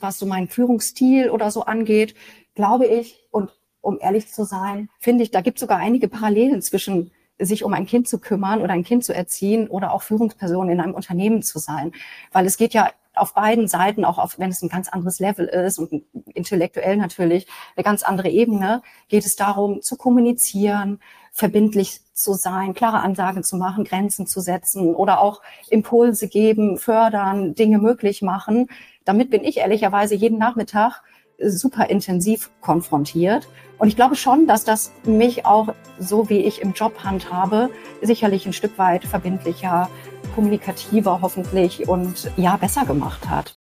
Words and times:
Was 0.00 0.18
so 0.18 0.26
meinen 0.26 0.48
Führungsstil 0.48 1.30
oder 1.30 1.50
so 1.50 1.64
angeht, 1.64 2.14
glaube 2.54 2.86
ich, 2.86 3.24
und 3.30 3.50
um 3.80 3.98
ehrlich 4.00 4.28
zu 4.28 4.44
sein, 4.44 4.88
finde 4.98 5.22
ich, 5.24 5.30
da 5.30 5.40
gibt 5.40 5.58
es 5.58 5.60
sogar 5.60 5.78
einige 5.78 6.08
Parallelen 6.08 6.60
zwischen 6.62 7.10
sich 7.38 7.64
um 7.64 7.72
ein 7.72 7.86
Kind 7.86 8.08
zu 8.08 8.18
kümmern 8.18 8.62
oder 8.62 8.72
ein 8.72 8.84
Kind 8.84 9.04
zu 9.04 9.14
erziehen 9.14 9.68
oder 9.68 9.92
auch 9.92 10.02
Führungsperson 10.02 10.68
in 10.68 10.80
einem 10.80 10.94
Unternehmen 10.94 11.42
zu 11.42 11.58
sein. 11.58 11.92
Weil 12.32 12.46
es 12.46 12.56
geht 12.56 12.74
ja 12.74 12.90
auf 13.18 13.34
beiden 13.34 13.68
Seiten, 13.68 14.04
auch 14.04 14.18
auf, 14.18 14.38
wenn 14.38 14.50
es 14.50 14.62
ein 14.62 14.68
ganz 14.68 14.88
anderes 14.88 15.18
Level 15.18 15.46
ist 15.46 15.78
und 15.78 16.04
intellektuell 16.34 16.96
natürlich 16.96 17.46
eine 17.76 17.84
ganz 17.84 18.02
andere 18.02 18.28
Ebene, 18.28 18.82
geht 19.08 19.26
es 19.26 19.36
darum 19.36 19.82
zu 19.82 19.96
kommunizieren, 19.96 21.00
verbindlich 21.32 22.00
zu 22.14 22.34
sein, 22.34 22.74
klare 22.74 23.00
Ansagen 23.00 23.44
zu 23.44 23.56
machen, 23.56 23.84
Grenzen 23.84 24.26
zu 24.26 24.40
setzen 24.40 24.94
oder 24.94 25.20
auch 25.20 25.40
Impulse 25.70 26.28
geben, 26.28 26.78
fördern, 26.78 27.54
Dinge 27.54 27.78
möglich 27.78 28.22
machen. 28.22 28.68
Damit 29.04 29.30
bin 29.30 29.44
ich 29.44 29.58
ehrlicherweise 29.58 30.14
jeden 30.14 30.38
Nachmittag 30.38 31.02
super 31.40 31.88
intensiv 31.90 32.50
konfrontiert. 32.60 33.48
Und 33.78 33.88
ich 33.88 33.96
glaube 33.96 34.16
schon, 34.16 34.46
dass 34.46 34.64
das 34.64 34.92
mich 35.04 35.46
auch, 35.46 35.74
so 35.98 36.28
wie 36.28 36.38
ich 36.38 36.62
im 36.62 36.72
Job 36.72 37.04
handhabe, 37.04 37.70
sicherlich 38.02 38.46
ein 38.46 38.52
Stück 38.52 38.76
weit 38.78 39.04
verbindlicher 39.04 39.88
kommunikativer 40.34 41.20
hoffentlich 41.22 41.88
und 41.88 42.30
ja, 42.36 42.56
besser 42.56 42.84
gemacht 42.84 43.28
hat. 43.28 43.57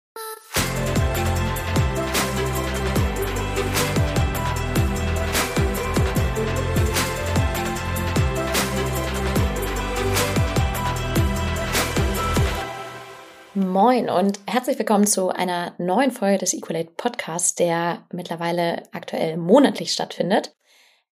Moin 13.73 14.11
und 14.11 14.39
herzlich 14.47 14.79
willkommen 14.79 15.07
zu 15.07 15.31
einer 15.31 15.75
neuen 15.79 16.11
Folge 16.11 16.37
des 16.37 16.53
Equalate 16.53 16.91
Podcasts, 16.95 17.55
der 17.55 18.07
mittlerweile 18.13 18.83
aktuell 18.93 19.39
monatlich 19.39 19.95
stattfindet. 19.95 20.55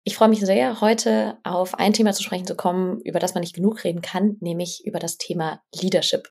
Ich 0.05 0.15
freue 0.15 0.29
mich 0.29 0.41
sehr, 0.41 0.83
heute 0.83 1.39
auf 1.43 1.79
ein 1.79 1.95
Thema 1.95 2.13
zu 2.13 2.23
sprechen 2.23 2.47
zu 2.47 2.57
kommen, 2.57 3.01
über 3.01 3.19
das 3.19 3.33
man 3.33 3.41
nicht 3.41 3.55
genug 3.55 3.83
reden 3.83 4.03
kann, 4.03 4.37
nämlich 4.41 4.85
über 4.85 4.99
das 4.99 5.17
Thema 5.17 5.63
Leadership. 5.75 6.29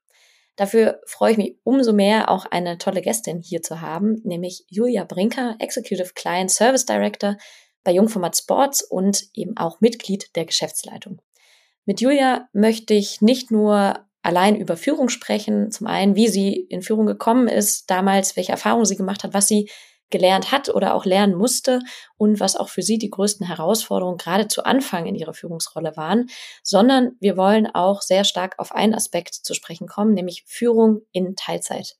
Dafür 0.55 1.01
freue 1.07 1.31
ich 1.31 1.39
mich 1.39 1.57
umso 1.63 1.93
mehr, 1.93 2.29
auch 2.29 2.45
eine 2.45 2.77
tolle 2.77 3.01
Gästin 3.01 3.41
hier 3.41 3.63
zu 3.63 3.81
haben, 3.81 4.21
nämlich 4.23 4.65
Julia 4.69 5.05
Brinker, 5.05 5.55
Executive 5.57 6.11
Client 6.13 6.51
Service 6.51 6.85
Director 6.85 7.37
bei 7.83 7.91
Jungformat 7.91 8.37
Sports 8.37 8.83
und 8.83 9.23
eben 9.33 9.57
auch 9.57 9.81
Mitglied 9.81 10.35
der 10.35 10.45
Geschäftsleitung. 10.45 11.23
Mit 11.85 12.01
Julia 12.01 12.47
möchte 12.53 12.93
ich 12.93 13.19
nicht 13.19 13.49
nur 13.49 14.05
allein 14.21 14.55
über 14.55 14.77
Führung 14.77 15.09
sprechen, 15.09 15.71
zum 15.71 15.87
einen, 15.87 16.15
wie 16.15 16.27
sie 16.27 16.53
in 16.53 16.81
Führung 16.81 17.05
gekommen 17.05 17.47
ist, 17.47 17.89
damals, 17.89 18.35
welche 18.35 18.51
Erfahrungen 18.51 18.85
sie 18.85 18.97
gemacht 18.97 19.23
hat, 19.23 19.33
was 19.33 19.47
sie 19.47 19.69
gelernt 20.09 20.51
hat 20.51 20.69
oder 20.69 20.95
auch 20.95 21.05
lernen 21.05 21.35
musste 21.35 21.81
und 22.17 22.39
was 22.39 22.55
auch 22.55 22.69
für 22.69 22.81
sie 22.81 22.97
die 22.97 23.09
größten 23.09 23.45
Herausforderungen 23.45 24.17
gerade 24.17 24.47
zu 24.47 24.65
Anfang 24.65 25.05
in 25.05 25.15
ihrer 25.15 25.33
Führungsrolle 25.33 25.95
waren, 25.95 26.27
sondern 26.63 27.11
wir 27.19 27.37
wollen 27.37 27.67
auch 27.67 28.01
sehr 28.01 28.23
stark 28.23 28.55
auf 28.57 28.71
einen 28.71 28.95
Aspekt 28.95 29.35
zu 29.35 29.53
sprechen 29.53 29.87
kommen, 29.87 30.13
nämlich 30.13 30.43
Führung 30.47 31.01
in 31.11 31.35
Teilzeit. 31.35 31.95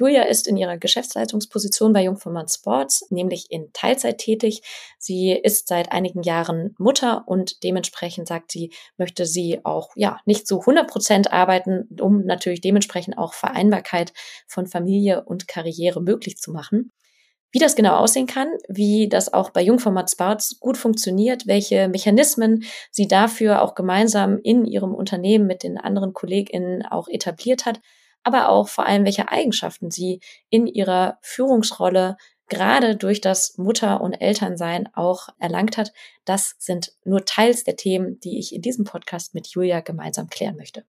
Julia 0.00 0.22
ist 0.22 0.48
in 0.48 0.56
ihrer 0.56 0.78
Geschäftsleitungsposition 0.78 1.92
bei 1.92 2.04
Jungformat 2.04 2.50
Sports, 2.50 3.06
nämlich 3.10 3.50
in 3.50 3.70
Teilzeit 3.74 4.16
tätig. 4.16 4.62
Sie 4.98 5.32
ist 5.32 5.68
seit 5.68 5.92
einigen 5.92 6.22
Jahren 6.22 6.74
Mutter 6.78 7.24
und 7.26 7.62
dementsprechend 7.64 8.26
sagt 8.26 8.50
sie, 8.50 8.72
möchte 8.96 9.26
sie 9.26 9.60
auch, 9.62 9.90
ja, 9.96 10.18
nicht 10.24 10.46
zu 10.46 10.60
100 10.60 10.88
Prozent 10.88 11.32
arbeiten, 11.34 11.86
um 12.00 12.24
natürlich 12.24 12.62
dementsprechend 12.62 13.18
auch 13.18 13.34
Vereinbarkeit 13.34 14.14
von 14.46 14.66
Familie 14.66 15.22
und 15.22 15.48
Karriere 15.48 16.00
möglich 16.00 16.38
zu 16.38 16.50
machen. 16.50 16.92
Wie 17.52 17.58
das 17.58 17.76
genau 17.76 17.96
aussehen 17.96 18.26
kann, 18.26 18.48
wie 18.68 19.06
das 19.06 19.30
auch 19.30 19.50
bei 19.50 19.60
Jungformat 19.60 20.10
Sports 20.10 20.60
gut 20.60 20.78
funktioniert, 20.78 21.46
welche 21.46 21.88
Mechanismen 21.88 22.64
sie 22.90 23.06
dafür 23.06 23.60
auch 23.60 23.74
gemeinsam 23.74 24.38
in 24.42 24.64
ihrem 24.64 24.94
Unternehmen 24.94 25.46
mit 25.46 25.62
den 25.62 25.76
anderen 25.76 26.14
KollegInnen 26.14 26.86
auch 26.86 27.06
etabliert 27.06 27.66
hat, 27.66 27.80
aber 28.22 28.48
auch 28.48 28.68
vor 28.68 28.86
allem, 28.86 29.04
welche 29.04 29.30
Eigenschaften 29.30 29.90
sie 29.90 30.20
in 30.48 30.66
ihrer 30.66 31.18
Führungsrolle 31.22 32.16
gerade 32.50 32.96
durch 32.96 33.20
das 33.20 33.56
Mutter- 33.56 34.00
und 34.00 34.14
Elternsein 34.14 34.88
auch 34.94 35.28
erlangt 35.38 35.78
hat. 35.78 35.92
Das 36.24 36.56
sind 36.58 36.92
nur 37.04 37.24
teils 37.24 37.64
der 37.64 37.76
Themen, 37.76 38.20
die 38.20 38.38
ich 38.38 38.54
in 38.54 38.60
diesem 38.60 38.84
Podcast 38.84 39.34
mit 39.34 39.46
Julia 39.46 39.80
gemeinsam 39.80 40.28
klären 40.28 40.56
möchte. 40.56 40.84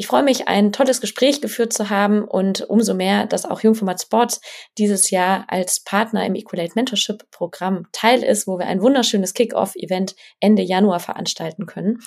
Ich 0.00 0.06
freue 0.06 0.22
mich, 0.22 0.46
ein 0.46 0.72
tolles 0.72 1.00
Gespräch 1.00 1.40
geführt 1.40 1.72
zu 1.72 1.90
haben 1.90 2.22
und 2.22 2.60
umso 2.70 2.94
mehr, 2.94 3.26
dass 3.26 3.44
auch 3.44 3.62
Jungformat 3.62 4.00
Sports 4.00 4.40
dieses 4.78 5.10
Jahr 5.10 5.46
als 5.48 5.82
Partner 5.82 6.24
im 6.24 6.36
Equalate 6.36 6.74
Mentorship 6.76 7.28
Programm 7.32 7.88
Teil 7.90 8.22
ist, 8.22 8.46
wo 8.46 8.60
wir 8.60 8.66
ein 8.66 8.80
wunderschönes 8.80 9.34
Kick-Off-Event 9.34 10.14
Ende 10.38 10.62
Januar 10.62 11.00
veranstalten 11.00 11.66
können. 11.66 11.98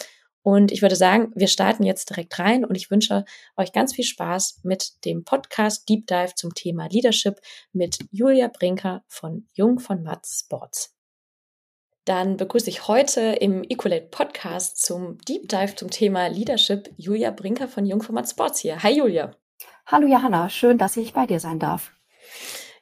Und 0.43 0.71
ich 0.71 0.81
würde 0.81 0.95
sagen, 0.95 1.31
wir 1.35 1.47
starten 1.47 1.83
jetzt 1.83 2.09
direkt 2.09 2.39
rein 2.39 2.65
und 2.65 2.75
ich 2.75 2.89
wünsche 2.89 3.25
euch 3.57 3.71
ganz 3.71 3.93
viel 3.93 4.05
Spaß 4.05 4.61
mit 4.63 5.05
dem 5.05 5.23
Podcast 5.23 5.87
Deep 5.87 6.07
Dive 6.07 6.33
zum 6.35 6.55
Thema 6.55 6.87
Leadership 6.87 7.39
mit 7.73 7.99
Julia 8.11 8.47
Brinker 8.47 9.03
von 9.07 9.45
Jung 9.53 9.79
von 9.79 10.01
Matz 10.01 10.39
Sports. 10.39 10.95
Dann 12.05 12.37
begrüße 12.37 12.69
ich 12.69 12.87
heute 12.87 13.21
im 13.21 13.63
Equalate 13.63 14.07
Podcast 14.07 14.81
zum 14.81 15.19
Deep 15.19 15.47
Dive 15.47 15.75
zum 15.75 15.91
Thema 15.91 16.27
Leadership 16.27 16.89
Julia 16.97 17.29
Brinker 17.29 17.67
von 17.67 17.85
Jungformat 17.85 18.27
Sports 18.27 18.59
hier. 18.59 18.81
Hi 18.81 18.97
Julia. 18.97 19.35
Hallo 19.85 20.07
Johanna, 20.07 20.49
schön, 20.49 20.79
dass 20.79 20.97
ich 20.97 21.13
bei 21.13 21.27
dir 21.27 21.39
sein 21.39 21.59
darf. 21.59 21.91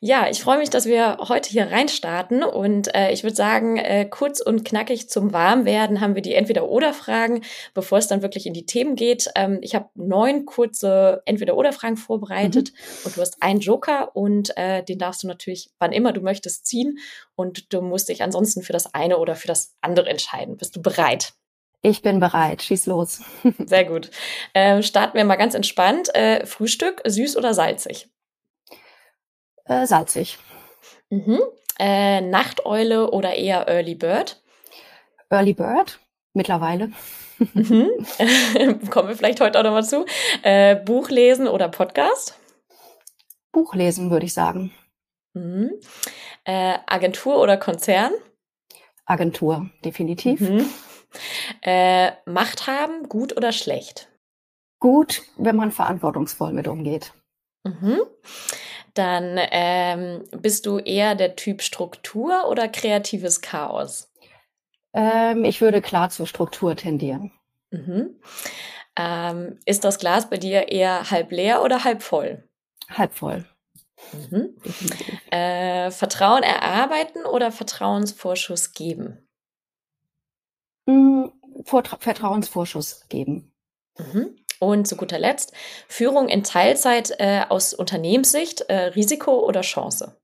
Ja, 0.01 0.29
ich 0.29 0.41
freue 0.41 0.59
mich, 0.59 0.69
dass 0.69 0.85
wir 0.85 1.17
heute 1.27 1.49
hier 1.49 1.71
reinstarten 1.71 2.41
und 2.41 2.95
äh, 2.95 3.11
ich 3.11 3.23
würde 3.23 3.35
sagen, 3.35 3.75
äh, 3.75 4.05
kurz 4.09 4.39
und 4.39 4.63
knackig 4.63 5.09
zum 5.09 5.33
Warmwerden 5.33 5.99
haben 5.99 6.15
wir 6.15 6.21
die 6.21 6.35
Entweder-Oder-Fragen, 6.35 7.43
bevor 7.73 7.97
es 7.97 8.07
dann 8.07 8.21
wirklich 8.21 8.45
in 8.45 8.53
die 8.53 8.65
Themen 8.65 8.95
geht. 8.95 9.29
Ähm, 9.35 9.59
ich 9.61 9.75
habe 9.75 9.89
neun 9.95 10.45
kurze 10.45 11.21
Entweder-Oder-Fragen 11.25 11.97
vorbereitet 11.97 12.71
mhm. 12.71 13.05
und 13.05 13.17
du 13.17 13.21
hast 13.21 13.43
einen 13.43 13.59
Joker 13.59 14.15
und 14.15 14.55
äh, 14.55 14.85
den 14.85 14.99
darfst 14.99 15.23
du 15.23 15.27
natürlich, 15.27 15.69
wann 15.79 15.91
immer 15.91 16.13
du 16.13 16.21
möchtest, 16.21 16.65
ziehen 16.65 16.99
und 17.35 17.73
du 17.73 17.81
musst 17.81 18.07
dich 18.07 18.23
ansonsten 18.23 18.61
für 18.61 18.71
das 18.71 18.93
eine 18.93 19.17
oder 19.17 19.35
für 19.35 19.49
das 19.49 19.75
andere 19.81 20.09
entscheiden. 20.09 20.55
Bist 20.55 20.77
du 20.77 20.81
bereit? 20.81 21.33
Ich 21.81 22.01
bin 22.01 22.21
bereit. 22.21 22.61
Schieß 22.61 22.85
los. 22.85 23.21
Sehr 23.65 23.83
gut. 23.83 24.11
Ähm, 24.53 24.81
starten 24.81 25.17
wir 25.17 25.25
mal 25.25 25.35
ganz 25.35 25.55
entspannt. 25.55 26.13
Äh, 26.15 26.45
Frühstück, 26.45 27.01
süß 27.05 27.35
oder 27.35 27.53
salzig? 27.53 28.07
Äh, 29.69 29.85
salzig. 29.85 30.39
Mhm. 31.11 31.39
Äh, 31.77 32.21
Nachteule 32.21 33.11
oder 33.11 33.35
eher 33.35 33.67
Early 33.67 33.93
Bird? 33.93 34.41
Early 35.29 35.53
Bird, 35.53 35.99
mittlerweile. 36.33 36.91
Mhm. 37.37 37.87
Kommen 38.89 39.09
wir 39.09 39.15
vielleicht 39.15 39.41
heute 39.41 39.59
auch 39.59 39.63
nochmal 39.63 39.85
zu. 39.85 40.07
Äh, 40.41 40.75
Buch 40.75 41.09
lesen 41.09 41.47
oder 41.47 41.69
Podcast? 41.69 42.39
Buch 43.51 43.75
lesen, 43.75 44.09
würde 44.09 44.25
ich 44.25 44.33
sagen. 44.33 44.73
Mhm. 45.35 45.79
Äh, 46.45 46.79
Agentur 46.87 47.39
oder 47.39 47.57
Konzern? 47.57 48.13
Agentur, 49.05 49.69
definitiv. 49.85 50.41
Mhm. 50.41 50.65
Äh, 51.61 52.11
Macht 52.25 52.65
haben, 52.65 53.07
gut 53.07 53.37
oder 53.37 53.51
schlecht? 53.51 54.09
Gut, 54.79 55.21
wenn 55.37 55.55
man 55.55 55.71
verantwortungsvoll 55.71 56.53
mit 56.53 56.67
umgeht. 56.67 57.13
Mhm 57.63 57.99
dann 58.99 59.39
ähm, 59.51 60.25
bist 60.31 60.65
du 60.65 60.77
eher 60.77 61.15
der 61.15 61.37
Typ 61.37 61.61
Struktur 61.61 62.49
oder 62.49 62.67
kreatives 62.67 63.39
Chaos? 63.39 64.11
Ähm, 64.93 65.45
ich 65.45 65.61
würde 65.61 65.81
klar 65.81 66.09
zur 66.09 66.27
Struktur 66.27 66.75
tendieren. 66.75 67.31
Mhm. 67.71 68.19
Ähm, 68.97 69.57
ist 69.65 69.85
das 69.85 69.99
Glas 69.99 70.29
bei 70.29 70.35
dir 70.35 70.67
eher 70.67 71.09
halb 71.11 71.31
leer 71.31 71.63
oder 71.63 71.85
halb 71.85 72.03
voll? 72.03 72.43
Halb 72.89 73.13
voll. 73.13 73.45
Mhm. 74.11 74.57
Äh, 75.31 75.91
Vertrauen 75.91 76.43
erarbeiten 76.43 77.25
oder 77.25 77.53
Vertrauensvorschuss 77.53 78.73
geben? 78.73 79.29
Mhm, 80.87 81.31
Vertrauensvorschuss 81.63 83.07
geben. 83.07 83.53
Mhm. 83.97 84.35
Und 84.59 84.87
zu 84.87 84.97
guter 84.97 85.19
Letzt, 85.19 85.53
Führung 85.87 86.27
in 86.27 86.43
Teilzeit 86.43 87.13
äh, 87.17 87.43
aus 87.47 87.73
Unternehmenssicht, 87.73 88.61
äh, 88.61 88.87
Risiko 88.87 89.39
oder 89.39 89.61
Chance? 89.61 90.17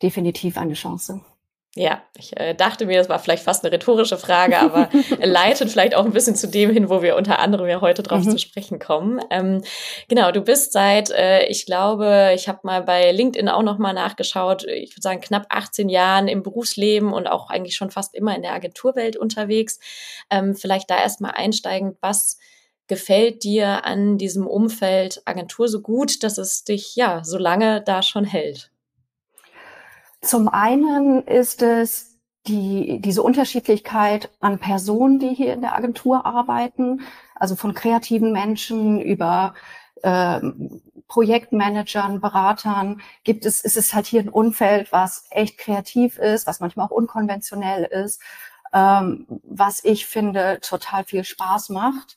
Definitiv 0.00 0.56
eine 0.56 0.74
Chance. 0.74 1.20
Ja, 1.78 2.02
ich 2.16 2.36
äh, 2.36 2.54
dachte 2.54 2.86
mir, 2.86 2.98
das 2.98 3.08
war 3.08 3.18
vielleicht 3.18 3.44
fast 3.44 3.64
eine 3.64 3.72
rhetorische 3.72 4.16
Frage, 4.16 4.58
aber 4.58 4.88
leitet 5.22 5.70
vielleicht 5.70 5.94
auch 5.94 6.04
ein 6.04 6.12
bisschen 6.12 6.34
zu 6.34 6.48
dem 6.48 6.70
hin, 6.70 6.88
wo 6.88 7.02
wir 7.02 7.14
unter 7.14 7.38
anderem 7.38 7.68
ja 7.68 7.80
heute 7.80 8.02
drauf 8.02 8.24
mhm. 8.24 8.30
zu 8.30 8.38
sprechen 8.38 8.78
kommen. 8.78 9.20
Ähm, 9.30 9.62
genau, 10.08 10.32
du 10.32 10.40
bist 10.40 10.72
seit, 10.72 11.10
äh, 11.10 11.46
ich 11.46 11.66
glaube, 11.66 12.32
ich 12.34 12.48
habe 12.48 12.60
mal 12.62 12.82
bei 12.82 13.12
LinkedIn 13.12 13.48
auch 13.48 13.62
nochmal 13.62 13.94
nachgeschaut, 13.94 14.64
ich 14.64 14.92
würde 14.92 15.02
sagen 15.02 15.20
knapp 15.20 15.46
18 15.50 15.88
Jahren 15.88 16.26
im 16.26 16.42
Berufsleben 16.42 17.12
und 17.12 17.28
auch 17.28 17.50
eigentlich 17.50 17.76
schon 17.76 17.90
fast 17.90 18.14
immer 18.14 18.34
in 18.34 18.42
der 18.42 18.54
Agenturwelt 18.54 19.16
unterwegs. 19.16 19.78
Ähm, 20.30 20.56
vielleicht 20.56 20.90
da 20.90 20.98
erstmal 20.98 21.32
einsteigend, 21.32 21.96
was 22.00 22.38
gefällt 22.88 23.44
dir 23.44 23.84
an 23.84 24.18
diesem 24.18 24.46
Umfeld 24.46 25.22
Agentur 25.26 25.68
so 25.68 25.80
gut, 25.80 26.22
dass 26.22 26.38
es 26.38 26.64
dich 26.64 26.96
ja 26.96 27.22
so 27.22 27.38
lange 27.38 27.82
da 27.82 28.02
schon 28.02 28.24
hält? 28.24 28.72
Zum 30.20 30.48
einen 30.48 31.22
ist 31.22 31.62
es 31.62 32.18
die, 32.46 33.00
diese 33.00 33.22
Unterschiedlichkeit 33.22 34.30
an 34.40 34.58
Personen, 34.58 35.18
die 35.18 35.34
hier 35.34 35.52
in 35.52 35.60
der 35.60 35.76
Agentur 35.76 36.24
arbeiten, 36.26 37.02
also 37.34 37.54
von 37.54 37.74
kreativen 37.74 38.32
Menschen 38.32 39.00
über 39.00 39.54
äh, 40.02 40.40
Projektmanagern, 41.06 42.20
Beratern 42.20 43.00
gibt 43.24 43.46
es, 43.46 43.60
ist 43.60 43.76
es 43.76 43.94
halt 43.94 44.06
hier 44.06 44.20
ein 44.20 44.28
Umfeld, 44.28 44.92
was 44.92 45.26
echt 45.30 45.58
kreativ 45.58 46.18
ist, 46.18 46.46
was 46.46 46.60
manchmal 46.60 46.86
auch 46.86 46.90
unkonventionell 46.90 47.84
ist, 47.84 48.20
ähm, 48.72 49.26
was 49.42 49.84
ich 49.84 50.06
finde 50.06 50.58
total 50.60 51.04
viel 51.04 51.24
Spaß 51.24 51.70
macht 51.70 52.16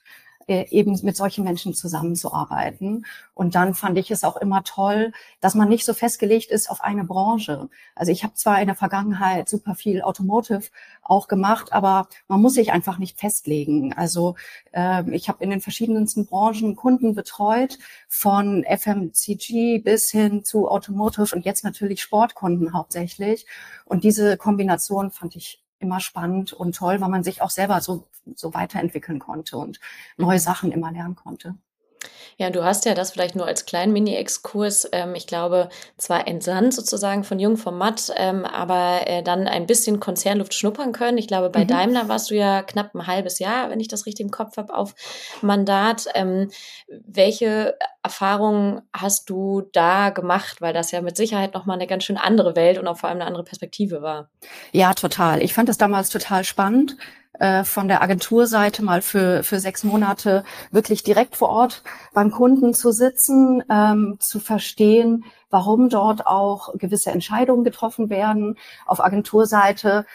eben 0.51 0.99
mit 1.03 1.15
solchen 1.15 1.43
Menschen 1.43 1.73
zusammenzuarbeiten. 1.73 3.05
Und 3.33 3.55
dann 3.55 3.73
fand 3.73 3.97
ich 3.97 4.11
es 4.11 4.23
auch 4.23 4.37
immer 4.37 4.63
toll, 4.63 5.13
dass 5.39 5.55
man 5.55 5.69
nicht 5.69 5.85
so 5.85 5.93
festgelegt 5.93 6.51
ist 6.51 6.69
auf 6.69 6.81
eine 6.81 7.03
Branche. 7.03 7.69
Also 7.95 8.11
ich 8.11 8.23
habe 8.23 8.33
zwar 8.33 8.61
in 8.61 8.67
der 8.67 8.75
Vergangenheit 8.75 9.49
super 9.49 9.75
viel 9.75 10.01
Automotive 10.01 10.63
auch 11.01 11.27
gemacht, 11.27 11.73
aber 11.73 12.07
man 12.27 12.41
muss 12.41 12.53
sich 12.53 12.71
einfach 12.71 12.97
nicht 12.97 13.19
festlegen. 13.19 13.93
Also 13.93 14.35
äh, 14.71 15.09
ich 15.11 15.29
habe 15.29 15.43
in 15.43 15.49
den 15.49 15.61
verschiedensten 15.61 16.25
Branchen 16.25 16.75
Kunden 16.75 17.15
betreut, 17.15 17.79
von 18.07 18.63
FMCG 18.63 19.79
bis 19.79 20.11
hin 20.11 20.43
zu 20.43 20.69
Automotive 20.69 21.35
und 21.35 21.45
jetzt 21.45 21.63
natürlich 21.63 22.01
Sportkunden 22.01 22.73
hauptsächlich. 22.73 23.45
Und 23.85 24.03
diese 24.03 24.37
Kombination 24.37 25.11
fand 25.11 25.35
ich 25.35 25.60
immer 25.81 25.99
spannend 25.99 26.53
und 26.53 26.75
toll, 26.75 27.01
weil 27.01 27.09
man 27.09 27.23
sich 27.23 27.41
auch 27.41 27.49
selber 27.49 27.81
so, 27.81 28.07
so 28.35 28.53
weiterentwickeln 28.53 29.19
konnte 29.19 29.57
und 29.57 29.79
neue 30.17 30.39
Sachen 30.39 30.71
immer 30.71 30.91
lernen 30.91 31.15
konnte. 31.15 31.55
Ja, 32.37 32.49
du 32.49 32.63
hast 32.63 32.85
ja 32.85 32.95
das 32.95 33.11
vielleicht 33.11 33.35
nur 33.35 33.45
als 33.45 33.65
kleinen 33.65 33.93
Mini-Exkurs, 33.93 34.89
ähm, 34.93 35.13
ich 35.15 35.27
glaube, 35.27 35.69
zwar 35.97 36.27
entsandt 36.27 36.73
sozusagen 36.73 37.23
von 37.23 37.39
Jung 37.39 37.57
vom 37.57 37.77
Matt, 37.77 38.11
ähm, 38.15 38.45
aber 38.45 39.01
äh, 39.05 39.21
dann 39.21 39.47
ein 39.47 39.67
bisschen 39.67 39.99
Konzernluft 39.99 40.53
schnuppern 40.53 40.91
können. 40.91 41.17
Ich 41.17 41.27
glaube, 41.27 41.49
bei 41.49 41.63
mhm. 41.63 41.67
Daimler 41.67 42.09
warst 42.09 42.31
du 42.31 42.35
ja 42.35 42.63
knapp 42.63 42.95
ein 42.95 43.05
halbes 43.05 43.37
Jahr, 43.39 43.69
wenn 43.69 43.79
ich 43.79 43.87
das 43.87 44.05
richtig 44.05 44.25
im 44.25 44.31
Kopf 44.31 44.57
habe, 44.57 44.73
auf 44.73 44.95
Mandat. 45.41 46.05
Ähm, 46.15 46.49
welche 46.87 47.77
Erfahrungen 48.01 48.81
hast 48.91 49.29
du 49.29 49.61
da 49.73 50.09
gemacht? 50.09 50.61
Weil 50.61 50.73
das 50.73 50.91
ja 50.91 51.01
mit 51.01 51.17
Sicherheit 51.17 51.53
nochmal 51.53 51.77
eine 51.77 51.87
ganz 51.87 52.05
schön 52.05 52.17
andere 52.17 52.55
Welt 52.55 52.79
und 52.79 52.87
auch 52.87 52.97
vor 52.97 53.09
allem 53.09 53.19
eine 53.19 53.27
andere 53.27 53.43
Perspektive 53.43 54.01
war. 54.01 54.29
Ja, 54.71 54.93
total. 54.93 55.43
Ich 55.43 55.53
fand 55.53 55.69
das 55.69 55.77
damals 55.77 56.09
total 56.09 56.43
spannend 56.43 56.97
äh, 57.41 57.63
von 57.63 57.87
der 57.87 58.03
Agenturseite 58.03 58.83
mal 58.83 59.01
für, 59.01 59.43
für 59.43 59.59
sechs 59.59 59.83
Monate 59.83 60.43
wirklich 60.69 61.01
direkt 61.01 61.35
vor 61.35 61.49
Ort 61.49 61.81
beim 62.13 62.29
Kunden 62.29 62.75
zu 62.75 62.91
sitzen, 62.91 63.63
ähm, 63.67 64.17
zu 64.19 64.39
verstehen, 64.39 65.25
warum 65.49 65.89
dort 65.89 66.27
auch 66.27 66.71
gewisse 66.77 67.09
Entscheidungen 67.09 67.63
getroffen 67.63 68.11
werden. 68.11 68.59
Auf 68.85 69.03
Agenturseite 69.03 70.05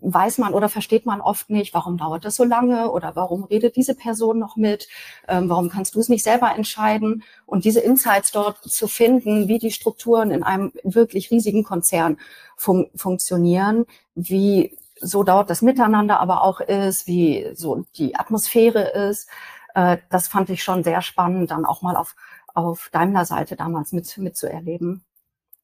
weiß 0.00 0.38
man 0.38 0.54
oder 0.54 0.70
versteht 0.70 1.04
man 1.04 1.20
oft 1.20 1.50
nicht, 1.50 1.74
warum 1.74 1.98
dauert 1.98 2.24
das 2.24 2.36
so 2.36 2.44
lange 2.44 2.90
oder 2.90 3.14
warum 3.16 3.44
redet 3.44 3.76
diese 3.76 3.94
Person 3.94 4.38
noch 4.38 4.56
mit, 4.56 4.88
ähm, 5.28 5.50
warum 5.50 5.68
kannst 5.68 5.94
du 5.94 6.00
es 6.00 6.08
nicht 6.08 6.24
selber 6.24 6.54
entscheiden 6.56 7.22
und 7.44 7.66
diese 7.66 7.80
Insights 7.80 8.32
dort 8.32 8.64
zu 8.64 8.88
finden, 8.88 9.46
wie 9.46 9.58
die 9.58 9.72
Strukturen 9.72 10.30
in 10.30 10.42
einem 10.42 10.72
wirklich 10.84 11.30
riesigen 11.30 11.64
Konzern 11.64 12.16
fun 12.56 12.88
funktionieren, 12.96 13.84
wie 14.14 14.78
so 15.02 15.22
dort 15.22 15.50
das 15.50 15.62
Miteinander 15.62 16.20
aber 16.20 16.42
auch 16.42 16.60
ist, 16.60 17.06
wie 17.06 17.50
so 17.54 17.84
die 17.96 18.16
Atmosphäre 18.16 18.82
ist. 19.08 19.28
Äh, 19.74 19.98
das 20.10 20.28
fand 20.28 20.50
ich 20.50 20.62
schon 20.62 20.84
sehr 20.84 21.02
spannend, 21.02 21.50
dann 21.50 21.64
auch 21.64 21.82
mal 21.82 21.96
auf, 21.96 22.14
auf 22.54 22.88
Daimler-Seite 22.92 23.56
damals 23.56 23.92
mit, 23.92 24.16
mitzuerleben. 24.18 25.04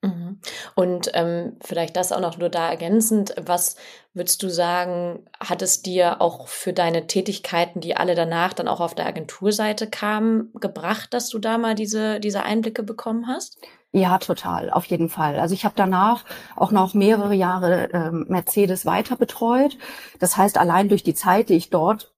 Mhm. 0.03 0.41
Und 0.77 1.11
ähm, 1.15 1.57
vielleicht 1.61 1.97
das 1.97 2.13
auch 2.13 2.21
noch 2.21 2.39
nur 2.39 2.51
da 2.51 2.69
ergänzend, 2.69 3.35
was 3.41 3.77
würdest 4.15 4.43
du 4.43 4.49
sagen, 4.49 5.27
hat 5.41 5.61
es 5.61 5.83
dir 5.83 6.21
auch 6.21 6.47
für 6.47 6.73
deine 6.73 7.09
Tätigkeiten, 7.09 7.81
die 7.81 7.97
alle 7.97 8.15
danach 8.15 8.53
dann 8.53 8.69
auch 8.69 8.81
auf 8.81 8.95
der 8.95 9.07
Agenturseite 9.07 9.89
kamen, 9.91 10.53
gebracht, 10.55 11.13
dass 11.15 11.31
du 11.31 11.39
da 11.39 11.59
mal 11.59 11.75
diese, 11.75 12.21
diese 12.21 12.45
Einblicke 12.45 12.85
bekommen 12.85 13.27
hast? 13.27 13.59
Ja, 13.93 14.19
total, 14.19 14.71
auf 14.71 14.85
jeden 14.85 15.09
Fall. 15.09 15.39
Also 15.41 15.55
ich 15.55 15.65
habe 15.65 15.75
danach 15.77 16.25
auch 16.57 16.73
noch 16.73 16.93
mehrere 16.93 17.35
Jahre 17.35 17.89
ähm, 17.93 18.27
Mercedes 18.29 18.85
weiter 18.85 19.17
betreut. 19.17 19.79
Das 20.19 20.37
heißt, 20.37 20.59
allein 20.59 20.91
durch 20.91 21.03
die 21.03 21.15
Zeit, 21.15 21.49
die 21.49 21.55
ich 21.55 21.71
dort 21.71 22.15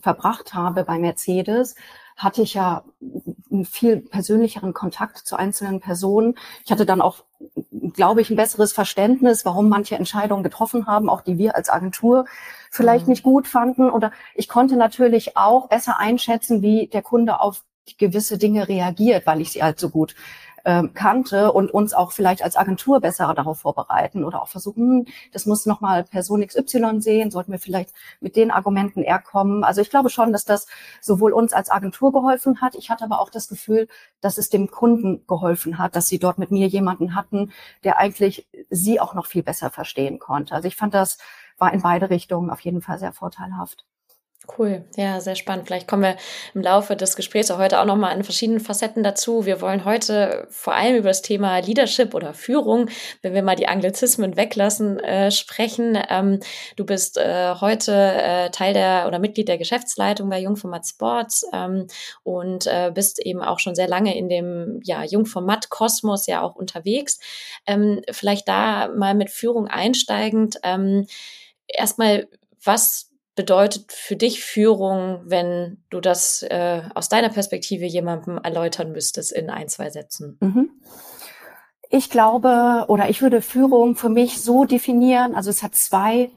verbracht 0.00 0.54
habe 0.54 0.84
bei 0.84 0.98
Mercedes, 0.98 1.76
hatte 2.16 2.42
ich 2.42 2.54
ja 2.54 2.84
einen 3.50 3.64
viel 3.66 3.98
persönlicheren 3.98 4.72
Kontakt 4.72 5.18
zu 5.18 5.36
einzelnen 5.36 5.80
Personen. 5.80 6.36
Ich 6.64 6.70
hatte 6.70 6.86
dann 6.86 7.02
auch, 7.02 7.24
glaube 7.92 8.20
ich, 8.20 8.30
ein 8.30 8.36
besseres 8.36 8.72
Verständnis, 8.72 9.44
warum 9.44 9.68
manche 9.68 9.96
Entscheidungen 9.96 10.42
getroffen 10.42 10.86
haben, 10.86 11.10
auch 11.10 11.20
die 11.20 11.38
wir 11.38 11.54
als 11.54 11.68
Agentur 11.68 12.24
vielleicht 12.70 13.06
mhm. 13.06 13.10
nicht 13.10 13.22
gut 13.24 13.46
fanden. 13.46 13.90
Oder 13.90 14.10
ich 14.34 14.48
konnte 14.48 14.76
natürlich 14.76 15.36
auch 15.36 15.68
besser 15.68 15.98
einschätzen, 15.98 16.62
wie 16.62 16.86
der 16.86 17.02
Kunde 17.02 17.40
auf 17.40 17.62
gewisse 17.98 18.38
Dinge 18.38 18.68
reagiert, 18.68 19.26
weil 19.26 19.40
ich 19.42 19.52
sie 19.52 19.62
halt 19.62 19.78
so 19.78 19.90
gut 19.90 20.14
ähm, 20.64 20.94
kannte 20.94 21.52
und 21.52 21.70
uns 21.72 21.94
auch 21.94 22.12
vielleicht 22.12 22.42
als 22.42 22.56
Agentur 22.56 23.00
besser 23.00 23.32
darauf 23.34 23.60
vorbereiten 23.60 24.24
oder 24.24 24.42
auch 24.42 24.48
versuchen, 24.48 25.06
hm, 25.06 25.06
das 25.32 25.46
muss 25.46 25.66
nochmal 25.66 26.04
Person 26.04 26.46
XY 26.46 27.00
sehen, 27.00 27.30
sollten 27.30 27.52
wir 27.52 27.58
vielleicht 27.58 27.92
mit 28.20 28.36
den 28.36 28.50
Argumenten 28.50 29.02
eher 29.02 29.18
kommen. 29.18 29.64
Also 29.64 29.80
ich 29.80 29.90
glaube 29.90 30.10
schon, 30.10 30.32
dass 30.32 30.44
das 30.44 30.66
sowohl 31.00 31.32
uns 31.32 31.52
als 31.52 31.70
Agentur 31.70 32.12
geholfen 32.12 32.60
hat. 32.60 32.74
Ich 32.74 32.90
hatte 32.90 33.04
aber 33.04 33.20
auch 33.20 33.30
das 33.30 33.48
Gefühl, 33.48 33.88
dass 34.20 34.38
es 34.38 34.48
dem 34.48 34.70
Kunden 34.70 35.26
geholfen 35.26 35.78
hat, 35.78 35.96
dass 35.96 36.08
sie 36.08 36.18
dort 36.18 36.38
mit 36.38 36.50
mir 36.50 36.66
jemanden 36.68 37.14
hatten, 37.14 37.52
der 37.84 37.98
eigentlich 37.98 38.48
sie 38.70 39.00
auch 39.00 39.14
noch 39.14 39.26
viel 39.26 39.42
besser 39.42 39.70
verstehen 39.70 40.18
konnte. 40.18 40.54
Also 40.54 40.68
ich 40.68 40.76
fand 40.76 40.94
das 40.94 41.18
war 41.58 41.72
in 41.72 41.82
beide 41.82 42.10
Richtungen 42.10 42.50
auf 42.50 42.60
jeden 42.60 42.82
Fall 42.82 42.98
sehr 42.98 43.12
vorteilhaft. 43.12 43.84
Cool, 44.46 44.84
ja, 44.96 45.20
sehr 45.20 45.36
spannend. 45.36 45.66
Vielleicht 45.66 45.88
kommen 45.88 46.02
wir 46.02 46.16
im 46.52 46.60
Laufe 46.60 46.96
des 46.96 47.16
Gesprächs 47.16 47.50
auch 47.50 47.58
heute 47.58 47.80
auch 47.80 47.86
nochmal 47.86 48.14
in 48.14 48.24
verschiedenen 48.24 48.60
Facetten 48.60 49.02
dazu. 49.02 49.46
Wir 49.46 49.62
wollen 49.62 49.86
heute 49.86 50.46
vor 50.50 50.74
allem 50.74 50.96
über 50.96 51.08
das 51.08 51.22
Thema 51.22 51.58
Leadership 51.58 52.14
oder 52.14 52.34
Führung, 52.34 52.90
wenn 53.22 53.32
wir 53.32 53.42
mal 53.42 53.56
die 53.56 53.68
Anglizismen 53.68 54.36
weglassen, 54.36 55.00
äh, 55.00 55.30
sprechen. 55.30 55.98
Ähm, 56.10 56.40
du 56.76 56.84
bist 56.84 57.16
äh, 57.16 57.54
heute 57.60 57.92
äh, 57.92 58.50
Teil 58.50 58.74
der 58.74 59.06
oder 59.08 59.18
Mitglied 59.18 59.48
der 59.48 59.58
Geschäftsleitung 59.58 60.28
bei 60.28 60.40
Jungformat 60.40 60.86
Sports 60.86 61.46
ähm, 61.52 61.86
und 62.22 62.66
äh, 62.66 62.92
bist 62.94 63.24
eben 63.24 63.42
auch 63.42 63.58
schon 63.58 63.74
sehr 63.74 63.88
lange 63.88 64.16
in 64.16 64.28
dem 64.28 64.80
ja, 64.84 65.04
Jungformat 65.04 65.70
Kosmos 65.70 66.26
ja 66.26 66.42
auch 66.42 66.54
unterwegs. 66.54 67.18
Ähm, 67.66 68.02
vielleicht 68.10 68.46
da 68.46 68.88
mal 68.88 69.14
mit 69.14 69.30
Führung 69.30 69.68
einsteigend. 69.68 70.56
Ähm, 70.62 71.06
erstmal, 71.66 72.28
was 72.62 73.13
bedeutet 73.34 73.92
für 73.92 74.16
dich 74.16 74.42
Führung, 74.44 75.20
wenn 75.24 75.82
du 75.90 76.00
das 76.00 76.42
äh, 76.42 76.82
aus 76.94 77.08
deiner 77.08 77.30
Perspektive 77.30 77.84
jemandem 77.84 78.38
erläutern 78.38 78.92
müsstest 78.92 79.32
in 79.32 79.50
ein, 79.50 79.68
zwei 79.68 79.90
Sätzen? 79.90 80.38
Mhm. 80.40 80.70
Ich 81.90 82.10
glaube, 82.10 82.86
oder 82.88 83.08
ich 83.08 83.22
würde 83.22 83.40
Führung 83.40 83.96
für 83.96 84.08
mich 84.08 84.40
so 84.40 84.64
definieren, 84.64 85.34
also 85.34 85.50
es 85.50 85.62
hat 85.62 85.74
zwei 85.74 86.30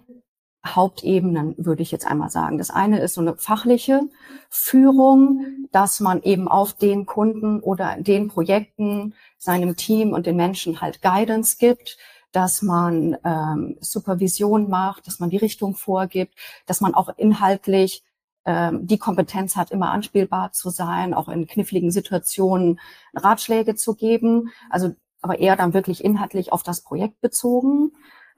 Hauptebenen, 0.66 1.56
würde 1.58 1.82
ich 1.82 1.92
jetzt 1.92 2.06
einmal 2.06 2.30
sagen. 2.30 2.58
Das 2.58 2.70
eine 2.70 3.00
ist 3.00 3.14
so 3.14 3.22
eine 3.22 3.38
fachliche 3.38 4.02
Führung, 4.50 5.68
dass 5.72 6.00
man 6.00 6.22
eben 6.24 6.48
auf 6.48 6.74
den 6.74 7.06
Kunden 7.06 7.60
oder 7.62 7.96
den 8.00 8.28
Projekten, 8.28 9.14
seinem 9.38 9.76
Team 9.76 10.14
und 10.14 10.26
den 10.26 10.36
Menschen 10.36 10.82
halt 10.82 11.02
Guidance 11.02 11.58
gibt, 11.60 11.98
dass 12.32 12.62
man 12.62 13.18
ähm, 13.24 13.78
Supervision 13.82 14.70
macht, 14.70 15.08
dass 15.08 15.20
man 15.20 15.30
die 15.30 15.38
Richtung 15.38 15.76
vorgibt, 15.76 16.36
dass 16.66 16.82
man 16.82 16.94
auch 16.94 17.10
inhaltlich 17.18 18.04
ähm, 18.46 18.86
die 18.88 18.98
Kompetenz 18.98 19.56
hat, 19.56 19.72
immer 19.72 19.92
anspielbar 19.92 20.52
zu 20.52 20.70
sein, 20.70 21.14
auch 21.14 21.30
in 21.30 21.48
kniffligen 21.48 21.92
Situationen 21.92 22.80
Ratschläge 23.14 23.76
zu 23.76 23.96
geben. 23.96 24.52
Also 24.70 24.96
aber 25.22 25.40
eher 25.40 25.56
dann 25.56 25.74
wirklich 25.74 26.04
inhaltlich 26.04 26.52
auf 26.54 26.64
das 26.64 26.82
Projekt 26.82 27.22
bezogen. 27.22 27.92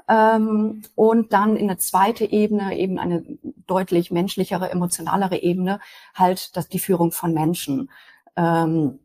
Ähm, 0.08 0.82
und 0.96 1.34
dann 1.34 1.56
in 1.56 1.70
eine 1.70 1.78
zweite 1.78 2.26
Ebene, 2.26 2.78
eben 2.78 2.98
eine 2.98 3.24
deutlich 3.68 4.10
menschlichere, 4.10 4.72
emotionalere 4.72 5.38
Ebene, 5.38 5.80
halt 6.16 6.56
das, 6.58 6.68
die 6.68 6.80
Führung 6.80 7.12
von 7.12 7.34
Menschen. 7.34 7.92
Ähm, 8.36 9.00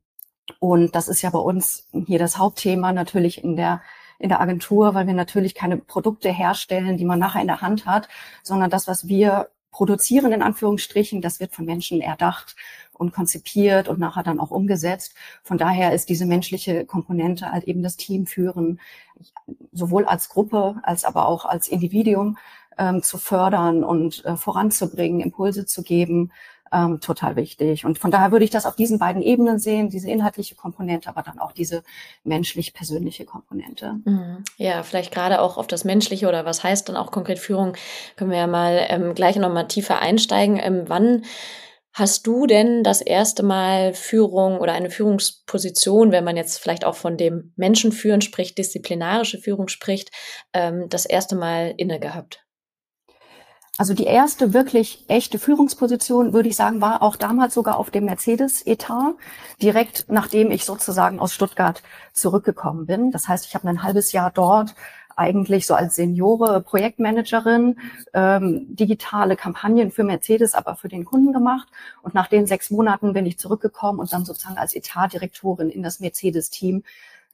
und 0.59 0.95
das 0.95 1.09
ist 1.09 1.23
ja 1.23 1.31
bei 1.31 1.39
uns 1.39 1.89
hier 2.07 2.19
das 2.19 2.39
Hauptthema 2.39 2.93
natürlich 2.93 3.45
in 3.45 3.57
der 3.57 3.83
in 4.25 4.31
der 4.31 4.41
Agentur, 4.41 4.95
weil 4.95 5.07
wir 5.07 5.13
natürlich 5.13 5.55
keine 5.55 5.77
Produkte 5.77 6.31
herstellen, 6.31 6.97
die 6.97 7.05
man 7.05 7.19
nachher 7.19 7.43
in 7.43 7.47
der 7.47 7.61
Hand 7.61 7.85
hat, 7.85 8.09
sondern 8.43 8.71
das, 8.71 8.89
was 8.89 9.07
wir 9.07 9.51
produzieren, 9.71 10.33
in 10.33 10.41
Anführungsstrichen, 10.41 11.21
das 11.21 11.41
wird 11.41 11.53
von 11.53 11.67
Menschen 11.67 12.01
erdacht 12.01 12.57
und 12.95 13.13
konzipiert 13.13 13.87
und 13.87 13.99
nachher 13.99 14.23
dann 14.23 14.41
auch 14.41 14.51
umgesetzt. 14.51 15.15
Von 15.43 15.59
daher 15.59 15.93
ist 15.93 16.09
diese 16.09 16.25
menschliche 16.25 16.87
Komponente 16.87 17.53
halt 17.53 17.65
eben 17.65 17.83
das 17.83 17.99
Team 17.99 18.27
führen, 18.27 18.81
sowohl 19.73 20.07
als 20.07 20.31
Gruppe 20.31 20.77
als 20.85 21.05
aber 21.05 21.29
auch 21.29 21.45
als 21.45 21.69
Individuum 21.69 22.39
ähm, 22.79 23.03
zu 23.03 23.19
fördern 23.19 23.85
und 23.85 24.25
äh, 24.25 24.37
voranzubringen, 24.37 25.21
Impulse 25.21 25.67
zu 25.67 25.83
geben 25.83 26.33
ähm, 26.73 27.01
total 27.01 27.37
wichtig. 27.37 27.85
Und 27.85 27.99
von 27.99 28.11
daher 28.11 28.33
würde 28.33 28.45
ich 28.45 28.51
das 28.51 28.67
auf 28.67 28.77
diesen 28.77 28.99
beiden 28.99 29.23
Ebenen 29.23 29.59
sehen, 29.59 29.91
diese 29.91 30.11
inhaltliche 30.11 30.55
Komponente, 30.55 31.09
aber 31.09 31.23
dann 31.23 31.39
auch 31.39 31.53
diese 31.53 31.83
menschlich-persönliche 32.25 33.25
Komponente. 33.25 34.01
Mhm. 34.05 34.45
Ja, 34.57 34.83
vielleicht 34.83 35.13
gerade 35.13 35.41
auch 35.41 35.57
auf 35.57 35.67
das 35.67 35.85
Menschliche 35.85 36.29
oder 36.29 36.45
was 36.45 36.63
heißt 36.63 36.89
dann 36.89 36.97
auch 36.97 37.11
konkret 37.11 37.39
Führung, 37.39 37.75
können 38.17 38.31
wir 38.31 38.39
ja 38.39 38.47
mal 38.47 38.87
ähm, 38.89 39.15
gleich 39.15 39.37
nochmal 39.37 39.69
tiefer 39.69 40.01
einsteigen. 40.01 40.59
Ähm, 40.63 40.85
wann 40.87 41.23
Hast 41.97 42.27
du 42.27 42.49
denn 42.49 42.83
das 42.83 43.01
erste 43.01 43.45
Mal 43.45 43.95
Führung 43.95 44.59
oder 44.59 44.73
eine 44.73 44.91
Führungsposition, 44.91 46.11
wenn 46.11 46.25
man 46.25 46.37
jetzt 46.37 46.59
vielleicht 46.59 46.85
auch 46.85 46.97
von 46.97 47.17
dem 47.17 47.53
Menschenführen 47.55 48.21
spricht, 48.21 48.59
disziplinarische 48.59 49.39
Führung 49.39 49.69
spricht, 49.69 50.11
ähm, 50.53 50.89
das 50.89 51.07
erste 51.07 51.37
Mal 51.37 51.73
inne 51.77 52.01
gehabt? 52.01 52.44
Also 53.77 53.93
die 53.93 54.05
erste 54.05 54.55
wirklich 54.55 55.05
echte 55.09 55.41
Führungsposition, 55.41 56.33
würde 56.33 56.49
ich 56.49 56.55
sagen, 56.55 56.81
war 56.81 57.03
auch 57.03 57.17
damals 57.17 57.55
sogar 57.55 57.77
auf 57.77 57.91
dem 57.91 58.05
Mercedes-Etat, 58.05 59.15
direkt 59.61 60.07
nachdem 60.09 60.53
ich 60.53 60.65
sozusagen 60.65 61.19
aus 61.19 61.35
Stuttgart 61.35 61.83
zurückgekommen 62.13 62.87
bin. 62.87 63.11
Das 63.11 63.27
heißt, 63.27 63.47
ich 63.47 63.55
habe 63.57 63.69
ein 63.69 63.83
halbes 63.83 64.13
Jahr 64.13 64.31
dort 64.31 64.77
eigentlich 65.17 65.67
so 65.67 65.75
als 65.75 65.97
Seniore 65.97 66.61
Projektmanagerin 66.61 67.77
ähm, 68.13 68.67
digitale 68.75 69.37
Kampagnen 69.37 69.91
für 69.91 70.05
Mercedes, 70.05 70.55
aber 70.55 70.77
für 70.77 70.89
den 70.89 71.05
Kunden 71.05 71.33
gemacht. 71.33 71.69
Und 72.03 72.15
nach 72.15 72.29
den 72.29 72.47
sechs 72.47 72.71
Monaten 72.71 73.13
bin 73.13 73.27
ich 73.27 73.39
zurückgekommen 73.39 73.99
und 73.99 74.13
dann 74.13 74.25
sozusagen 74.25 74.59
als 74.59 74.75
Etatdirektorin 74.75 75.71
in 75.71 75.83
das 75.83 75.99
Mercedes-Team 75.99 76.85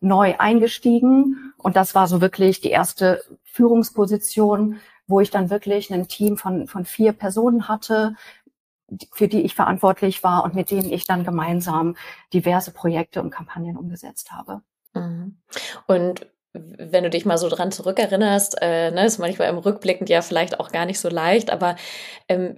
neu 0.00 0.34
eingestiegen. 0.38 1.52
Und 1.58 1.76
das 1.76 1.94
war 1.94 2.06
so 2.06 2.22
wirklich 2.22 2.60
die 2.60 2.70
erste 2.70 3.22
Führungsposition, 3.44 4.80
wo 5.10 5.20
ich 5.20 5.30
dann 5.30 5.50
wirklich 5.50 5.92
ein 5.92 6.08
Team 6.08 6.36
von, 6.36 6.66
von 6.66 6.84
vier 6.84 7.12
Personen 7.12 7.68
hatte, 7.68 8.14
für 9.12 9.28
die 9.28 9.42
ich 9.42 9.54
verantwortlich 9.54 10.22
war 10.24 10.44
und 10.44 10.54
mit 10.54 10.70
denen 10.70 10.90
ich 10.90 11.04
dann 11.04 11.24
gemeinsam 11.24 11.96
diverse 12.32 12.72
Projekte 12.72 13.22
und 13.22 13.30
Kampagnen 13.30 13.76
umgesetzt 13.76 14.32
habe. 14.32 14.62
Mhm. 14.94 15.38
Und 15.86 16.26
wenn 16.52 17.04
du 17.04 17.10
dich 17.10 17.24
mal 17.24 17.38
so 17.38 17.48
dran 17.48 17.70
zurückerinnerst, 17.70 18.56
äh, 18.60 18.90
ne, 18.90 19.06
ist 19.06 19.18
manchmal 19.18 19.48
im 19.48 19.58
Rückblickend 19.58 20.08
ja 20.08 20.20
vielleicht 20.22 20.58
auch 20.58 20.72
gar 20.72 20.86
nicht 20.86 20.98
so 20.98 21.08
leicht, 21.08 21.50
aber 21.50 21.76
ähm, 22.26 22.56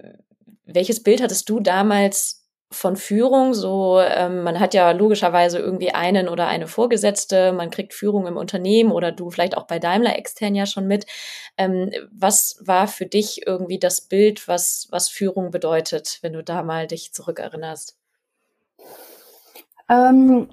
welches 0.65 1.03
Bild 1.03 1.21
hattest 1.21 1.47
du 1.49 1.59
damals 1.59 2.42
von 2.73 2.95
Führung. 2.97 3.53
So, 3.53 3.99
ähm, 3.99 4.43
man 4.43 4.59
hat 4.59 4.73
ja 4.73 4.91
logischerweise 4.91 5.59
irgendwie 5.59 5.91
einen 5.91 6.27
oder 6.27 6.47
eine 6.47 6.67
Vorgesetzte, 6.67 7.53
man 7.53 7.69
kriegt 7.69 7.93
Führung 7.93 8.27
im 8.27 8.37
Unternehmen 8.37 8.91
oder 8.91 9.11
du 9.11 9.29
vielleicht 9.29 9.55
auch 9.57 9.67
bei 9.67 9.79
Daimler 9.79 10.17
extern 10.17 10.55
ja 10.55 10.65
schon 10.65 10.87
mit. 10.87 11.05
Ähm, 11.57 11.91
was 12.11 12.57
war 12.59 12.87
für 12.87 13.05
dich 13.05 13.45
irgendwie 13.47 13.79
das 13.79 14.01
Bild, 14.01 14.47
was, 14.47 14.87
was 14.91 15.09
Führung 15.09 15.51
bedeutet, 15.51 16.19
wenn 16.21 16.33
du 16.33 16.43
da 16.43 16.63
mal 16.63 16.87
dich 16.87 17.13
zurückerinnerst? 17.13 17.97
Ähm, 19.89 20.49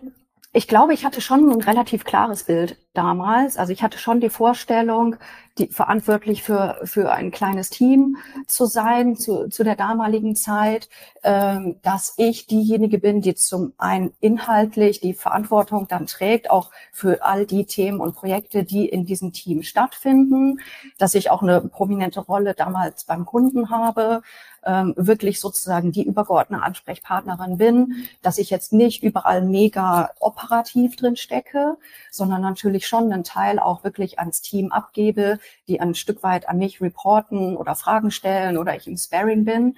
ich 0.53 0.67
glaube, 0.67 0.95
ich 0.95 1.05
hatte 1.05 1.21
schon 1.21 1.49
ein 1.51 1.61
relativ 1.61 2.05
klares 2.05 2.45
Bild 2.45 2.77
damals. 2.95 3.57
Also 3.57 3.73
ich 3.73 3.83
hatte 3.83 3.99
schon 3.99 4.21
die 4.21 4.31
Vorstellung, 4.31 5.17
die 5.59 5.69
verantwortlich 5.69 6.43
für, 6.43 6.81
für 6.85 7.13
ein 7.13 7.31
kleines 7.31 7.71
Team 7.71 8.17
zu 8.47 8.67
sein 8.67 9.17
zu, 9.17 9.49
zu 9.49 9.63
der 9.63 9.77
damaligen 9.77 10.35
Zeit, 10.35 10.89
ähm, 11.23 11.77
dass 11.83 12.15
ich 12.17 12.47
diejenige 12.47 12.99
bin, 12.99 13.21
die 13.21 13.35
zum 13.35 13.75
einen 13.79 14.13
inhaltlich 14.21 15.01
die 15.01 15.15
Verantwortung 15.15 15.87
dann 15.89 16.07
trägt, 16.07 16.51
auch 16.51 16.71
für 16.93 17.23
all 17.23 17.47
die 17.47 17.67
Themen 17.67 18.01
und 18.01 18.15
Projekte, 18.15 18.65
die 18.65 18.89
in 18.89 19.05
diesem 19.05 19.33
Team 19.33 19.63
stattfinden, 19.63 20.61
dass 20.99 21.15
ich 21.15 21.31
auch 21.31 21.43
eine 21.43 21.61
prominente 21.61 22.21
Rolle 22.21 22.55
damals 22.55 23.05
beim 23.05 23.27
Kunden 23.27 23.71
habe, 23.71 24.23
ähm, 24.65 24.95
wirklich 24.97 25.41
sozusagen 25.41 25.93
die 25.93 26.05
übergeordnete 26.05 26.63
Ansprechpartnerin 26.63 27.57
bin, 27.57 28.09
dass 28.23 28.39
ich 28.39 28.51
jetzt 28.51 28.73
nicht 28.73 29.03
überall 29.03 29.43
mega 29.43 30.11
operativ 30.21 30.97
drin 30.97 31.17
stecke, 31.17 31.77
sondern 32.11 32.43
natürlich 32.43 32.87
schon 32.91 33.11
einen 33.11 33.25
Teil 33.25 33.59
auch 33.59 33.85
wirklich 33.85 34.19
ans 34.19 34.43
Team 34.43 34.73
abgebe, 34.73 35.39
die 35.69 35.81
ein 35.81 35.95
Stück 35.95 36.23
weit 36.23 36.49
an 36.49 36.59
mich 36.59 36.83
reporten 36.83 37.57
oder 37.57 37.75
Fragen 37.75 38.11
stellen 38.11 38.59
oder 38.59 38.77
ich 38.77 38.87
im 38.87 38.99
Sparing 38.99 39.47
bin. 39.47 39.77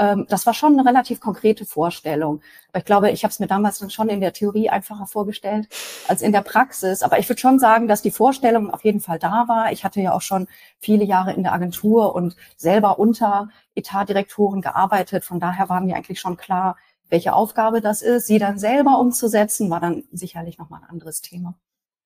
Ähm, 0.00 0.26
das 0.28 0.46
war 0.46 0.54
schon 0.54 0.78
eine 0.78 0.88
relativ 0.88 1.20
konkrete 1.20 1.66
Vorstellung. 1.66 2.40
Ich 2.74 2.84
glaube, 2.84 3.10
ich 3.10 3.22
habe 3.24 3.32
es 3.32 3.40
mir 3.40 3.46
damals 3.46 3.78
dann 3.80 3.90
schon 3.90 4.08
in 4.08 4.20
der 4.20 4.32
Theorie 4.32 4.70
einfacher 4.70 5.06
vorgestellt 5.06 5.68
als 6.08 6.22
in 6.22 6.32
der 6.32 6.42
Praxis. 6.42 7.02
Aber 7.02 7.18
ich 7.18 7.28
würde 7.28 7.40
schon 7.40 7.58
sagen, 7.58 7.88
dass 7.88 8.02
die 8.02 8.10
Vorstellung 8.10 8.70
auf 8.70 8.84
jeden 8.84 9.00
Fall 9.00 9.18
da 9.18 9.46
war. 9.48 9.72
Ich 9.72 9.84
hatte 9.84 10.00
ja 10.00 10.12
auch 10.12 10.22
schon 10.22 10.48
viele 10.78 11.04
Jahre 11.04 11.32
in 11.34 11.42
der 11.42 11.52
Agentur 11.52 12.14
und 12.14 12.36
selber 12.56 12.98
unter 12.98 13.48
Etatdirektoren 13.74 14.62
gearbeitet. 14.62 15.24
Von 15.24 15.40
daher 15.40 15.68
war 15.68 15.80
mir 15.82 15.96
eigentlich 15.96 16.20
schon 16.20 16.36
klar, 16.38 16.76
welche 17.10 17.34
Aufgabe 17.34 17.80
das 17.82 18.02
ist. 18.02 18.26
Sie 18.26 18.38
dann 18.38 18.58
selber 18.58 18.98
umzusetzen, 18.98 19.70
war 19.70 19.80
dann 19.80 20.04
sicherlich 20.12 20.58
nochmal 20.58 20.80
ein 20.82 20.90
anderes 20.90 21.20
Thema. 21.20 21.54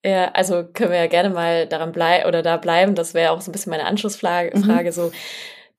Ja, 0.05 0.29
also 0.33 0.63
können 0.71 0.91
wir 0.91 0.99
ja 0.99 1.07
gerne 1.07 1.31
mal 1.31 1.65
daran 1.65 1.91
bleiben 1.91 2.27
oder 2.27 2.43
da 2.43 2.57
bleiben. 2.57 2.93
Das 2.93 3.15
wäre 3.15 3.31
auch 3.31 3.41
so 3.41 3.49
ein 3.49 3.53
bisschen 3.53 3.71
meine 3.71 3.85
Anschlussfrage. 3.85 4.55
Mhm. 4.55 4.63
Frage, 4.63 4.91
so 4.91 5.11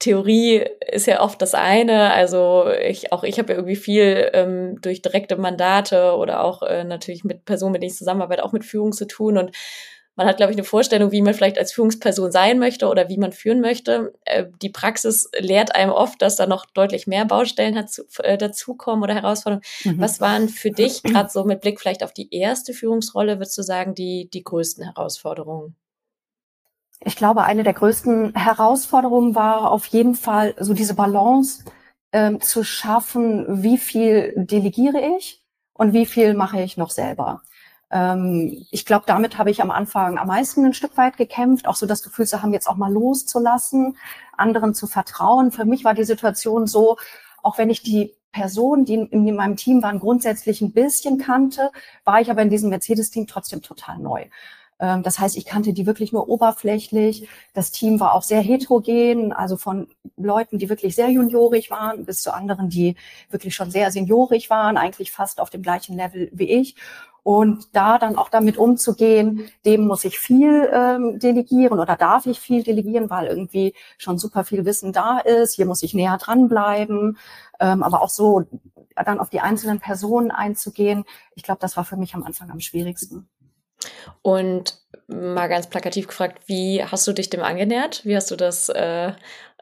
Theorie 0.01 0.65
ist 0.91 1.07
ja 1.07 1.21
oft 1.21 1.41
das 1.41 1.55
eine. 1.55 2.13
Also 2.13 2.67
ich 2.69 3.13
auch 3.13 3.23
ich 3.23 3.39
habe 3.39 3.53
ja 3.53 3.59
irgendwie 3.59 3.77
viel 3.77 4.31
ähm, 4.33 4.81
durch 4.83 5.01
direkte 5.01 5.37
Mandate 5.37 6.17
oder 6.17 6.43
auch 6.43 6.63
äh, 6.63 6.83
natürlich 6.83 7.23
mit 7.23 7.45
Personen, 7.45 7.73
mit 7.73 7.83
denen 7.83 7.93
ich 7.93 7.97
zusammenarbeite, 7.97 8.45
auch 8.45 8.53
mit 8.53 8.65
Führung 8.65 8.93
zu 8.93 9.07
tun 9.07 9.39
und 9.39 9.53
man 10.17 10.27
hat, 10.27 10.39
glaube 10.39 10.51
ich, 10.51 10.59
eine 10.59 10.65
Vorstellung, 10.65 11.13
wie 11.13 11.21
man 11.21 11.35
vielleicht 11.35 11.59
als 11.59 11.73
Führungsperson 11.73 12.33
sein 12.33 12.59
möchte 12.59 12.89
oder 12.89 13.11
wie 13.11 13.19
man 13.19 13.33
führen 13.33 13.61
möchte. 13.61 14.15
Äh, 14.25 14.47
die 14.63 14.71
Praxis 14.71 15.31
lehrt 15.39 15.75
einem 15.75 15.93
oft, 15.93 16.21
dass 16.23 16.37
da 16.37 16.47
noch 16.47 16.65
deutlich 16.65 17.07
mehr 17.07 17.27
Baustellen 17.27 17.75
dazu, 17.75 18.03
äh, 18.23 18.39
dazukommen 18.39 19.03
oder 19.03 19.15
Herausforderungen. 19.15 19.65
Mhm. 19.85 20.01
Was 20.01 20.21
waren 20.21 20.49
für 20.49 20.71
dich, 20.71 21.03
gerade 21.03 21.29
so 21.29 21.45
mit 21.45 21.61
Blick 21.61 21.81
vielleicht 21.81 22.03
auf 22.03 22.13
die 22.13 22.35
erste 22.35 22.73
Führungsrolle, 22.73 23.39
würdest 23.39 23.59
du 23.59 23.63
sagen, 23.63 23.95
die, 23.95 24.31
die 24.33 24.43
größten 24.43 24.85
Herausforderungen? 24.85 25.77
Ich 27.05 27.17
glaube, 27.17 27.45
eine 27.45 27.63
der 27.63 27.75
größten 27.75 28.35
Herausforderungen 28.35 29.35
war 29.35 29.71
auf 29.71 29.85
jeden 29.87 30.15
Fall 30.15 30.55
so 30.59 30.73
diese 30.73 30.95
Balance 30.95 31.65
ähm, 32.13 32.41
zu 32.41 32.65
schaffen, 32.65 33.63
wie 33.63 33.77
viel 33.77 34.33
delegiere 34.35 35.17
ich 35.19 35.43
und 35.75 35.93
wie 35.93 36.07
viel 36.07 36.33
mache 36.33 36.63
ich 36.63 36.79
noch 36.79 36.91
selber. 36.91 37.43
Ähm, 37.91 38.67
ich 38.71 38.85
glaube, 38.85 39.05
damit 39.07 39.39
habe 39.39 39.51
ich 39.51 39.63
am 39.63 39.71
Anfang 39.71 40.19
am 40.19 40.27
meisten 40.29 40.65
ein 40.65 40.75
Stück 40.75 40.97
weit 40.97 41.17
gekämpft, 41.17 41.69
auch 41.69 41.77
so 41.77 41.87
das 41.87 42.03
Gefühl 42.03 42.27
zu 42.27 42.43
haben, 42.43 42.53
jetzt 42.53 42.69
auch 42.69 42.77
mal 42.77 42.93
loszulassen, 42.93 43.97
anderen 44.37 44.75
zu 44.75 44.87
vertrauen. 44.87 45.53
Für 45.53 45.65
mich 45.65 45.85
war 45.85 45.95
die 45.95 46.05
Situation 46.05 46.67
so, 46.67 46.97
auch 47.43 47.59
wenn 47.59 47.71
ich 47.71 47.83
die 47.83 48.15
Personen, 48.33 48.85
die 48.85 48.95
in, 48.95 49.35
meinem 49.35 49.57
Team 49.57 49.83
waren, 49.83 49.99
grundsätzlich 50.01 50.61
ein 50.61 50.73
bisschen 50.73 51.19
kannte, 51.19 51.71
war 52.05 52.21
ich 52.21 52.31
aber 52.31 52.43
in 52.43 52.51
diesem 52.51 52.71
Mercedes-Team 52.71 53.27
trotzdem 53.27 53.63
total 53.63 53.99
neu. 53.99 54.27
Ähm, 54.79 55.03
das 55.03 55.19
heißt, 55.19 55.37
ich 55.37 55.47
kannte 55.47 55.73
die 55.73 55.87
wirklich 55.87 56.13
nur 56.13 56.29
oberflächlich. 56.29 57.29
Das 57.55 57.71
Team 57.71 57.99
war 58.01 58.15
auch 58.15 58.23
sehr 58.23 58.41
heterogen, 58.41 59.33
also 59.33 59.57
von 59.57 59.89
Leuten, 60.17 60.59
die 60.59 60.69
wirklich 60.69 60.95
sehr 60.95 61.09
juniorig 61.09 61.71
waren, 61.71 62.05
bis 62.05 62.21
zu 62.21 62.35
anderen, 62.35 62.69
die 62.69 62.97
wirklich 63.31 63.55
schon 63.55 63.71
sehr 63.71 63.91
seniorig 63.91 64.51
waren, 64.51 64.77
eigentlich 64.77 65.13
fast 65.13 65.41
auf 65.41 65.49
dem 65.51 65.63
gleichen 65.63 65.97
Level 65.97 66.29
wie 66.33 66.51
ich. 66.51 66.77
Und 67.27 67.75
da 67.75 67.99
dann 67.99 68.15
auch 68.15 68.29
damit 68.29 68.57
umzugehen, 68.57 69.49
dem 69.65 69.85
muss 69.89 70.05
ich 70.05 70.17
viel 70.17 70.71
ähm, 70.73 71.19
delegieren 71.19 71.81
oder 71.81 71.97
darf 71.97 72.25
ich 72.27 72.39
viel 72.39 72.63
delegieren, 72.63 73.11
weil 73.11 73.27
irgendwie 73.27 73.75
schon 73.99 74.17
super 74.17 74.45
viel 74.45 74.65
Wissen 74.65 74.93
da 74.93 75.19
ist. 75.19 75.55
Hier 75.55 75.67
muss 75.67 75.83
ich 75.83 75.93
näher 75.93 76.19
dranbleiben. 76.19 77.19
Ähm, 77.59 77.83
aber 77.83 78.01
auch 78.01 78.11
so 78.11 78.45
dann 78.95 79.19
auf 79.19 79.29
die 79.29 79.41
einzelnen 79.41 79.81
Personen 79.81 80.31
einzugehen, 80.31 81.05
ich 81.35 81.43
glaube, 81.43 81.59
das 81.61 81.77
war 81.77 81.85
für 81.85 81.97
mich 81.97 82.15
am 82.15 82.23
Anfang 82.23 82.49
am 82.53 82.61
schwierigsten. 82.61 83.29
Und 84.23 84.79
mal 85.09 85.49
ganz 85.49 85.67
plakativ 85.67 86.07
gefragt, 86.07 86.43
wie 86.47 86.85
hast 86.85 87.09
du 87.09 87.13
dich 87.13 87.29
dem 87.29 87.43
angenähert? 87.43 88.05
Wie 88.05 88.15
hast 88.15 88.31
du 88.31 88.37
das, 88.37 88.69
äh, 88.69 89.15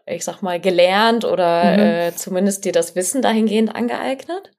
ich 0.05 0.27
sag 0.27 0.43
mal, 0.43 0.61
gelernt 0.61 1.25
oder 1.25 1.65
mhm. 1.73 1.79
äh, 1.79 2.15
zumindest 2.15 2.67
dir 2.67 2.73
das 2.73 2.95
Wissen 2.95 3.23
dahingehend 3.23 3.75
angeeignet? 3.75 4.54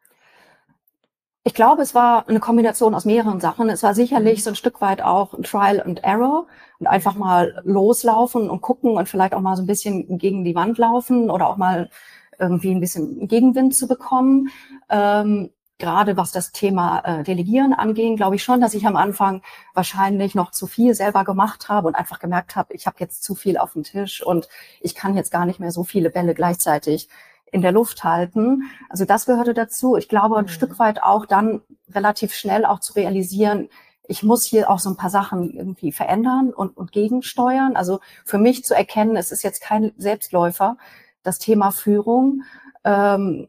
Ich 1.48 1.54
glaube, 1.54 1.84
es 1.84 1.94
war 1.94 2.28
eine 2.28 2.40
Kombination 2.40 2.96
aus 2.96 3.06
mehreren 3.06 3.40
Sachen. 3.40 3.70
Es 3.70 3.84
war 3.84 3.94
sicherlich 3.94 4.40
mhm. 4.40 4.44
so 4.44 4.50
ein 4.50 4.56
Stück 4.56 4.82
weit 4.82 5.04
auch 5.04 5.40
Trial 5.44 5.80
and 5.80 6.04
Error 6.04 6.48
und 6.80 6.88
einfach 6.88 7.14
mal 7.14 7.62
loslaufen 7.64 8.50
und 8.50 8.62
gucken 8.62 8.98
und 8.98 9.08
vielleicht 9.08 9.36
auch 9.36 9.42
mal 9.42 9.56
so 9.56 9.62
ein 9.62 9.68
bisschen 9.68 10.18
gegen 10.18 10.44
die 10.44 10.56
Wand 10.56 10.80
laufen 10.80 11.30
oder 11.30 11.48
auch 11.48 11.58
mal 11.58 11.92
irgendwie 12.40 12.72
ein 12.72 12.80
bisschen 12.80 13.28
Gegenwind 13.28 13.76
zu 13.76 13.88
bekommen. 13.88 14.50
Ähm, 14.90 15.52
gerade 15.78 16.18
was 16.18 16.32
das 16.32 16.52
Thema 16.52 17.02
äh, 17.06 17.24
Delegieren 17.24 17.74
anging, 17.74 18.16
glaube 18.16 18.38
ich 18.38 18.44
schon, 18.44 18.60
dass 18.60 18.74
ich 18.74 18.88
am 18.88 18.96
Anfang 18.96 19.44
wahrscheinlich 19.76 20.34
noch 20.34 20.50
zu 20.50 20.66
viel 20.66 20.96
selber 20.96 21.24
gemacht 21.26 21.70
habe 21.70 21.88
und 21.88 21.94
einfach 21.94 22.18
gemerkt 22.18 22.56
habe, 22.56 22.74
ich 22.74 22.88
habe 22.88 22.98
jetzt 23.02 23.24
zu 23.24 23.36
viel 23.36 23.60
auf 23.60 23.74
dem 23.74 23.84
Tisch 23.84 24.26
und 24.26 24.50
ich 24.82 24.96
kann 24.96 25.16
jetzt 25.16 25.32
gar 25.32 25.46
nicht 25.46 25.60
mehr 25.60 25.72
so 25.72 25.84
viele 25.84 26.10
Bälle 26.10 26.34
gleichzeitig 26.34 27.08
in 27.56 27.62
der 27.62 27.72
Luft 27.72 28.04
halten. 28.04 28.64
Also 28.90 29.06
das 29.06 29.26
gehörte 29.26 29.54
dazu. 29.54 29.96
Ich 29.96 30.10
glaube, 30.10 30.36
ein 30.36 30.44
mhm. 30.44 30.50
Stück 30.50 30.78
weit 30.78 31.02
auch 31.02 31.26
dann 31.26 31.62
relativ 31.90 32.34
schnell 32.36 32.66
auch 32.66 32.82
zu 32.82 32.94
realisieren, 32.94 33.70
ich 34.08 34.24
muss 34.24 34.44
hier 34.44 34.70
auch 34.70 34.78
so 34.80 34.90
ein 34.90 34.98
paar 34.98 35.10
Sachen 35.10 35.56
irgendwie 35.56 35.94
verändern 35.94 36.54
und, 36.54 36.76
und 36.76 36.92
gegensteuern. 36.92 37.78
Also 37.78 38.02
für 38.26 38.38
mich 38.38 38.66
zu 38.66 38.76
erkennen, 38.76 39.16
es 39.16 39.32
ist 39.32 39.42
jetzt 39.42 39.62
kein 39.62 39.94
Selbstläufer, 39.98 40.78
das 41.24 41.40
Thema 41.40 41.72
Führung. 41.72 42.44
Ähm, 42.84 43.48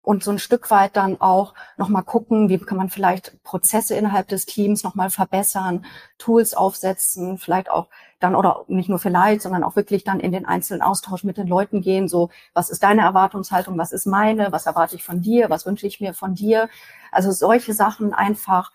und 0.00 0.24
so 0.24 0.30
ein 0.30 0.38
Stück 0.38 0.70
weit 0.70 0.96
dann 0.96 1.20
auch 1.20 1.54
nochmal 1.76 2.02
gucken, 2.02 2.48
wie 2.48 2.58
kann 2.58 2.78
man 2.78 2.90
vielleicht 2.90 3.42
Prozesse 3.42 3.94
innerhalb 3.94 4.28
des 4.28 4.46
Teams 4.46 4.84
nochmal 4.84 5.10
verbessern, 5.10 5.84
Tools 6.18 6.54
aufsetzen, 6.54 7.38
vielleicht 7.38 7.70
auch 7.70 7.88
dann 8.24 8.34
oder 8.34 8.64
nicht 8.68 8.88
nur 8.88 8.98
vielleicht, 8.98 9.42
sondern 9.42 9.64
auch 9.64 9.76
wirklich 9.76 10.02
dann 10.02 10.18
in 10.18 10.32
den 10.32 10.46
einzelnen 10.46 10.82
Austausch 10.82 11.24
mit 11.24 11.36
den 11.36 11.46
Leuten 11.46 11.82
gehen, 11.82 12.08
so 12.08 12.30
was 12.54 12.70
ist 12.70 12.82
deine 12.82 13.02
Erwartungshaltung, 13.02 13.76
was 13.78 13.92
ist 13.92 14.06
meine, 14.06 14.50
was 14.50 14.66
erwarte 14.66 14.96
ich 14.96 15.04
von 15.04 15.20
dir, 15.20 15.50
was 15.50 15.66
wünsche 15.66 15.86
ich 15.86 16.00
mir 16.00 16.14
von 16.14 16.34
dir. 16.34 16.68
Also 17.12 17.30
solche 17.30 17.74
Sachen 17.74 18.14
einfach 18.14 18.72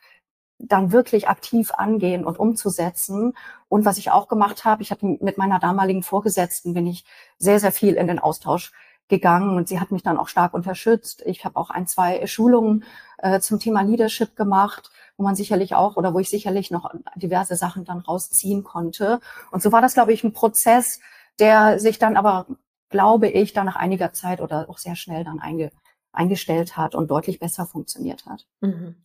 dann 0.59 0.91
wirklich 0.91 1.27
aktiv 1.29 1.71
angehen 1.71 2.25
und 2.25 2.37
umzusetzen. 2.37 3.33
Und 3.69 3.85
was 3.85 3.97
ich 3.97 4.11
auch 4.11 4.27
gemacht 4.27 4.65
habe, 4.65 4.83
ich 4.83 4.91
habe 4.91 5.17
mit 5.19 5.37
meiner 5.37 5.59
damaligen 5.59 6.03
Vorgesetzten 6.03 6.73
bin 6.73 6.85
ich 6.85 7.05
sehr, 7.37 7.59
sehr 7.59 7.71
viel 7.71 7.95
in 7.95 8.07
den 8.07 8.19
Austausch 8.19 8.71
gegangen 9.07 9.55
und 9.57 9.67
sie 9.67 9.79
hat 9.79 9.89
mich 9.89 10.03
dann 10.03 10.17
auch 10.17 10.27
stark 10.27 10.53
unterstützt. 10.53 11.23
Ich 11.25 11.43
habe 11.43 11.57
auch 11.57 11.71
ein, 11.71 11.87
zwei 11.87 12.27
Schulungen 12.27 12.83
äh, 13.17 13.39
zum 13.39 13.59
Thema 13.59 13.81
Leadership 13.81 14.35
gemacht, 14.35 14.91
wo 15.19 15.23
man 15.23 15.35
sicherlich 15.35 15.75
auch 15.75 15.97
oder 15.97 16.13
wo 16.13 16.19
ich 16.19 16.29
sicherlich 16.29 16.71
noch 16.71 16.89
diverse 17.15 17.57
Sachen 17.57 17.83
dann 17.83 17.99
rausziehen 17.99 18.63
konnte. 18.63 19.19
Und 19.51 19.61
so 19.61 19.73
war 19.73 19.81
das, 19.81 19.93
glaube 19.93 20.13
ich, 20.13 20.23
ein 20.23 20.31
Prozess, 20.31 21.01
der 21.39 21.77
sich 21.77 21.99
dann 21.99 22.15
aber, 22.15 22.47
glaube 22.89 23.27
ich, 23.27 23.51
dann 23.51 23.65
nach 23.65 23.75
einiger 23.75 24.13
Zeit 24.13 24.39
oder 24.39 24.69
auch 24.69 24.77
sehr 24.77 24.95
schnell 24.95 25.25
dann 25.25 25.39
einge 25.39 25.71
eingestellt 26.11 26.75
hat 26.75 26.95
und 26.95 27.11
deutlich 27.11 27.39
besser 27.39 27.67
funktioniert 27.67 28.25
hat. 28.25 28.45
Mhm. 28.61 28.95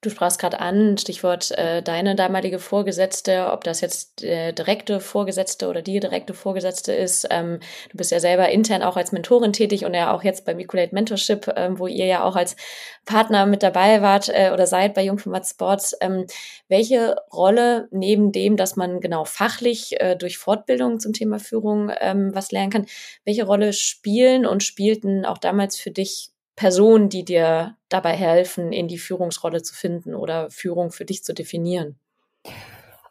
Du 0.00 0.10
sprachst 0.10 0.38
gerade 0.38 0.60
an, 0.60 0.96
Stichwort 0.98 1.50
äh, 1.52 1.82
deine 1.82 2.14
damalige 2.14 2.58
Vorgesetzte, 2.58 3.50
ob 3.50 3.64
das 3.64 3.80
jetzt 3.80 4.22
der 4.22 4.52
direkte 4.52 5.00
Vorgesetzte 5.00 5.68
oder 5.68 5.82
die 5.82 5.98
direkte 5.98 6.32
Vorgesetzte 6.32 6.92
ist. 6.92 7.26
Ähm, 7.30 7.58
du 7.90 7.96
bist 7.96 8.12
ja 8.12 8.20
selber 8.20 8.50
intern 8.50 8.82
auch 8.82 8.96
als 8.96 9.10
Mentorin 9.10 9.52
tätig 9.52 9.84
und 9.84 9.94
ja 9.94 10.14
auch 10.14 10.22
jetzt 10.22 10.44
beim 10.44 10.60
Equalate 10.60 10.94
Mentorship, 10.94 11.52
ähm, 11.56 11.78
wo 11.78 11.88
ihr 11.88 12.06
ja 12.06 12.22
auch 12.22 12.36
als 12.36 12.54
Partner 13.04 13.46
mit 13.46 13.62
dabei 13.62 14.00
wart 14.00 14.28
äh, 14.28 14.50
oder 14.52 14.66
seid 14.66 14.94
bei 14.94 15.04
Jungformat 15.04 15.46
Sports. 15.46 15.96
Ähm, 16.00 16.26
welche 16.68 17.16
Rolle 17.32 17.88
neben 17.90 18.30
dem, 18.30 18.56
dass 18.56 18.76
man 18.76 19.00
genau 19.00 19.24
fachlich 19.24 20.00
äh, 20.00 20.16
durch 20.16 20.38
Fortbildung 20.38 21.00
zum 21.00 21.12
Thema 21.12 21.40
Führung 21.40 21.90
ähm, 22.00 22.30
was 22.32 22.52
lernen 22.52 22.70
kann, 22.70 22.86
welche 23.24 23.44
Rolle 23.44 23.72
spielen 23.72 24.46
und 24.46 24.62
spielten 24.62 25.24
auch 25.24 25.38
damals 25.38 25.76
für 25.76 25.90
dich 25.90 26.30
Personen, 26.56 27.08
die 27.08 27.24
dir 27.24 27.76
dabei 27.88 28.12
helfen, 28.12 28.72
in 28.72 28.88
die 28.88 28.98
Führungsrolle 28.98 29.62
zu 29.62 29.74
finden 29.74 30.14
oder 30.14 30.50
Führung 30.50 30.92
für 30.92 31.04
dich 31.04 31.24
zu 31.24 31.34
definieren? 31.34 31.98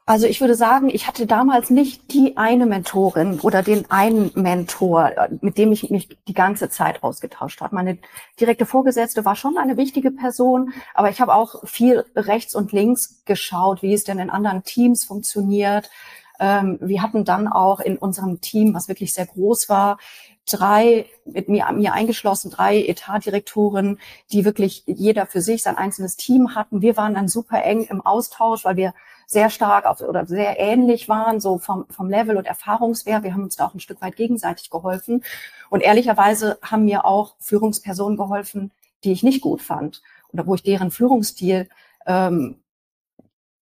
Also 0.05 0.27
ich 0.27 0.41
würde 0.41 0.55
sagen, 0.55 0.89
ich 0.89 1.07
hatte 1.07 1.25
damals 1.25 1.69
nicht 1.69 2.12
die 2.12 2.35
eine 2.35 2.65
Mentorin 2.65 3.39
oder 3.39 3.63
den 3.63 3.89
einen 3.89 4.31
Mentor, 4.35 5.13
mit 5.39 5.57
dem 5.57 5.71
ich 5.71 5.89
mich 5.89 6.09
die 6.27 6.33
ganze 6.33 6.69
Zeit 6.69 7.03
ausgetauscht 7.03 7.62
habe. 7.62 7.73
Meine 7.73 8.00
direkte 8.38 8.65
Vorgesetzte 8.65 9.23
war 9.23 9.38
schon 9.38 9.57
eine 9.57 9.77
wichtige 9.77 10.12
Person, 10.12 10.73
aber 10.93 11.09
ich 11.09 11.21
habe 11.21 11.33
auch 11.33 11.65
viel 11.65 12.03
rechts 12.17 12.53
und 12.53 12.73
links 12.73 13.23
geschaut, 13.23 13.81
wie 13.81 13.93
es 13.93 14.03
denn 14.03 14.19
in 14.19 14.29
anderen 14.29 14.63
Teams 14.63 15.05
funktioniert. 15.05 15.89
Ähm, 16.38 16.79
wir 16.81 17.01
hatten 17.01 17.23
dann 17.23 17.47
auch 17.47 17.79
in 17.79 17.97
unserem 17.97 18.41
Team, 18.41 18.73
was 18.73 18.89
wirklich 18.89 19.13
sehr 19.13 19.27
groß 19.27 19.69
war, 19.69 20.00
drei, 20.45 21.05
mit 21.25 21.50
mir, 21.50 21.71
mir 21.71 21.93
eingeschlossen, 21.93 22.51
drei 22.51 22.83
Etatdirektoren, 22.85 24.00
die 24.31 24.45
wirklich 24.45 24.83
jeder 24.85 25.25
für 25.25 25.41
sich 25.41 25.63
sein 25.63 25.77
einzelnes 25.77 26.17
Team 26.17 26.55
hatten. 26.55 26.81
Wir 26.81 26.97
waren 26.97 27.13
dann 27.13 27.27
super 27.27 27.63
eng 27.63 27.83
im 27.83 28.05
Austausch, 28.05 28.65
weil 28.65 28.75
wir 28.75 28.93
sehr 29.25 29.50
stark 29.50 29.85
auf, 29.85 30.01
oder 30.01 30.25
sehr 30.25 30.59
ähnlich 30.59 31.07
waren, 31.07 31.39
so 31.39 31.57
vom, 31.57 31.85
vom 31.89 32.09
Level 32.09 32.38
und 32.38 32.45
Erfahrungswert. 32.45 33.23
Wir 33.23 33.33
haben 33.33 33.43
uns 33.43 33.55
da 33.55 33.67
auch 33.67 33.73
ein 33.73 33.79
Stück 33.79 34.01
weit 34.01 34.15
gegenseitig 34.15 34.69
geholfen. 34.69 35.23
Und 35.69 35.81
ehrlicherweise 35.81 36.57
haben 36.62 36.85
mir 36.85 37.05
auch 37.05 37.35
Führungspersonen 37.39 38.17
geholfen, 38.17 38.71
die 39.03 39.12
ich 39.12 39.23
nicht 39.23 39.41
gut 39.41 39.62
fand 39.62 40.01
oder 40.31 40.45
wo 40.45 40.55
ich 40.55 40.63
deren 40.63 40.91
Führungsstil 40.91 41.69
ähm, 42.05 42.59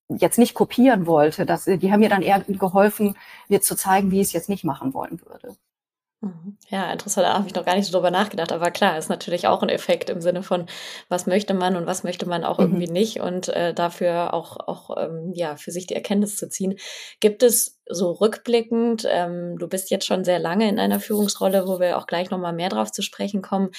jetzt 0.09 0.39
nicht 0.39 0.55
kopieren 0.55 1.05
wollte. 1.05 1.45
Das, 1.45 1.65
die 1.65 1.91
haben 1.91 1.99
mir 1.99 2.09
dann 2.09 2.21
eher 2.21 2.41
geholfen, 2.41 3.15
mir 3.47 3.61
zu 3.61 3.75
zeigen, 3.75 4.11
wie 4.11 4.21
ich 4.21 4.27
es 4.27 4.33
jetzt 4.33 4.49
nicht 4.49 4.63
machen 4.63 4.93
wollen 4.93 5.21
würde. 5.25 5.55
Mhm. 6.23 6.55
Ja, 6.69 6.91
interessant, 6.91 7.25
da 7.25 7.33
habe 7.33 7.47
ich 7.47 7.55
noch 7.55 7.65
gar 7.65 7.75
nicht 7.75 7.87
so 7.87 7.93
drüber 7.93 8.11
nachgedacht, 8.11 8.51
aber 8.51 8.69
klar, 8.69 8.95
ist 8.95 9.09
natürlich 9.09 9.47
auch 9.47 9.63
ein 9.63 9.69
Effekt 9.69 10.07
im 10.11 10.21
Sinne 10.21 10.43
von, 10.43 10.67
was 11.09 11.25
möchte 11.25 11.55
man 11.55 11.75
und 11.75 11.87
was 11.87 12.03
möchte 12.03 12.27
man 12.27 12.43
auch 12.43 12.59
mhm. 12.59 12.65
irgendwie 12.65 12.91
nicht 12.91 13.21
und 13.21 13.49
äh, 13.49 13.73
dafür 13.73 14.35
auch, 14.35 14.57
auch 14.57 14.95
ähm, 14.97 15.31
ja, 15.33 15.55
für 15.55 15.71
sich 15.71 15.87
die 15.87 15.95
Erkenntnis 15.95 16.37
zu 16.37 16.47
ziehen. 16.47 16.75
Gibt 17.21 17.41
es 17.41 17.81
so 17.89 18.11
rückblickend, 18.11 19.07
ähm, 19.09 19.57
du 19.57 19.67
bist 19.67 19.89
jetzt 19.89 20.05
schon 20.05 20.23
sehr 20.23 20.37
lange 20.37 20.69
in 20.69 20.79
einer 20.79 20.99
Führungsrolle, 20.99 21.67
wo 21.67 21.79
wir 21.79 21.97
auch 21.97 22.05
gleich 22.05 22.29
nochmal 22.29 22.53
mehr 22.53 22.69
drauf 22.69 22.91
zu 22.91 23.01
sprechen 23.01 23.41
kommen, 23.41 23.71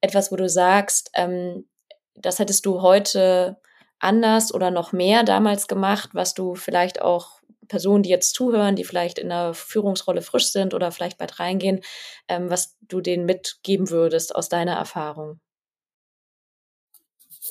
etwas, 0.00 0.32
wo 0.32 0.36
du 0.36 0.48
sagst, 0.48 1.10
ähm, 1.14 1.68
das 2.16 2.40
hättest 2.40 2.66
du 2.66 2.82
heute 2.82 3.58
anders 4.00 4.52
oder 4.52 4.72
noch 4.72 4.92
mehr 4.92 5.22
damals 5.22 5.68
gemacht, 5.68 6.10
was 6.14 6.34
du 6.34 6.56
vielleicht 6.56 7.00
auch 7.00 7.35
Personen, 7.68 8.02
die 8.02 8.10
jetzt 8.10 8.34
zuhören, 8.34 8.76
die 8.76 8.84
vielleicht 8.84 9.18
in 9.18 9.28
der 9.28 9.54
Führungsrolle 9.54 10.22
frisch 10.22 10.50
sind 10.50 10.74
oder 10.74 10.92
vielleicht 10.92 11.18
bald 11.18 11.38
reingehen, 11.40 11.80
ähm, 12.28 12.50
was 12.50 12.76
du 12.80 13.00
denen 13.00 13.26
mitgeben 13.26 13.90
würdest 13.90 14.34
aus 14.34 14.48
deiner 14.48 14.74
Erfahrung? 14.74 15.40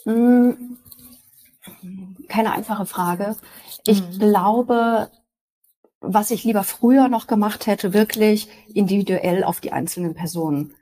Hm, 0.03 0.77
keine 2.27 2.51
einfache 2.51 2.85
Frage. 2.85 3.35
Ich 3.85 4.01
mhm. 4.01 4.19
glaube, 4.19 5.11
was 6.01 6.31
ich 6.31 6.43
lieber 6.43 6.63
früher 6.63 7.07
noch 7.07 7.27
gemacht 7.27 7.67
hätte, 7.67 7.93
wirklich 7.93 8.47
individuell 8.73 9.43
auf 9.43 9.61
die 9.61 9.71
einzelnen 9.71 10.13
Personen 10.13 10.75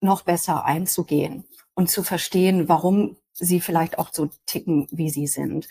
noch 0.00 0.22
besser 0.22 0.64
einzugehen 0.64 1.44
und 1.74 1.90
zu 1.90 2.02
verstehen, 2.02 2.68
warum 2.68 3.16
sie 3.32 3.60
vielleicht 3.60 3.98
auch 3.98 4.10
so 4.12 4.30
ticken, 4.46 4.86
wie 4.90 5.10
sie 5.10 5.26
sind. 5.26 5.68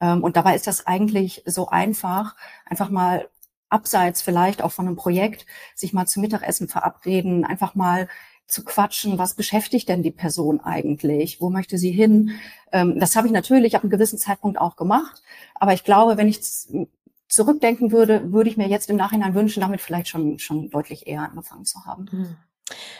Ähm, 0.00 0.22
und 0.22 0.36
dabei 0.36 0.54
ist 0.54 0.66
das 0.66 0.86
eigentlich 0.86 1.42
so 1.46 1.68
einfach, 1.68 2.36
einfach 2.64 2.90
mal 2.90 3.28
abseits 3.68 4.22
vielleicht 4.22 4.62
auch 4.62 4.72
von 4.72 4.86
einem 4.86 4.96
Projekt, 4.96 5.46
sich 5.74 5.92
mal 5.92 6.06
zum 6.06 6.22
Mittagessen 6.22 6.68
verabreden, 6.68 7.44
einfach 7.44 7.74
mal 7.74 8.08
zu 8.46 8.64
quatschen, 8.64 9.18
was 9.18 9.34
beschäftigt 9.34 9.88
denn 9.88 10.04
die 10.04 10.12
Person 10.12 10.60
eigentlich? 10.60 11.40
Wo 11.40 11.50
möchte 11.50 11.78
sie 11.78 11.90
hin? 11.90 12.32
Ähm, 12.70 12.98
das 13.00 13.16
habe 13.16 13.26
ich 13.26 13.32
natürlich 13.32 13.74
ab 13.74 13.82
einem 13.82 13.90
gewissen 13.90 14.18
Zeitpunkt 14.18 14.58
auch 14.58 14.76
gemacht. 14.76 15.22
Aber 15.56 15.72
ich 15.72 15.82
glaube, 15.82 16.16
wenn 16.16 16.28
ich 16.28 16.40
zurückdenken 17.28 17.90
würde, 17.90 18.32
würde 18.32 18.48
ich 18.48 18.56
mir 18.56 18.68
jetzt 18.68 18.88
im 18.88 18.96
Nachhinein 18.96 19.34
wünschen, 19.34 19.60
damit 19.60 19.80
vielleicht 19.80 20.08
schon, 20.08 20.38
schon 20.38 20.70
deutlich 20.70 21.08
eher 21.08 21.22
angefangen 21.22 21.64
zu 21.64 21.84
haben. 21.86 22.36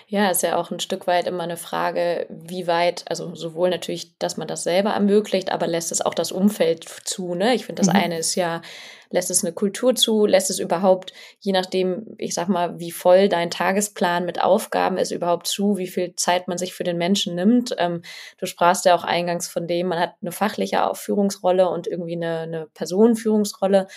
Ja, 0.09 0.31
ist 0.31 0.45
ja 0.45 0.57
auch 0.57 0.71
ein 0.71 0.79
Stück 0.79 1.09
weit 1.09 1.27
immer 1.27 1.43
eine 1.43 1.57
Frage, 1.57 2.27
wie 2.29 2.69
weit, 2.69 3.03
also 3.09 3.35
sowohl 3.35 3.71
natürlich, 3.71 4.17
dass 4.19 4.37
man 4.37 4.47
das 4.47 4.63
selber 4.63 4.91
ermöglicht, 4.91 5.51
aber 5.51 5.67
lässt 5.67 5.91
es 5.91 6.01
auch 6.01 6.15
das 6.15 6.31
Umfeld 6.31 6.85
zu, 7.05 7.35
ne? 7.35 7.55
Ich 7.55 7.67
finde, 7.67 7.83
das 7.83 7.93
mhm. 7.93 8.01
eine 8.01 8.19
ist 8.19 8.37
ja, 8.37 8.63
lässt 9.11 9.33
es 9.33 9.45
eine 9.45 9.53
Kultur 9.53 9.97
zu, 9.97 10.25
lässt 10.25 10.51
es 10.51 10.61
überhaupt, 10.61 11.13
je 11.41 11.51
nachdem, 11.51 12.15
ich 12.19 12.35
sag 12.35 12.49
mal, 12.49 12.79
wie 12.79 12.93
voll 12.93 13.29
dein 13.29 13.51
Tagesplan 13.51 14.25
mit 14.25 14.41
Aufgaben 14.41 14.99
ist, 14.99 15.11
überhaupt 15.11 15.49
zu, 15.49 15.77
wie 15.79 15.89
viel 15.89 16.15
Zeit 16.15 16.47
man 16.47 16.59
sich 16.59 16.73
für 16.73 16.85
den 16.85 16.99
Menschen 16.99 17.35
nimmt. 17.35 17.75
Ähm, 17.77 18.03
du 18.39 18.47
sprachst 18.47 18.85
ja 18.85 18.95
auch 18.95 19.05
eingangs 19.05 19.49
von 19.49 19.67
dem, 19.67 19.89
man 19.89 19.99
hat 19.99 20.15
eine 20.23 20.31
fachliche 20.31 20.89
Führungsrolle 20.95 21.69
und 21.69 21.89
irgendwie 21.89 22.15
eine, 22.15 22.41
eine 22.41 22.67
Personenführungsrolle. 22.75 23.89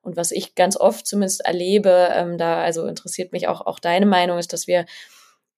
Und 0.00 0.16
was 0.16 0.30
ich 0.30 0.54
ganz 0.54 0.78
oft 0.78 1.06
zumindest 1.06 1.44
erlebe, 1.44 2.08
ähm, 2.14 2.38
da 2.38 2.62
also 2.62 2.86
interessiert 2.86 3.32
mich 3.32 3.48
auch, 3.48 3.66
auch 3.66 3.78
deine 3.78 4.06
Meinung, 4.06 4.38
ist, 4.38 4.54
dass 4.54 4.66
wir 4.66 4.86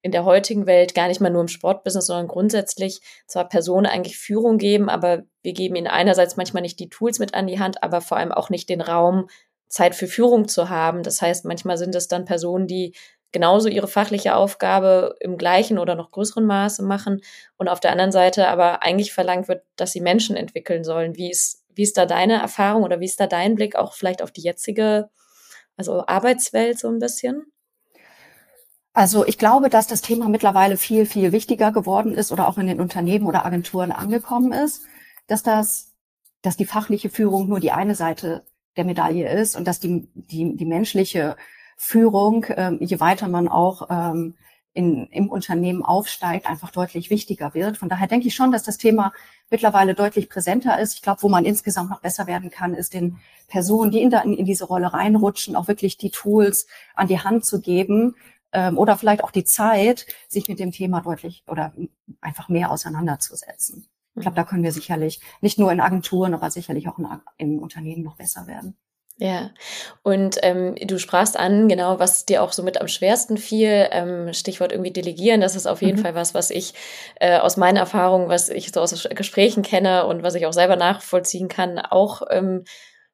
in 0.02 0.12
der 0.12 0.24
heutigen 0.24 0.66
Welt 0.66 0.94
gar 0.94 1.08
nicht 1.08 1.20
mal 1.20 1.30
nur 1.30 1.42
im 1.42 1.48
Sportbusiness, 1.48 2.06
sondern 2.06 2.28
grundsätzlich 2.28 3.00
zwar 3.26 3.48
Personen 3.48 3.86
eigentlich 3.86 4.18
Führung 4.18 4.58
geben, 4.58 4.88
aber 4.88 5.24
wir 5.42 5.52
geben 5.52 5.76
ihnen 5.76 5.86
einerseits 5.86 6.36
manchmal 6.36 6.62
nicht 6.62 6.78
die 6.78 6.88
Tools 6.88 7.18
mit 7.18 7.34
an 7.34 7.46
die 7.46 7.58
Hand, 7.58 7.82
aber 7.82 8.00
vor 8.00 8.16
allem 8.16 8.32
auch 8.32 8.50
nicht 8.50 8.68
den 8.68 8.80
Raum, 8.80 9.28
Zeit 9.68 9.94
für 9.94 10.08
Führung 10.08 10.48
zu 10.48 10.68
haben. 10.68 11.02
Das 11.02 11.22
heißt, 11.22 11.44
manchmal 11.44 11.78
sind 11.78 11.94
es 11.94 12.08
dann 12.08 12.24
Personen, 12.24 12.66
die 12.66 12.94
genauso 13.32 13.68
ihre 13.68 13.86
fachliche 13.86 14.34
Aufgabe 14.34 15.14
im 15.20 15.38
gleichen 15.38 15.78
oder 15.78 15.94
noch 15.94 16.10
größeren 16.10 16.44
Maße 16.44 16.82
machen 16.82 17.20
und 17.56 17.68
auf 17.68 17.78
der 17.78 17.92
anderen 17.92 18.12
Seite 18.12 18.48
aber 18.48 18.82
eigentlich 18.82 19.12
verlangt 19.12 19.46
wird, 19.46 19.62
dass 19.76 19.92
sie 19.92 20.00
Menschen 20.00 20.36
entwickeln 20.36 20.82
sollen. 20.82 21.16
Wie 21.16 21.30
ist, 21.30 21.64
wie 21.72 21.82
ist 21.82 21.96
da 21.96 22.06
deine 22.06 22.40
Erfahrung 22.40 22.82
oder 22.82 22.98
wie 22.98 23.04
ist 23.04 23.20
da 23.20 23.28
dein 23.28 23.54
Blick 23.54 23.76
auch 23.76 23.94
vielleicht 23.94 24.22
auf 24.22 24.32
die 24.32 24.42
jetzige, 24.42 25.08
also 25.76 26.04
Arbeitswelt 26.06 26.78
so 26.78 26.88
ein 26.88 26.98
bisschen? 26.98 27.52
Also 28.92 29.24
ich 29.24 29.38
glaube, 29.38 29.70
dass 29.70 29.87
das 29.87 30.03
Thema 30.03 30.29
mittlerweile 30.29 30.76
viel, 30.76 31.07
viel 31.07 31.33
wichtiger 31.33 31.70
geworden 31.70 32.14
ist 32.14 32.33
oder 32.33 32.48
auch 32.48 32.59
in 32.59 32.66
den 32.66 32.81
Unternehmen 32.81 33.26
oder 33.26 33.46
Agenturen 33.46 33.92
angekommen 33.92 34.53
ist, 34.53 34.85
dass 35.29 35.42
das, 35.42 35.92
dass 36.42 36.57
die 36.57 36.64
fachliche 36.64 37.09
Führung 37.09 37.48
nur 37.48 37.61
die 37.61 37.70
eine 37.70 37.94
Seite 37.94 38.44
der 38.76 38.85
Medaille 38.85 39.31
ist 39.31 39.57
und 39.57 39.66
dass 39.68 39.79
die, 39.79 40.09
die, 40.14 40.57
die 40.57 40.64
menschliche 40.64 41.37
Führung, 41.76 42.46
ähm, 42.50 42.79
je 42.81 43.00
weiter 43.00 43.29
man 43.29 43.48
auch 43.48 43.88
ähm, 43.90 44.35
in, 44.72 45.07
im 45.07 45.29
Unternehmen 45.29 45.83
aufsteigt, 45.85 46.46
einfach 46.46 46.70
deutlich 46.70 47.11
wichtiger 47.11 47.55
wird. 47.55 47.76
Von 47.76 47.88
daher 47.88 48.07
denke 48.07 48.29
ich 48.29 48.35
schon, 48.35 48.53
dass 48.53 48.62
das 48.62 48.79
Thema 48.79 49.12
mittlerweile 49.50 49.94
deutlich 49.94 50.29
präsenter 50.29 50.79
ist. 50.79 50.94
Ich 50.94 51.03
glaube, 51.03 51.22
wo 51.22 51.29
man 51.29 51.44
insgesamt 51.44 51.90
noch 51.90 52.00
besser 52.00 52.26
werden 52.26 52.50
kann, 52.50 52.74
ist 52.74 52.94
den 52.94 53.18
Personen, 53.48 53.90
die 53.90 54.03
in, 54.03 54.12
in 54.12 54.44
diese 54.44 54.64
Rolle 54.64 54.92
reinrutschen, 54.92 55.57
auch 55.57 55.68
wirklich 55.68 55.96
die 55.96 56.11
Tools 56.11 56.66
an 56.94 57.09
die 57.09 57.20
Hand 57.20 57.44
zu 57.44 57.61
geben, 57.61 58.14
ähm, 58.52 58.78
oder 58.78 58.96
vielleicht 58.96 59.24
auch 59.24 59.30
die 59.30 59.44
Zeit, 59.44 60.06
sich 60.28 60.48
mit 60.48 60.58
dem 60.58 60.72
Thema 60.72 61.00
deutlich 61.00 61.44
oder 61.46 61.72
einfach 62.20 62.48
mehr 62.48 62.70
auseinanderzusetzen. 62.70 63.88
Ich 64.16 64.22
glaube, 64.22 64.36
da 64.36 64.44
können 64.44 64.64
wir 64.64 64.72
sicherlich 64.72 65.20
nicht 65.40 65.58
nur 65.58 65.70
in 65.70 65.80
Agenturen, 65.80 66.34
aber 66.34 66.50
sicherlich 66.50 66.88
auch 66.88 66.98
in, 66.98 67.06
in 67.36 67.58
Unternehmen 67.60 68.02
noch 68.02 68.16
besser 68.16 68.46
werden. 68.46 68.76
Ja, 69.22 69.50
und 70.02 70.38
ähm, 70.42 70.76
du 70.76 70.98
sprachst 70.98 71.38
an, 71.38 71.68
genau, 71.68 71.98
was 71.98 72.24
dir 72.24 72.42
auch 72.42 72.52
so 72.52 72.62
mit 72.62 72.80
am 72.80 72.88
schwersten 72.88 73.36
fiel, 73.36 73.86
ähm, 73.90 74.32
Stichwort 74.32 74.72
irgendwie 74.72 74.92
delegieren, 74.92 75.42
das 75.42 75.56
ist 75.56 75.66
auf 75.66 75.82
jeden 75.82 75.98
mhm. 75.98 76.02
Fall 76.02 76.14
was, 76.14 76.32
was 76.32 76.48
ich 76.48 76.72
äh, 77.16 77.38
aus 77.38 77.58
meinen 77.58 77.76
Erfahrungen, 77.76 78.30
was 78.30 78.48
ich 78.48 78.72
so 78.72 78.80
aus 78.80 79.06
Gesprächen 79.14 79.62
kenne 79.62 80.06
und 80.06 80.22
was 80.22 80.36
ich 80.36 80.46
auch 80.46 80.54
selber 80.54 80.76
nachvollziehen 80.76 81.48
kann, 81.48 81.78
auch 81.78 82.22
ähm, 82.30 82.64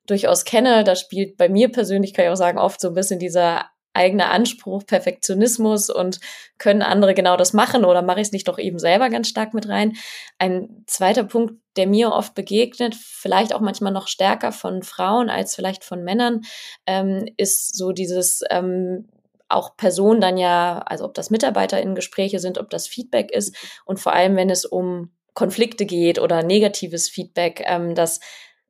durchaus 0.06 0.44
kenne. 0.44 0.84
Da 0.84 0.94
spielt 0.94 1.36
bei 1.36 1.48
mir 1.48 1.72
persönlich, 1.72 2.14
kann 2.14 2.24
ich 2.24 2.30
auch 2.30 2.36
sagen, 2.36 2.58
oft 2.58 2.80
so 2.80 2.86
ein 2.88 2.94
bisschen 2.94 3.18
dieser 3.18 3.64
eigene 3.96 4.28
Anspruch, 4.28 4.86
Perfektionismus 4.86 5.90
und 5.90 6.20
können 6.58 6.82
andere 6.82 7.14
genau 7.14 7.36
das 7.36 7.52
machen 7.52 7.84
oder 7.84 8.02
mache 8.02 8.20
ich 8.20 8.28
es 8.28 8.32
nicht 8.32 8.46
doch 8.46 8.58
eben 8.58 8.78
selber 8.78 9.10
ganz 9.10 9.28
stark 9.28 9.54
mit 9.54 9.68
rein. 9.68 9.94
Ein 10.38 10.84
zweiter 10.86 11.24
Punkt, 11.24 11.54
der 11.76 11.86
mir 11.86 12.12
oft 12.12 12.34
begegnet, 12.34 12.94
vielleicht 12.94 13.54
auch 13.54 13.60
manchmal 13.60 13.92
noch 13.92 14.08
stärker 14.08 14.52
von 14.52 14.82
Frauen 14.82 15.30
als 15.30 15.54
vielleicht 15.54 15.84
von 15.84 16.04
Männern, 16.04 16.42
ähm, 16.86 17.26
ist 17.36 17.76
so 17.76 17.92
dieses 17.92 18.42
ähm, 18.50 19.08
auch 19.48 19.76
Personen 19.76 20.20
dann 20.20 20.38
ja, 20.38 20.82
also 20.86 21.04
ob 21.04 21.14
das 21.14 21.30
Mitarbeiter 21.30 21.80
in 21.80 21.94
Gespräche 21.94 22.38
sind, 22.38 22.58
ob 22.58 22.70
das 22.70 22.86
Feedback 22.88 23.30
ist 23.30 23.56
und 23.84 24.00
vor 24.00 24.12
allem, 24.12 24.36
wenn 24.36 24.50
es 24.50 24.64
um 24.64 25.10
Konflikte 25.34 25.84
geht 25.84 26.18
oder 26.18 26.42
negatives 26.42 27.08
Feedback, 27.08 27.62
ähm, 27.66 27.94
dass 27.94 28.20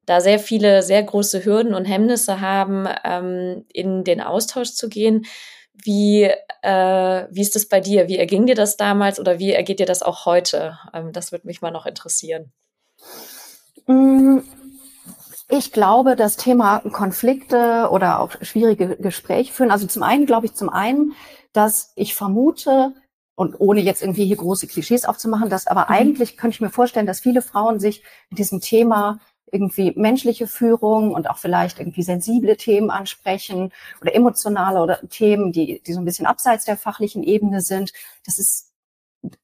da 0.06 0.20
sehr 0.20 0.38
viele 0.38 0.82
sehr 0.82 1.02
große 1.02 1.44
Hürden 1.44 1.74
und 1.74 1.84
Hemmnisse 1.84 2.40
haben, 2.40 2.88
ähm, 3.04 3.64
in 3.72 4.04
den 4.04 4.20
Austausch 4.20 4.72
zu 4.72 4.88
gehen. 4.88 5.26
Wie, 5.74 6.30
äh, 6.62 7.26
wie 7.30 7.42
ist 7.42 7.54
das 7.54 7.66
bei 7.66 7.80
dir? 7.80 8.08
Wie 8.08 8.16
erging 8.16 8.46
dir 8.46 8.54
das 8.54 8.76
damals 8.76 9.20
oder 9.20 9.38
wie 9.38 9.52
ergeht 9.52 9.80
dir 9.80 9.86
das 9.86 10.02
auch 10.02 10.24
heute? 10.24 10.78
Ähm, 10.94 11.12
das 11.12 11.32
würde 11.32 11.46
mich 11.46 11.60
mal 11.60 11.70
noch 11.70 11.86
interessieren. 11.86 12.52
Mm, 13.86 14.38
ich 15.48 15.72
glaube, 15.72 16.16
das 16.16 16.36
Thema 16.36 16.80
Konflikte 16.92 17.88
oder 17.90 18.20
auch 18.20 18.32
schwierige 18.40 18.96
Gespräche 18.96 19.52
führen, 19.52 19.70
also 19.70 19.86
zum 19.86 20.02
einen 20.02 20.26
glaube 20.26 20.46
ich 20.46 20.54
zum 20.54 20.70
einen, 20.70 21.12
dass 21.52 21.92
ich 21.94 22.14
vermute, 22.14 22.94
und 23.36 23.60
ohne 23.60 23.80
jetzt 23.80 24.02
irgendwie 24.02 24.24
hier 24.24 24.36
große 24.36 24.66
Klischees 24.66 25.04
aufzumachen, 25.04 25.50
dass 25.50 25.66
aber 25.66 25.82
mhm. 25.82 25.94
eigentlich 25.94 26.36
könnte 26.36 26.54
ich 26.54 26.60
mir 26.60 26.70
vorstellen, 26.70 27.06
dass 27.06 27.20
viele 27.20 27.42
Frauen 27.42 27.78
sich 27.78 28.02
mit 28.30 28.38
diesem 28.38 28.60
Thema 28.60 29.20
irgendwie 29.50 29.92
menschliche 29.96 30.46
Führung 30.46 31.12
und 31.12 31.30
auch 31.30 31.38
vielleicht 31.38 31.78
irgendwie 31.78 32.02
sensible 32.02 32.56
Themen 32.56 32.90
ansprechen 32.90 33.72
oder 34.00 34.14
emotionale 34.14 34.82
oder 34.82 35.00
Themen, 35.08 35.52
die, 35.52 35.80
die 35.86 35.92
so 35.92 36.00
ein 36.00 36.04
bisschen 36.04 36.26
abseits 36.26 36.64
der 36.64 36.76
fachlichen 36.76 37.22
Ebene 37.22 37.60
sind. 37.60 37.92
Das 38.24 38.38
ist 38.38 38.72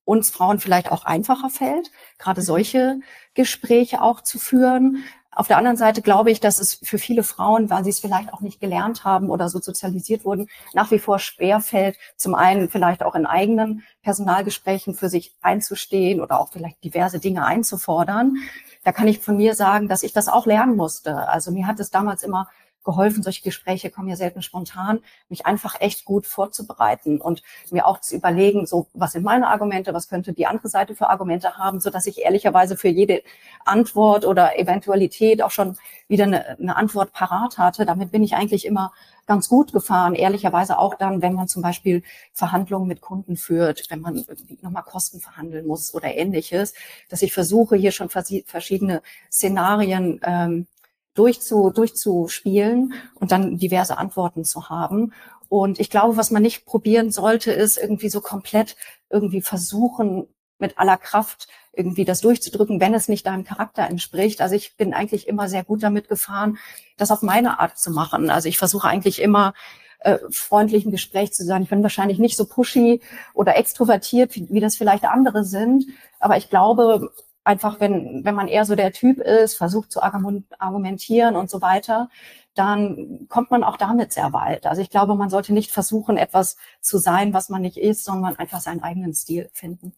uns 0.05 0.31
Frauen 0.31 0.59
vielleicht 0.59 0.91
auch 0.91 1.05
einfacher 1.05 1.51
fällt, 1.51 1.91
gerade 2.19 2.41
mhm. 2.41 2.45
solche 2.45 3.01
Gespräche 3.35 4.03
auch 4.03 4.21
zu 4.21 4.39
führen. 4.39 5.05
Auf 5.35 5.49
der 5.49 5.57
anderen 5.57 5.79
Seite 5.79 6.03
glaube 6.03 6.31
ich, 6.31 6.41
dass 6.41 6.61
es 6.61 6.75
für 6.75 6.99
viele 6.99 7.23
Frauen, 7.23 7.71
weil 7.71 7.85
sie 7.85 7.91
es 7.91 8.01
vielleicht 8.01 8.33
auch 8.35 8.43
nicht 8.43 8.61
gelernt 8.61 9.05
haben 9.05 9.31
oder 9.31 9.49
so 9.49 9.61
sozialisiert 9.61 10.27
wurden, 10.27 10.49
nach 10.75 10.91
wie 10.91 10.99
vor 10.99 11.19
schwer 11.19 11.61
fällt, 11.61 11.97
zum 12.17 12.35
einen 12.35 12.69
vielleicht 12.69 13.03
auch 13.03 13.15
in 13.15 13.25
eigenen 13.25 13.83
Personalgesprächen 14.03 14.95
für 14.95 15.09
sich 15.09 15.35
einzustehen 15.41 16.21
oder 16.21 16.39
auch 16.39 16.51
vielleicht 16.53 16.85
diverse 16.85 17.19
Dinge 17.19 17.47
einzufordern 17.47 18.37
da 18.85 18.93
kann 18.93 19.09
ich 19.09 19.21
von 19.21 19.37
mir 19.37 19.55
sagen, 19.55 19.89
dass 19.89 20.03
ich 20.03 20.13
das 20.13 20.29
auch 20.29 20.47
lernen 20.47 20.77
musste. 20.77 21.29
Also 21.29 21.51
mir 21.51 21.67
hat 21.67 21.79
es 21.81 21.91
damals 21.91 22.23
immer 22.23 22.49
geholfen, 22.85 23.23
solche 23.23 23.43
Gespräche 23.43 23.91
kommen 23.91 24.09
ja 24.09 24.17
selten 24.17 24.43
spontan, 24.43 25.01
mich 25.29 25.47
einfach 25.47 25.81
echt 25.81 26.05
gut 26.05 26.27
vorzubereiten 26.27 27.21
und 27.21 27.43
mir 27.71 27.87
auch 27.87 28.01
zu 28.01 28.17
überlegen, 28.17 28.67
so 28.67 28.89
was 28.95 29.13
sind 29.13 29.25
meine 29.25 29.49
Argumente, 29.49 29.95
was 29.95 30.09
könnte 30.09 30.33
die 30.33 30.47
andere 30.47 30.69
Seite 30.69 30.95
für 30.95 31.09
Argumente 31.09 31.57
haben, 31.57 31.81
so 31.81 31.91
dass 31.91 32.07
ich 32.07 32.19
ehrlicherweise 32.23 32.77
für 32.77 32.89
jede 32.89 33.23
Antwort 33.65 34.25
oder 34.25 34.59
Eventualität 34.59 35.43
auch 35.43 35.51
schon 35.51 35.77
wieder 36.09 36.25
eine, 36.25 36.59
eine 36.59 36.77
Antwort 36.77 37.13
parat 37.13 37.59
hatte. 37.59 37.87
Damit 37.87 38.11
bin 38.11 38.23
ich 38.23 38.35
eigentlich 38.35 38.65
immer 38.67 38.93
ganz 39.27 39.49
gut 39.49 39.73
gefahren, 39.73 40.15
ehrlicherweise 40.15 40.79
auch 40.79 40.95
dann, 40.95 41.23
wenn 41.23 41.35
man 41.35 41.49
zum 41.49 41.63
Beispiel 41.63 42.03
Verhandlungen 42.33 42.89
mit 42.89 43.01
Kunden 43.01 43.37
führt, 43.37 43.89
wenn 43.89 44.01
man 44.01 44.17
irgendwie 44.17 44.59
nochmal 44.61 44.83
Kosten 44.83 45.21
verhandeln 45.21 45.67
muss 45.67 45.95
oder 45.95 46.15
ähnliches, 46.15 46.75
dass 47.09 47.23
ich 47.23 47.33
versuche, 47.33 47.77
hier 47.77 47.93
schon 47.93 48.09
verschiedene 48.11 49.03
Szenarien 49.31 50.21
ähm, 50.25 50.67
durchzu, 51.15 51.71
durchzuspielen 51.71 52.95
und 53.15 53.33
dann 53.33 53.59
diverse 53.59 53.99
Antworten 53.99 54.45
zu 54.45 54.69
haben. 54.69 55.13
Und 55.49 55.81
ich 55.81 55.91
glaube, 55.91 56.17
was 56.17 56.31
man 56.31 56.43
nicht 56.43 56.65
probieren 56.65 57.11
sollte, 57.11 57.53
ist 57.53 57.77
irgendwie 57.77 58.09
so 58.09 58.21
komplett 58.21 58.77
irgendwie 59.11 59.43
versuchen, 59.43 60.27
mit 60.59 60.79
aller 60.79 60.97
Kraft 60.97 61.49
irgendwie 61.75 62.05
das 62.05 62.21
durchzudrücken, 62.21 62.81
wenn 62.81 62.95
es 62.95 63.09
nicht 63.09 63.27
deinem 63.27 63.45
Charakter 63.45 63.83
entspricht. 63.83 64.41
Also 64.41 64.55
ich 64.55 64.77
bin 64.77 64.95
eigentlich 64.95 65.29
immer 65.29 65.49
sehr 65.49 65.65
gut 65.65 65.83
damit 65.83 66.09
gefahren, 66.09 66.59
das 66.97 67.11
auf 67.11 67.23
meine 67.23 67.61
Art 67.61 67.79
zu 67.79 67.91
machen. 67.91 68.31
Also 68.31 68.49
ich 68.49 68.59
versuche 68.59 68.89
eigentlich 68.89 69.21
immer 69.21 69.55
äh, 70.01 70.19
freundlichen 70.31 70.91
Gespräch 70.91 71.33
zu 71.33 71.45
sein. 71.45 71.63
Ich 71.63 71.69
bin 71.69 71.83
wahrscheinlich 71.83 72.19
nicht 72.19 72.37
so 72.37 72.47
pushy 72.47 73.01
oder 73.35 73.57
extrovertiert, 73.57 74.35
wie, 74.35 74.49
wie 74.51 74.61
das 74.61 74.77
vielleicht 74.77 75.05
andere 75.05 75.45
sind. 75.45 75.87
Aber 76.21 76.37
ich 76.37 76.51
glaube, 76.51 77.11
einfach, 77.45 77.81
wenn, 77.81 78.25
wenn 78.25 78.35
man 78.35 78.49
eher 78.49 78.65
so 78.65 78.75
der 78.75 78.93
Typ 78.93 79.19
ist, 79.19 79.55
versucht 79.57 79.91
zu 79.91 80.01
argumentieren 80.03 81.37
und 81.37 81.51
so 81.51 81.61
weiter, 81.61 82.09
dann 82.55 83.27
kommt 83.29 83.51
man 83.51 83.65
auch 83.65 83.77
damit 83.77 84.13
sehr 84.13 84.33
weit. 84.33 84.67
Also 84.67 84.83
ich 84.83 84.91
glaube, 84.91 85.15
man 85.15 85.31
sollte 85.31 85.53
nicht 85.53 85.71
versuchen, 85.71 86.17
etwas 86.17 86.57
zu 86.81 86.99
sein, 86.99 87.33
was 87.33 87.49
man 87.49 87.63
nicht 87.63 87.79
ist, 87.79 88.05
sondern 88.05 88.37
einfach 88.37 88.61
seinen 88.61 88.83
eigenen 88.83 89.15
Stil 89.15 89.49
finden. 89.53 89.95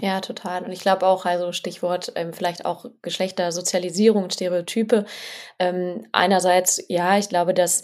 Ja, 0.00 0.20
total. 0.20 0.62
Und 0.64 0.70
ich 0.70 0.80
glaube 0.80 1.06
auch, 1.06 1.24
also 1.24 1.52
Stichwort 1.52 2.12
ähm, 2.14 2.32
vielleicht 2.32 2.64
auch 2.64 2.86
Geschlechtersozialisierung, 3.02 4.30
Stereotype. 4.30 5.06
Ähm, 5.58 6.06
einerseits, 6.12 6.84
ja, 6.88 7.18
ich 7.18 7.28
glaube, 7.28 7.52
dass 7.52 7.82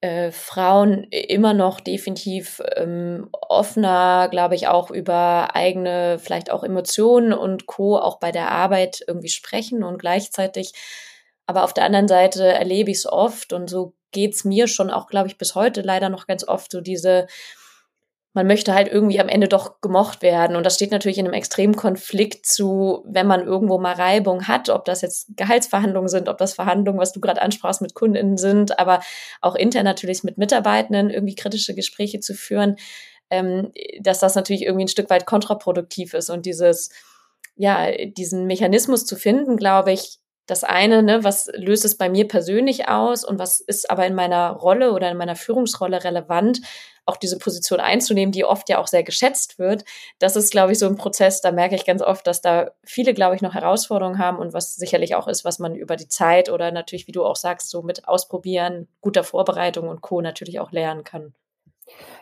äh, 0.00 0.30
Frauen 0.30 1.04
immer 1.10 1.52
noch 1.52 1.80
definitiv 1.80 2.62
ähm, 2.76 3.28
offener, 3.32 4.28
glaube 4.30 4.54
ich, 4.54 4.66
auch 4.68 4.90
über 4.90 5.54
eigene, 5.54 6.18
vielleicht 6.18 6.50
auch 6.50 6.64
Emotionen 6.64 7.32
und 7.32 7.66
Co. 7.66 7.98
auch 7.98 8.18
bei 8.18 8.32
der 8.32 8.50
Arbeit 8.50 9.04
irgendwie 9.06 9.28
sprechen 9.28 9.82
und 9.82 9.98
gleichzeitig, 9.98 10.72
aber 11.46 11.64
auf 11.64 11.74
der 11.74 11.84
anderen 11.84 12.08
Seite 12.08 12.46
erlebe 12.46 12.90
ich 12.90 12.98
es 12.98 13.06
oft 13.06 13.52
und 13.52 13.68
so 13.68 13.94
geht's 14.12 14.44
mir 14.44 14.68
schon 14.68 14.90
auch, 14.90 15.06
glaube 15.06 15.28
ich, 15.28 15.38
bis 15.38 15.54
heute 15.54 15.82
leider 15.82 16.08
noch 16.08 16.26
ganz 16.26 16.46
oft 16.46 16.72
so 16.72 16.80
diese 16.80 17.26
man 18.32 18.46
möchte 18.46 18.74
halt 18.74 18.86
irgendwie 18.88 19.18
am 19.18 19.28
Ende 19.28 19.48
doch 19.48 19.80
gemocht 19.80 20.22
werden. 20.22 20.54
Und 20.54 20.64
das 20.64 20.76
steht 20.76 20.92
natürlich 20.92 21.18
in 21.18 21.26
einem 21.26 21.34
extremen 21.34 21.74
Konflikt 21.74 22.46
zu, 22.46 23.04
wenn 23.06 23.26
man 23.26 23.44
irgendwo 23.44 23.78
mal 23.78 23.94
Reibung 23.94 24.46
hat, 24.46 24.68
ob 24.68 24.84
das 24.84 25.02
jetzt 25.02 25.36
Gehaltsverhandlungen 25.36 26.08
sind, 26.08 26.28
ob 26.28 26.38
das 26.38 26.54
Verhandlungen, 26.54 27.00
was 27.00 27.12
du 27.12 27.20
gerade 27.20 27.42
ansprachst, 27.42 27.82
mit 27.82 27.94
Kundinnen 27.94 28.36
sind, 28.36 28.78
aber 28.78 29.00
auch 29.40 29.56
intern 29.56 29.84
natürlich 29.84 30.22
mit 30.22 30.38
Mitarbeitenden 30.38 31.10
irgendwie 31.10 31.34
kritische 31.34 31.74
Gespräche 31.74 32.20
zu 32.20 32.34
führen, 32.34 32.76
ähm, 33.30 33.72
dass 34.00 34.20
das 34.20 34.36
natürlich 34.36 34.62
irgendwie 34.62 34.84
ein 34.84 34.88
Stück 34.88 35.10
weit 35.10 35.26
kontraproduktiv 35.26 36.14
ist. 36.14 36.30
Und 36.30 36.46
dieses, 36.46 36.90
ja, 37.56 37.90
diesen 37.90 38.46
Mechanismus 38.46 39.06
zu 39.06 39.16
finden, 39.16 39.56
glaube 39.56 39.90
ich, 39.90 40.20
das 40.50 40.64
eine, 40.64 41.02
ne, 41.02 41.24
was 41.24 41.50
löst 41.54 41.84
es 41.84 41.96
bei 41.96 42.08
mir 42.08 42.26
persönlich 42.28 42.88
aus 42.88 43.24
und 43.24 43.38
was 43.38 43.60
ist 43.60 43.90
aber 43.90 44.06
in 44.06 44.14
meiner 44.14 44.50
Rolle 44.50 44.92
oder 44.92 45.10
in 45.10 45.16
meiner 45.16 45.36
Führungsrolle 45.36 46.04
relevant, 46.04 46.60
auch 47.06 47.16
diese 47.16 47.38
Position 47.38 47.80
einzunehmen, 47.80 48.32
die 48.32 48.44
oft 48.44 48.68
ja 48.68 48.78
auch 48.78 48.86
sehr 48.86 49.02
geschätzt 49.02 49.58
wird. 49.58 49.84
Das 50.18 50.36
ist, 50.36 50.50
glaube 50.50 50.72
ich, 50.72 50.78
so 50.78 50.86
ein 50.86 50.96
Prozess, 50.96 51.40
da 51.40 51.52
merke 51.52 51.74
ich 51.74 51.84
ganz 51.84 52.02
oft, 52.02 52.26
dass 52.26 52.40
da 52.40 52.70
viele, 52.84 53.14
glaube 53.14 53.34
ich, 53.34 53.42
noch 53.42 53.54
Herausforderungen 53.54 54.18
haben 54.18 54.38
und 54.38 54.52
was 54.52 54.76
sicherlich 54.76 55.14
auch 55.14 55.28
ist, 55.28 55.44
was 55.44 55.58
man 55.58 55.74
über 55.74 55.96
die 55.96 56.08
Zeit 56.08 56.50
oder 56.50 56.70
natürlich, 56.70 57.06
wie 57.06 57.12
du 57.12 57.24
auch 57.24 57.36
sagst, 57.36 57.70
so 57.70 57.82
mit 57.82 58.06
Ausprobieren, 58.08 58.88
guter 59.00 59.24
Vorbereitung 59.24 59.88
und 59.88 60.00
Co. 60.02 60.20
natürlich 60.20 60.60
auch 60.60 60.72
lernen 60.72 61.04
kann. 61.04 61.34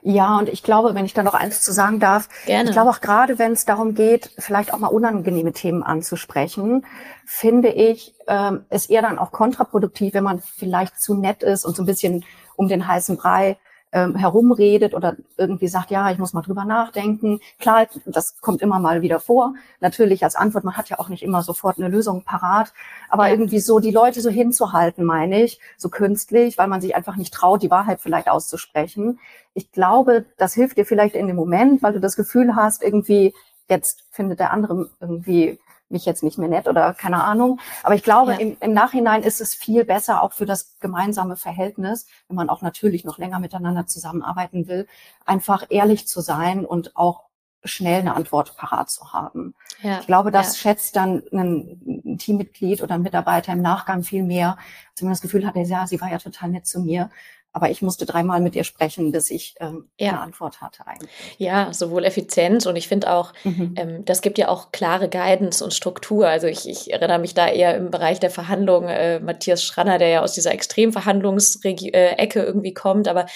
Ja, 0.03 0.39
und 0.39 0.49
ich 0.49 0.63
glaube, 0.63 0.95
wenn 0.95 1.05
ich 1.05 1.15
da 1.15 1.23
noch 1.23 1.35
eins 1.35 1.61
zu 1.61 1.73
sagen 1.73 1.99
darf, 1.99 2.29
Gerne. 2.47 2.69
ich 2.69 2.73
glaube 2.73 2.91
auch 2.91 3.01
gerade, 3.01 3.39
wenn 3.39 3.53
es 3.53 3.65
darum 3.65 3.95
geht, 3.95 4.31
vielleicht 4.39 4.73
auch 4.73 4.79
mal 4.79 4.89
unangenehme 4.89 5.53
Themen 5.53 5.83
anzusprechen, 5.83 6.87
finde 7.27 7.71
ich 7.71 8.15
ähm, 8.29 8.65
es 8.69 8.87
eher 8.87 9.03
dann 9.03 9.19
auch 9.19 9.33
kontraproduktiv, 9.33 10.15
wenn 10.15 10.25
man 10.25 10.41
vielleicht 10.41 11.01
zu 11.01 11.15
nett 11.15 11.43
ist 11.43 11.65
und 11.65 11.77
so 11.77 11.83
ein 11.83 11.87
bisschen 11.87 12.25
um 12.57 12.69
den 12.69 12.87
heißen 12.87 13.17
Brei 13.17 13.59
ähm, 13.93 14.15
herumredet 14.15 14.95
oder 14.95 15.17
irgendwie 15.37 15.69
sagt, 15.69 15.91
ja, 15.91 16.11
ich 16.11 16.19
muss 16.19 16.33
mal 16.33 16.43
drüber 16.43 16.65
nachdenken. 16.65 17.41
Klar, 17.59 17.87
das 18.05 18.41
kommt 18.41 18.63
immer 18.63 18.79
mal 18.79 19.03
wieder 19.03 19.21
vor. 19.21 19.55
Natürlich 19.81 20.25
als 20.25 20.37
Antwort, 20.37 20.65
man 20.65 20.77
hat 20.77 20.89
ja 20.89 20.99
auch 20.99 21.09
nicht 21.09 21.23
immer 21.23 21.43
sofort 21.43 21.79
eine 21.79 21.89
Lösung 21.89 22.23
parat, 22.25 22.73
aber 23.09 23.27
ja. 23.27 23.33
irgendwie 23.33 23.61
so 23.61 23.79
die 23.79 23.91
Leute 23.91 24.21
so 24.21 24.31
hinzuhalten, 24.31 25.05
meine 25.05 25.43
ich, 25.43 25.61
so 25.77 25.89
künstlich, 25.89 26.59
weil 26.59 26.69
man 26.69 26.81
sich 26.81 26.95
einfach 26.95 27.17
nicht 27.17 27.33
traut, 27.33 27.63
die 27.63 27.71
Wahrheit 27.71 28.01
vielleicht 28.01 28.29
auszusprechen. 28.29 29.19
Ich 29.55 29.73
glaube, 29.73 30.27
das 30.37 30.55
hilft 30.55 30.77
dir 30.77 30.85
vielleicht 30.85 31.15
in 31.15 31.27
dem 31.27 31.37
Moment, 31.37 31.83
weil 31.83 31.93
du 31.93 32.01
das 32.01 32.17
Gefühl 32.17 32.55
hast, 32.55 32.83
irgendwie 32.83 33.35
jetzt 33.69 34.05
findet 34.11 34.41
der 34.41 34.53
andere 34.53 34.91
irgendwie 35.01 35.59
mich 35.91 36.05
jetzt 36.05 36.23
nicht 36.23 36.39
mehr 36.39 36.49
nett 36.49 36.69
oder 36.69 36.95
keine 36.95 37.25
Ahnung. 37.25 37.61
Aber 37.83 37.95
ich 37.95 38.03
glaube, 38.03 38.33
ja. 38.33 38.39
im, 38.39 38.57
im 38.61 38.73
Nachhinein 38.73 39.23
ist 39.23 39.41
es 39.41 39.55
viel 39.55 39.85
besser 39.85 40.23
auch 40.23 40.33
für 40.33 40.47
das 40.47 40.79
gemeinsame 40.81 41.37
Verhältnis, 41.37 42.07
wenn 42.29 42.37
man 42.37 42.51
auch 42.51 42.63
natürlich 42.63 43.05
noch 43.05 43.19
länger 43.19 43.39
miteinander 43.39 43.87
zusammenarbeiten 43.87 44.69
will, 44.69 44.87
einfach 45.25 45.67
ehrlich 45.71 46.07
zu 46.07 46.21
sein 46.21 46.65
und 46.65 46.97
auch 46.97 47.29
schnell 47.65 48.01
eine 48.01 48.15
Antwort 48.15 48.57
parat 48.57 48.91
zu 48.91 49.13
haben. 49.13 49.55
Ja, 49.83 50.01
ich 50.01 50.07
glaube, 50.07 50.31
das 50.31 50.57
ja. 50.57 50.63
schätzt 50.63 50.97
dann 50.97 51.23
ein 51.33 52.17
Teammitglied 52.19 52.83
oder 52.83 52.95
ein 52.95 53.03
Mitarbeiter 53.03 53.53
im 53.53 53.63
Nachgang 53.63 54.03
viel 54.05 54.23
mehr, 54.23 54.57
als 54.91 55.01
wenn 55.01 55.07
man 55.07 55.13
das 55.13 55.21
Gefühl 55.21 55.47
hat, 55.47 55.57
ja, 55.57 55.87
sie 55.87 56.01
war 56.01 56.11
ja 56.11 56.19
total 56.19 56.51
nett 56.51 56.67
zu 56.67 56.81
mir. 56.81 57.11
Aber 57.53 57.71
ich 57.71 57.81
musste 57.81 58.05
dreimal 58.05 58.41
mit 58.41 58.55
ihr 58.55 58.65
sprechen, 58.65 59.11
bis 59.11 59.31
ich 59.31 59.55
ähm, 59.59 59.89
ja. 59.99 60.11
eine 60.11 60.21
Antwort 60.21 60.61
hatte 60.61 60.87
eigentlich. 60.87 61.11
Ja, 61.39 61.73
sowohl 61.73 62.05
Effizienz 62.05 62.67
und 62.67 62.77
ich 62.77 62.89
finde 62.89 63.13
auch, 63.13 63.33
mhm. 63.43 63.75
ähm, 63.77 64.05
das 64.05 64.21
gibt 64.21 64.39
ja 64.39 64.49
auch 64.49 64.71
klare 64.71 65.09
Guidance 65.09 65.65
und 65.65 65.73
Struktur. 65.73 66.29
Also 66.29 66.47
ich, 66.47 66.69
ich 66.69 66.93
erinnere 66.93 67.19
mich 67.19 67.35
da 67.35 67.49
eher 67.49 67.77
im 67.77 67.91
Bereich 67.91 68.21
der 68.21 68.31
Verhandlungen, 68.31 68.89
äh, 68.89 69.19
Matthias 69.21 69.65
Schranner, 69.65 69.99
der 69.99 70.09
ja 70.09 70.23
aus 70.23 70.35
dieser 70.35 70.53
Extremverhandlungsecke 70.53 71.93
äh, 71.93 72.29
irgendwie 72.35 72.75
kommt, 72.75 73.09
aber 73.09 73.27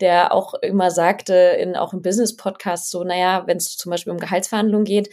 der 0.00 0.32
auch 0.32 0.54
immer 0.54 0.90
sagte, 0.90 1.34
in 1.34 1.76
auch 1.76 1.92
im 1.92 2.02
Business-Podcast 2.02 2.90
so, 2.90 3.02
naja, 3.04 3.44
wenn 3.46 3.56
es 3.56 3.76
zum 3.76 3.90
Beispiel 3.90 4.12
um 4.12 4.18
Gehaltsverhandlungen 4.18 4.84
geht, 4.84 5.08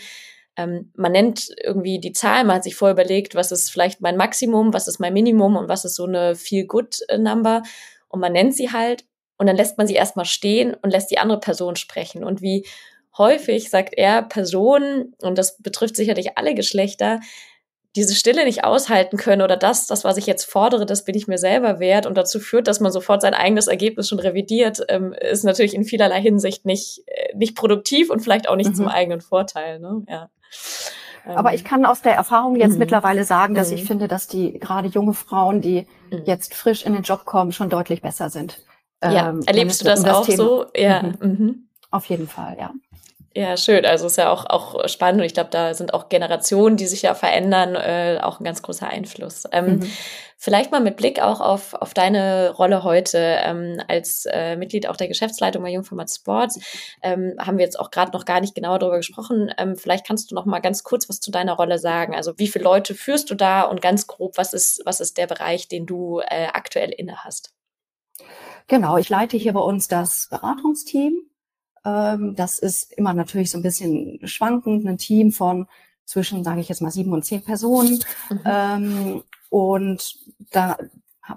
ähm, 0.57 0.91
man 0.95 1.13
nennt 1.13 1.49
irgendwie 1.63 1.99
die 1.99 2.13
Zahl, 2.13 2.43
man 2.43 2.57
hat 2.57 2.63
sich 2.63 2.75
vorher 2.75 2.93
überlegt, 2.93 3.35
was 3.35 3.51
ist 3.51 3.71
vielleicht 3.71 4.01
mein 4.01 4.17
Maximum, 4.17 4.73
was 4.73 4.87
ist 4.87 4.99
mein 4.99 5.13
Minimum 5.13 5.55
und 5.55 5.69
was 5.69 5.85
ist 5.85 5.95
so 5.95 6.05
eine 6.05 6.35
Feel-Good-Number 6.35 7.63
und 8.11 8.19
man 8.19 8.33
nennt 8.33 8.55
sie 8.55 8.71
halt 8.71 9.05
und 9.37 9.47
dann 9.47 9.55
lässt 9.55 9.77
man 9.77 9.87
sie 9.87 9.95
erstmal 9.95 10.25
stehen 10.25 10.75
und 10.81 10.91
lässt 10.91 11.11
die 11.11 11.17
andere 11.17 11.39
Person 11.39 11.75
sprechen. 11.75 12.23
Und 12.23 12.41
wie 12.41 12.65
häufig 13.17 13.69
sagt 13.69 13.93
er 13.97 14.21
Personen, 14.21 15.15
und 15.21 15.37
das 15.37 15.57
betrifft 15.57 15.95
sicherlich 15.95 16.37
alle 16.37 16.55
Geschlechter, 16.55 17.19
diese 17.95 18.15
Stille 18.15 18.45
nicht 18.45 18.63
aushalten 18.63 19.17
können 19.17 19.41
oder 19.41 19.57
das, 19.57 19.85
das, 19.85 20.05
was 20.05 20.15
ich 20.15 20.25
jetzt 20.25 20.45
fordere, 20.45 20.85
das 20.85 21.03
bin 21.03 21.15
ich 21.15 21.27
mir 21.27 21.37
selber 21.37 21.79
wert 21.79 22.05
und 22.05 22.17
dazu 22.17 22.39
führt, 22.39 22.67
dass 22.67 22.79
man 22.79 22.91
sofort 22.91 23.21
sein 23.21 23.33
eigenes 23.33 23.67
Ergebnis 23.67 24.07
schon 24.07 24.19
revidiert, 24.19 24.79
ähm, 24.87 25.13
ist 25.13 25.43
natürlich 25.43 25.73
in 25.73 25.83
vielerlei 25.83 26.21
Hinsicht 26.21 26.65
nicht, 26.65 27.03
äh, 27.07 27.35
nicht 27.35 27.55
produktiv 27.55 28.09
und 28.09 28.21
vielleicht 28.21 28.47
auch 28.47 28.55
nicht 28.55 28.69
mhm. 28.69 28.75
zum 28.75 28.87
eigenen 28.87 29.19
Vorteil. 29.19 29.79
Ne? 29.79 30.03
Ja. 30.07 30.29
Aber 31.25 31.49
ähm, 31.49 31.55
ich 31.55 31.63
kann 31.63 31.85
aus 31.85 32.01
der 32.01 32.15
Erfahrung 32.15 32.55
jetzt 32.55 32.73
mhm. 32.73 32.79
mittlerweile 32.79 33.23
sagen, 33.23 33.53
dass 33.53 33.69
mhm. 33.69 33.77
ich 33.77 33.83
finde, 33.85 34.07
dass 34.07 34.27
die 34.27 34.59
gerade 34.59 34.87
junge 34.87 35.13
Frauen, 35.13 35.61
die 35.61 35.87
mhm. 36.11 36.23
jetzt 36.25 36.53
frisch 36.53 36.85
in 36.85 36.93
den 36.93 37.03
Job 37.03 37.25
kommen, 37.25 37.51
schon 37.51 37.69
deutlich 37.69 38.01
besser 38.01 38.29
sind. 38.29 38.63
Ja, 39.03 39.29
ähm, 39.29 39.41
erlebst 39.45 39.81
du 39.81 39.85
das, 39.85 40.03
das 40.03 40.15
auch 40.15 40.25
Thema. 40.25 40.37
so? 40.37 40.65
Ja. 40.75 41.03
Mhm. 41.03 41.17
mhm. 41.21 41.67
Auf 41.89 42.05
jeden 42.05 42.27
Fall, 42.27 42.55
ja. 42.57 42.71
Ja, 43.33 43.55
schön. 43.55 43.85
Also 43.85 44.07
ist 44.07 44.17
ja 44.17 44.29
auch, 44.29 44.45
auch 44.45 44.89
spannend 44.89 45.21
und 45.21 45.25
ich 45.25 45.33
glaube, 45.33 45.49
da 45.51 45.73
sind 45.73 45.93
auch 45.93 46.09
Generationen, 46.09 46.75
die 46.75 46.85
sich 46.85 47.03
ja 47.03 47.13
verändern, 47.13 47.75
äh, 47.75 48.19
auch 48.21 48.41
ein 48.41 48.43
ganz 48.43 48.61
großer 48.61 48.87
Einfluss. 48.87 49.45
Ähm, 49.53 49.77
mhm. 49.77 49.91
Vielleicht 50.35 50.71
mal 50.71 50.81
mit 50.81 50.97
Blick 50.97 51.21
auch 51.21 51.39
auf, 51.39 51.73
auf 51.75 51.93
deine 51.93 52.49
Rolle 52.49 52.83
heute 52.83 53.19
ähm, 53.19 53.79
als 53.87 54.25
äh, 54.25 54.57
Mitglied 54.57 54.87
auch 54.87 54.97
der 54.97 55.07
Geschäftsleitung 55.07 55.63
bei 55.63 55.71
Jungformat 55.71 56.09
Sports. 56.11 56.59
Ähm, 57.01 57.35
haben 57.39 57.57
wir 57.57 57.63
jetzt 57.63 57.79
auch 57.79 57.89
gerade 57.89 58.11
noch 58.11 58.25
gar 58.25 58.41
nicht 58.41 58.53
genauer 58.53 58.79
darüber 58.79 58.97
gesprochen. 58.97 59.49
Ähm, 59.57 59.77
vielleicht 59.77 60.05
kannst 60.05 60.29
du 60.29 60.35
noch 60.35 60.45
mal 60.45 60.59
ganz 60.59 60.83
kurz 60.83 61.07
was 61.07 61.21
zu 61.21 61.31
deiner 61.31 61.53
Rolle 61.53 61.77
sagen. 61.77 62.15
Also 62.15 62.37
wie 62.37 62.49
viele 62.49 62.65
Leute 62.65 62.95
führst 62.95 63.29
du 63.29 63.35
da 63.35 63.61
und 63.61 63.81
ganz 63.81 64.07
grob, 64.07 64.37
was 64.37 64.51
ist, 64.53 64.81
was 64.83 64.99
ist 64.99 65.17
der 65.17 65.27
Bereich, 65.27 65.69
den 65.69 65.85
du 65.85 66.19
äh, 66.19 66.47
aktuell 66.51 66.89
inne 66.89 67.23
hast? 67.23 67.53
Genau, 68.67 68.97
ich 68.97 69.07
leite 69.07 69.37
hier 69.37 69.53
bei 69.53 69.61
uns 69.61 69.87
das 69.87 70.27
Beratungsteam 70.29 71.30
ähm, 71.85 72.35
das 72.35 72.59
ist 72.59 72.93
immer 72.93 73.13
natürlich 73.13 73.51
so 73.51 73.57
ein 73.57 73.63
bisschen 73.63 74.19
schwankend, 74.23 74.87
ein 74.87 74.97
Team 74.97 75.31
von 75.31 75.67
zwischen, 76.05 76.43
sage 76.43 76.61
ich 76.61 76.69
jetzt 76.69 76.81
mal, 76.81 76.91
sieben 76.91 77.13
und 77.13 77.23
zehn 77.23 77.43
Personen. 77.43 78.03
Mhm. 78.29 78.39
Ähm, 78.45 79.23
und 79.49 80.19
da 80.51 80.77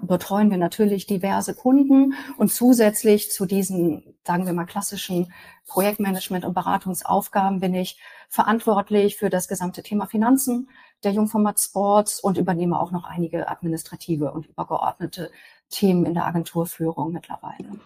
betreuen 0.01 0.49
wir 0.49 0.57
natürlich 0.57 1.05
diverse 1.05 1.53
Kunden 1.53 2.13
und 2.37 2.51
zusätzlich 2.51 3.31
zu 3.31 3.45
diesen, 3.45 4.15
sagen 4.25 4.45
wir 4.45 4.53
mal, 4.53 4.65
klassischen 4.65 5.31
Projektmanagement- 5.67 6.45
und 6.45 6.53
Beratungsaufgaben 6.53 7.59
bin 7.59 7.73
ich 7.73 7.99
verantwortlich 8.29 9.17
für 9.17 9.29
das 9.29 9.47
gesamte 9.47 9.83
Thema 9.83 10.07
Finanzen 10.07 10.69
der 11.03 11.11
Jungformat 11.11 11.59
Sports 11.59 12.19
und 12.19 12.37
übernehme 12.37 12.79
auch 12.79 12.91
noch 12.91 13.05
einige 13.05 13.47
administrative 13.47 14.31
und 14.31 14.47
übergeordnete 14.47 15.31
Themen 15.69 16.05
in 16.05 16.13
der 16.13 16.25
Agenturführung 16.25 17.11
mittlerweile. 17.11 17.79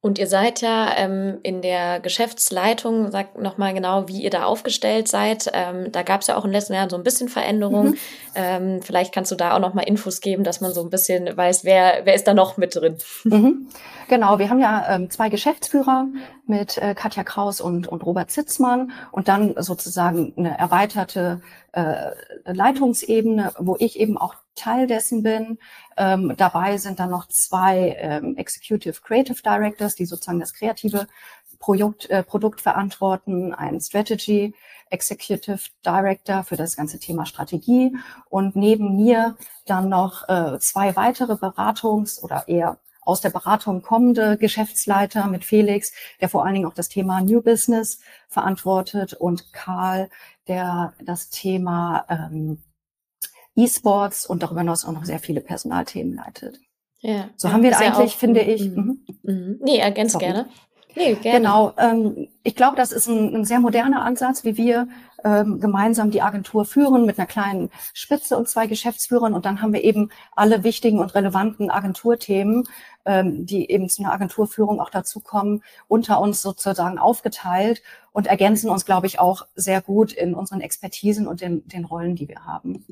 Und 0.00 0.20
ihr 0.20 0.28
seid 0.28 0.60
ja 0.60 0.96
ähm, 0.96 1.38
in 1.42 1.60
der 1.60 1.98
Geschäftsleitung, 1.98 3.10
sagt 3.10 3.36
nochmal 3.36 3.74
genau, 3.74 4.06
wie 4.06 4.22
ihr 4.22 4.30
da 4.30 4.44
aufgestellt 4.44 5.08
seid. 5.08 5.50
Ähm, 5.52 5.90
da 5.90 6.04
gab 6.04 6.20
es 6.20 6.28
ja 6.28 6.36
auch 6.36 6.44
in 6.44 6.50
den 6.50 6.54
letzten 6.54 6.74
Jahren 6.74 6.88
so 6.88 6.96
ein 6.96 7.02
bisschen 7.02 7.28
Veränderung. 7.28 7.88
Mhm. 7.88 7.96
Ähm, 8.36 8.82
vielleicht 8.82 9.12
kannst 9.12 9.32
du 9.32 9.34
da 9.34 9.56
auch 9.56 9.58
nochmal 9.58 9.88
Infos 9.88 10.20
geben, 10.20 10.44
dass 10.44 10.60
man 10.60 10.72
so 10.72 10.82
ein 10.82 10.90
bisschen 10.90 11.36
weiß, 11.36 11.64
wer, 11.64 12.02
wer 12.04 12.14
ist 12.14 12.28
da 12.28 12.34
noch 12.34 12.56
mit 12.56 12.76
drin. 12.76 12.96
Mhm. 13.24 13.66
Genau, 14.08 14.38
wir 14.38 14.48
haben 14.48 14.60
ja 14.60 14.86
ähm, 14.88 15.10
zwei 15.10 15.30
Geschäftsführer 15.30 16.06
mit 16.46 16.78
äh, 16.78 16.94
Katja 16.94 17.24
Kraus 17.24 17.60
und, 17.60 17.88
und 17.88 18.06
Robert 18.06 18.30
Zitzmann 18.30 18.92
und 19.10 19.26
dann 19.26 19.54
sozusagen 19.58 20.32
eine 20.36 20.56
erweiterte 20.56 21.40
äh, 21.72 22.12
Leitungsebene, 22.44 23.52
wo 23.58 23.76
ich 23.80 23.98
eben 23.98 24.16
auch 24.16 24.36
Teil 24.58 24.86
dessen 24.86 25.22
bin. 25.22 25.58
Ähm, 25.96 26.34
dabei 26.36 26.76
sind 26.76 27.00
dann 27.00 27.10
noch 27.10 27.28
zwei 27.28 27.96
ähm, 27.98 28.36
Executive 28.36 29.00
Creative 29.02 29.42
Directors, 29.42 29.94
die 29.94 30.06
sozusagen 30.06 30.40
das 30.40 30.52
kreative 30.52 31.06
Produkt, 31.58 32.08
äh, 32.10 32.22
Produkt 32.22 32.60
verantworten, 32.60 33.54
ein 33.54 33.80
Strategy 33.80 34.54
Executive 34.90 35.60
Director 35.84 36.44
für 36.44 36.56
das 36.56 36.76
ganze 36.76 36.98
Thema 36.98 37.26
Strategie. 37.26 37.96
Und 38.28 38.56
neben 38.56 38.96
mir 38.96 39.36
dann 39.66 39.88
noch 39.88 40.28
äh, 40.28 40.58
zwei 40.60 40.96
weitere 40.96 41.34
Beratungs- 41.34 42.22
oder 42.22 42.48
eher 42.48 42.78
aus 43.08 43.22
der 43.22 43.30
Beratung 43.30 43.80
kommende 43.80 44.36
Geschäftsleiter 44.36 45.28
mit 45.28 45.44
Felix, 45.44 45.92
der 46.20 46.28
vor 46.28 46.44
allen 46.44 46.54
Dingen 46.54 46.66
auch 46.66 46.74
das 46.74 46.90
Thema 46.90 47.22
New 47.22 47.40
Business 47.40 48.00
verantwortet. 48.28 49.14
Und 49.14 49.52
Karl, 49.52 50.10
der 50.46 50.92
das 51.02 51.30
Thema 51.30 52.04
ähm, 52.08 52.62
E-Sports 53.58 54.26
und 54.26 54.42
darüber 54.42 54.60
hinaus 54.60 54.84
auch 54.84 54.92
noch 54.92 55.04
sehr 55.04 55.18
viele 55.18 55.40
Personalthemen 55.40 56.14
leitet. 56.14 56.60
Ja, 57.00 57.30
so 57.36 57.52
haben 57.52 57.62
wir 57.62 57.76
eigentlich, 57.78 58.12
ja 58.12 58.18
finde 58.18 58.40
ich. 58.40 58.70
Mhm. 58.70 59.04
Mhm. 59.22 59.58
Nee, 59.62 59.78
ergänzt 59.78 60.12
Sorry. 60.12 60.26
gerne. 60.26 60.48
Nee, 60.96 61.14
gerne. 61.14 61.38
Genau. 61.38 61.72
Ähm, 61.76 62.28
ich 62.42 62.56
glaube, 62.56 62.76
das 62.76 62.90
ist 62.92 63.06
ein, 63.06 63.34
ein, 63.34 63.44
sehr 63.44 63.60
moderner 63.60 64.02
Ansatz, 64.02 64.42
wie 64.42 64.56
wir 64.56 64.88
ähm, 65.24 65.60
gemeinsam 65.60 66.10
die 66.10 66.22
Agentur 66.22 66.64
führen 66.64 67.06
mit 67.06 67.18
einer 67.18 67.26
kleinen 67.26 67.70
Spitze 67.94 68.36
und 68.36 68.48
zwei 68.48 68.66
Geschäftsführern. 68.66 69.34
Und 69.34 69.46
dann 69.46 69.62
haben 69.62 69.72
wir 69.72 69.84
eben 69.84 70.10
alle 70.34 70.64
wichtigen 70.64 70.98
und 70.98 71.14
relevanten 71.14 71.70
Agenturthemen, 71.70 72.64
ähm, 73.04 73.46
die 73.46 73.70
eben 73.70 73.88
zu 73.88 74.02
einer 74.02 74.12
Agenturführung 74.12 74.80
auch 74.80 74.90
dazukommen, 74.90 75.62
unter 75.86 76.20
uns 76.20 76.42
sozusagen 76.42 76.98
aufgeteilt 76.98 77.82
und 78.10 78.26
ergänzen 78.26 78.68
uns, 78.68 78.84
glaube 78.84 79.06
ich, 79.06 79.20
auch 79.20 79.46
sehr 79.54 79.80
gut 79.80 80.12
in 80.12 80.34
unseren 80.34 80.60
Expertisen 80.60 81.28
und 81.28 81.42
den, 81.42 81.66
den 81.68 81.84
Rollen, 81.84 82.16
die 82.16 82.28
wir 82.28 82.44
haben. 82.44 82.84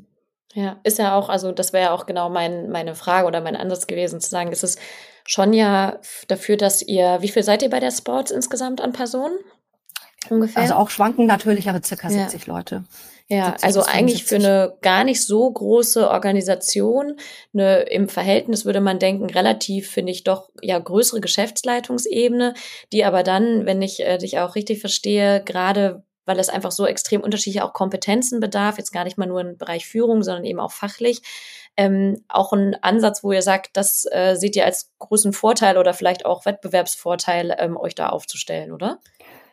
Ja, 0.54 0.80
ist 0.85 0.98
ja 0.98 1.14
auch, 1.14 1.28
also 1.28 1.52
das 1.52 1.72
wäre 1.72 1.85
ja 1.85 1.90
auch 1.92 2.06
genau 2.06 2.30
mein, 2.30 2.70
meine 2.70 2.94
Frage 2.94 3.26
oder 3.26 3.40
mein 3.40 3.56
Ansatz 3.56 3.87
gewesen, 3.87 4.20
zu 4.20 4.30
sagen, 4.30 4.52
ist 4.52 4.64
es 4.64 4.78
schon 5.26 5.52
ja 5.52 6.00
dafür, 6.28 6.56
dass 6.56 6.82
ihr, 6.82 7.18
wie 7.20 7.28
viel 7.28 7.42
seid 7.42 7.62
ihr 7.62 7.70
bei 7.70 7.80
der 7.80 7.90
Sports 7.90 8.30
insgesamt 8.30 8.80
an 8.80 8.92
Personen? 8.92 9.38
Ungefähr? 10.30 10.62
Also 10.62 10.74
auch 10.74 10.90
schwanken 10.90 11.26
natürlich, 11.26 11.68
aber 11.68 11.82
circa 11.82 12.09
ja. 12.09 12.28
70 12.28 12.46
Leute. 12.46 12.85
Ja, 13.28 13.56
also 13.61 13.82
eigentlich 13.82 14.24
für 14.24 14.37
eine 14.37 14.76
gar 14.82 15.02
nicht 15.02 15.24
so 15.24 15.50
große 15.50 16.09
Organisation, 16.09 17.16
eine, 17.52 17.80
im 17.82 18.09
Verhältnis 18.09 18.64
würde 18.64 18.80
man 18.80 19.00
denken, 19.00 19.28
relativ, 19.28 19.90
finde 19.90 20.12
ich, 20.12 20.22
doch 20.22 20.48
ja 20.62 20.78
größere 20.78 21.20
Geschäftsleitungsebene, 21.20 22.54
die 22.92 23.04
aber 23.04 23.24
dann, 23.24 23.66
wenn 23.66 23.82
ich 23.82 24.00
äh, 24.00 24.18
dich 24.18 24.38
auch 24.38 24.54
richtig 24.54 24.78
verstehe, 24.78 25.42
gerade 25.44 26.04
weil 26.26 26.38
es 26.38 26.48
einfach 26.48 26.72
so 26.72 26.86
extrem 26.86 27.22
unterschiedliche 27.22 27.64
auch 27.64 27.72
Kompetenzen 27.72 28.40
bedarf, 28.40 28.78
jetzt 28.78 28.92
gar 28.92 29.04
nicht 29.04 29.16
mal 29.16 29.26
nur 29.26 29.40
im 29.40 29.56
Bereich 29.56 29.86
Führung, 29.86 30.22
sondern 30.22 30.44
eben 30.44 30.60
auch 30.60 30.72
fachlich. 30.72 31.22
Ähm, 31.78 32.22
auch 32.28 32.52
ein 32.52 32.76
Ansatz, 32.82 33.22
wo 33.22 33.32
ihr 33.32 33.42
sagt, 33.42 33.76
das 33.76 34.06
äh, 34.10 34.34
seht 34.36 34.56
ihr 34.56 34.64
als 34.64 34.92
großen 34.98 35.32
Vorteil 35.32 35.78
oder 35.78 35.94
vielleicht 35.94 36.24
auch 36.26 36.46
Wettbewerbsvorteil, 36.46 37.56
ähm, 37.58 37.76
euch 37.76 37.94
da 37.94 38.08
aufzustellen, 38.08 38.72
oder? 38.72 38.98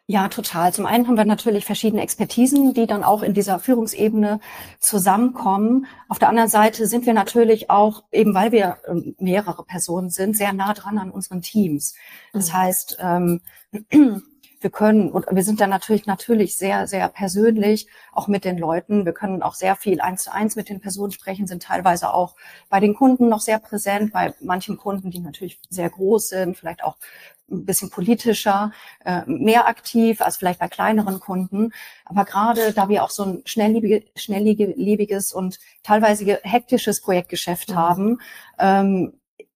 Ja, 0.06 0.28
total. 0.28 0.74
Zum 0.74 0.86
einen 0.86 1.08
haben 1.08 1.16
wir 1.16 1.24
natürlich 1.24 1.64
verschiedene 1.64 2.02
Expertisen, 2.02 2.74
die 2.74 2.88
dann 2.88 3.06
auch 3.06 3.24
in 3.24 3.34
dieser 3.34 3.58
Führungsebene 3.58 4.42
zusammenkommen. 4.80 5.86
Auf 6.10 6.20
der 6.20 6.28
anderen 6.28 6.50
Seite 6.50 6.88
sind 6.88 7.06
wir 7.06 7.14
natürlich 7.14 7.70
auch, 7.70 8.04
eben 8.12 8.34
weil 8.34 8.52
wir 8.52 8.80
ähm, 8.86 9.16
mehrere 9.18 9.64
Personen 9.64 10.10
sind, 10.10 10.36
sehr 10.36 10.52
nah 10.52 10.74
dran 10.74 10.98
an 10.98 11.10
unseren 11.10 11.42
Teams. 11.42 11.96
Das 12.34 12.50
mhm. 12.50 12.54
heißt, 12.54 12.98
ähm, 13.00 13.42
wir 14.64 14.70
können, 14.70 15.12
und 15.12 15.26
wir 15.30 15.44
sind 15.44 15.60
da 15.60 15.68
natürlich, 15.68 16.06
natürlich 16.06 16.58
sehr, 16.58 16.88
sehr 16.88 17.08
persönlich, 17.10 17.88
auch 18.12 18.28
mit 18.28 18.46
den 18.46 18.58
Leuten. 18.58 19.06
Wir 19.06 19.14
können 19.14 19.44
auch 19.44 19.56
sehr 19.56 19.76
viel 19.76 20.02
eins 20.02 20.24
zu 20.24 20.34
eins 20.34 20.56
mit 20.56 20.70
den 20.70 20.80
Personen 20.80 21.12
sprechen, 21.12 21.48
sind 21.48 21.64
teilweise 21.64 22.14
auch 22.14 22.36
bei 22.70 22.80
den 22.80 22.96
Kunden 22.96 23.30
noch 23.30 23.42
sehr 23.42 23.60
präsent, 23.60 24.14
bei 24.14 24.34
manchen 24.42 24.78
Kunden, 24.78 25.12
die 25.12 25.20
natürlich 25.20 25.60
sehr 25.70 25.90
groß 25.90 26.30
sind, 26.30 26.58
vielleicht 26.58 26.84
auch 26.84 26.98
ein 27.52 27.66
bisschen 27.66 27.90
politischer, 27.90 28.72
äh, 29.06 29.22
mehr 29.26 29.68
aktiv 29.68 30.22
als 30.22 30.38
vielleicht 30.38 30.60
bei 30.60 30.68
kleineren 30.68 31.20
Kunden. 31.20 31.72
Aber 32.06 32.26
gerade 32.26 32.72
da 32.74 32.90
wir 32.90 33.04
auch 33.04 33.10
so 33.10 33.24
ein 33.26 33.42
schnelllebiges 33.46 35.34
und 35.34 35.60
teilweise 35.84 36.40
hektisches 36.44 37.02
Projektgeschäft 37.02 37.72
mhm. 37.72 37.76
haben, 37.76 38.22
ähm, 38.58 39.14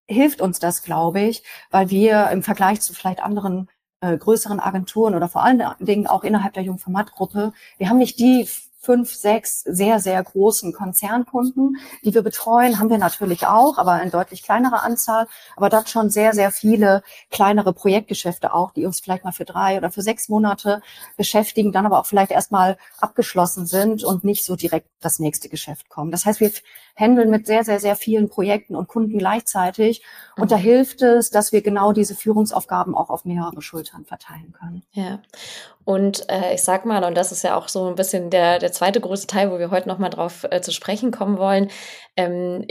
hilft 0.08 0.42
uns 0.42 0.60
das, 0.60 0.84
glaube 0.84 1.22
ich, 1.22 1.44
weil 1.70 1.90
wir 1.90 2.30
im 2.30 2.44
Vergleich 2.44 2.82
zu 2.82 2.94
vielleicht 2.94 3.22
anderen 3.22 3.70
äh, 4.02 4.18
größeren 4.18 4.60
Agenturen 4.60 5.16
oder 5.16 5.30
vor 5.30 5.44
allen 5.44 5.64
Dingen 5.80 6.08
auch 6.08 6.24
innerhalb 6.24 6.54
der 6.54 6.64
Jungformatgruppe, 6.64 7.54
wir 7.78 7.90
haben 7.90 7.98
nicht 7.98 8.20
die 8.20 8.48
fünf, 8.80 9.14
sechs 9.14 9.64
sehr, 9.64 10.00
sehr 10.00 10.24
großen 10.24 10.72
Konzernkunden, 10.72 11.76
die 12.06 12.14
wir 12.14 12.22
betreuen, 12.22 12.80
haben 12.80 12.90
wir 12.90 12.98
natürlich 12.98 13.46
auch, 13.46 13.78
aber 13.78 14.02
in 14.02 14.12
deutlich 14.12 14.44
kleinerer 14.44 14.82
Anzahl, 14.82 15.28
aber 15.58 15.68
dann 15.68 15.88
schon 15.88 16.10
sehr, 16.10 16.32
sehr 16.32 16.52
viele 16.52 17.04
kleinere 17.30 17.74
Projektgeschäfte 17.74 18.54
auch, 18.54 18.72
die 18.72 18.86
uns 18.86 19.02
vielleicht 19.02 19.26
mal 19.26 19.34
für 19.34 19.44
drei 19.44 19.78
oder 19.78 19.92
für 19.92 20.02
sechs 20.02 20.30
Monate 20.30 20.82
beschäftigen, 21.18 21.74
dann 21.74 21.86
aber 21.86 22.00
auch 22.00 22.06
vielleicht 22.06 22.32
erstmal 22.32 22.78
abgeschlossen 23.00 23.66
sind 23.66 24.06
und 24.06 24.24
nicht 24.24 24.46
so 24.46 24.56
direkt 24.56 24.88
das 25.02 25.20
nächste 25.20 25.50
Geschäft 25.50 25.90
kommen. 25.90 26.12
Das 26.12 26.26
heißt, 26.26 26.40
wir 26.40 26.52
handeln 26.98 27.30
mit 27.30 27.46
sehr, 27.46 27.64
sehr, 27.64 27.80
sehr 27.80 27.96
vielen 27.96 28.28
Projekten 28.28 28.76
und 28.76 28.88
Kunden 28.88 29.18
gleichzeitig 29.20 30.04
und 30.36 30.52
da 30.52 30.58
mhm. 30.58 30.62
hilft 30.62 31.02
es, 31.04 31.30
dass 31.30 31.52
wir 31.52 31.62
genau 31.62 31.94
diese 31.94 32.16
Führungsaufgaben 32.16 32.96
auch 32.96 33.10
auf 33.10 33.24
mehrere 33.24 33.62
Schultern 33.62 34.04
verteilen 34.06 34.52
können. 34.52 34.84
Ja. 34.92 35.20
Und 35.86 36.30
äh, 36.30 36.56
ich 36.56 36.64
sag 36.64 36.86
mal, 36.86 37.04
und 37.04 37.16
das 37.16 37.32
ist 37.32 37.44
ja 37.44 37.56
auch 37.56 37.70
so 37.70 37.88
ein 37.88 37.96
bisschen 37.96 38.30
der, 38.30 38.60
der 38.60 38.72
zweite 38.72 39.00
große 39.00 39.28
Teil, 39.28 39.52
wo 39.52 39.60
wir 39.60 39.72
heute 39.72 39.88
nochmal 39.88 40.10
drauf 40.10 40.46
äh, 40.50 40.60
zu 40.62 40.72
sprechen 40.72 41.12
kommen 41.12 41.38
wollen. 41.38 41.70
Ähm, 42.18 42.66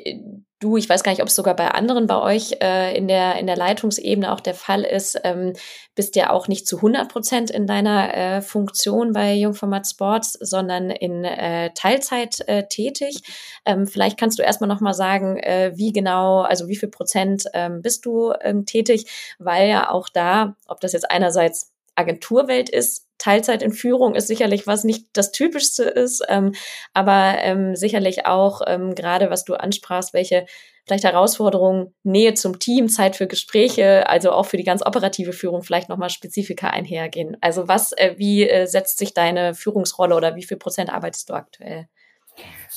du, 0.61 0.77
ich 0.77 0.89
weiß 0.89 1.03
gar 1.03 1.13
nicht, 1.13 1.23
ob 1.23 1.29
es 1.29 1.35
sogar 1.35 1.55
bei 1.55 1.69
anderen 1.69 2.07
bei 2.07 2.21
euch 2.21 2.57
äh, 2.63 2.97
in, 2.97 3.09
der, 3.09 3.37
in 3.37 3.47
der 3.47 3.57
Leitungsebene 3.57 4.33
auch 4.33 4.41
der 4.41 4.55
Fall 4.55 4.83
ist, 4.83 5.21
ähm, 5.25 5.53
bist 5.95 6.17
ja 6.17 6.31
auch 6.31 6.49
nicht 6.49 6.67
zu 6.67 6.77
100 6.77 7.11
Prozent 7.11 7.51
in 7.51 7.67
deiner 7.67 8.15
äh, 8.15 8.43
Funktion 8.43 9.13
bei 9.13 9.35
Jungformat 9.35 9.87
Sports, 9.87 10.33
sondern 10.33 10.91
in 10.91 11.25
äh, 11.25 11.71
Teilzeit 11.75 12.41
äh, 12.49 12.67
tätig. 12.69 13.23
Ähm, 13.65 13.87
vielleicht 13.87 14.19
kannst 14.19 14.39
du 14.39 14.43
erstmal 14.43 14.69
nochmal 14.69 14.95
sagen, 14.95 15.37
äh, 15.37 15.73
wie 15.75 15.93
genau, 15.93 16.41
also 16.41 16.69
wie 16.69 16.77
viel 16.77 16.91
Prozent 16.91 17.45
ähm, 17.53 17.83
bist 17.83 18.07
du 18.07 18.33
ähm, 18.41 18.65
tätig, 18.65 19.37
weil 19.39 19.69
ja 19.69 19.91
auch 19.91 20.09
da, 20.09 20.57
ob 20.67 20.81
das 20.81 20.93
jetzt 20.93 21.11
einerseits 21.11 21.73
Agenturwelt 21.97 22.69
ist, 22.69 23.06
Teilzeit 23.19 23.63
in 23.63 23.73
Führung 23.73 24.15
ist 24.15 24.29
sicherlich 24.29 24.67
was 24.67 24.85
nicht 24.85 25.07
das 25.13 25.33
Typischste 25.33 25.85
ist, 25.85 26.23
ähm, 26.29 26.53
aber 26.95 27.37
ähm, 27.39 27.75
sicherlich 27.75 28.27
auch 28.27 28.63
ähm, 28.67 28.95
gerade, 28.95 29.31
was 29.31 29.45
du 29.45 29.55
ansprachst, 29.55 30.15
welche 30.15 30.47
vielleicht 30.87 31.05
Herausforderungen, 31.05 31.95
Nähe 32.05 32.35
zum 32.35 32.59
Team, 32.59 32.89
Zeit 32.89 33.17
für 33.17 33.27
Gespräche, 33.27 34.09
also 34.09 34.31
auch 34.31 34.47
für 34.47 34.57
die 34.57 34.65
ganz 34.65 34.87
operative 34.87 35.33
Führung 35.33 35.63
vielleicht 35.63 35.89
nochmal 35.89 36.11
Spezifika 36.11 36.69
einhergehen. 36.69 37.37
Also 37.41 37.67
was, 37.67 37.93
äh, 37.93 38.15
wie 38.17 38.49
äh, 38.49 38.67
setzt 38.67 38.99
sich 38.99 39.13
deine 39.13 39.55
Führungsrolle 39.55 40.15
oder 40.15 40.37
wie 40.37 40.45
viel 40.45 40.57
Prozent 40.57 40.93
arbeitest 40.93 41.29
du 41.29 41.35
aktuell? 41.35 41.89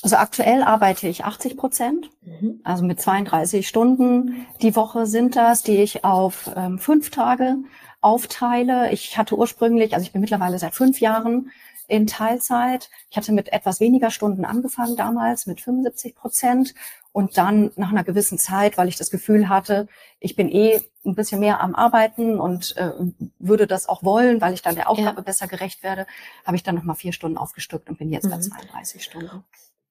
Also 0.02 0.15
aktuell 0.15 0.63
arbeite 0.63 1.08
ich 1.08 1.25
80 1.25 1.58
Prozent, 1.58 2.10
mhm. 2.21 2.62
also 2.63 2.86
mit 2.86 3.02
32 3.02 3.67
Stunden 3.67 4.45
die 4.62 4.75
Woche 4.75 5.06
sind 5.06 5.36
das, 5.36 5.62
die 5.62 5.82
ich 5.82 6.06
auf 6.06 6.49
ähm, 6.56 6.80
fünf 6.80 7.10
Tage 7.10 7.58
aufteile. 8.01 8.91
Ich 8.91 9.17
hatte 9.17 9.38
ursprünglich, 9.38 9.93
also 9.93 10.05
ich 10.05 10.12
bin 10.12 10.21
mittlerweile 10.21 10.59
seit 10.59 10.73
fünf 10.73 10.99
Jahren 10.99 11.51
in 11.88 12.07
Teilzeit. 12.07 12.89
Ich 13.09 13.17
hatte 13.17 13.31
mit 13.31 13.51
etwas 13.51 13.79
weniger 13.79 14.12
Stunden 14.12 14.45
angefangen 14.45 14.95
damals, 14.95 15.47
mit 15.47 15.59
75 15.59 16.15
Prozent. 16.15 16.75
Und 17.12 17.38
dann 17.38 17.71
nach 17.75 17.89
einer 17.89 18.03
gewissen 18.03 18.38
Zeit, 18.38 18.77
weil 18.77 18.88
ich 18.88 18.95
das 18.95 19.09
Gefühl 19.09 19.49
hatte, 19.49 19.88
ich 20.19 20.35
bin 20.35 20.47
eh 20.47 20.79
ein 21.03 21.15
bisschen 21.15 21.39
mehr 21.39 21.59
am 21.59 21.73
Arbeiten 21.73 22.39
und 22.39 22.77
äh, 22.77 22.91
würde 23.39 23.65
das 23.65 23.89
auch 23.89 24.03
wollen, 24.03 24.39
weil 24.41 24.53
ich 24.53 24.62
dann 24.62 24.75
der 24.75 24.89
Aufgabe 24.89 25.17
ja. 25.17 25.23
besser 25.23 25.47
gerecht 25.47 25.81
werde, 25.81 26.05
habe 26.45 26.55
ich 26.55 26.63
dann 26.63 26.75
nochmal 26.75 26.95
vier 26.95 27.12
Stunden 27.12 27.38
aufgestückt 27.38 27.89
und 27.89 27.97
bin 27.97 28.12
jetzt 28.12 28.25
mhm. 28.25 28.29
bei 28.29 28.39
32 28.39 29.03
Stunden. 29.03 29.43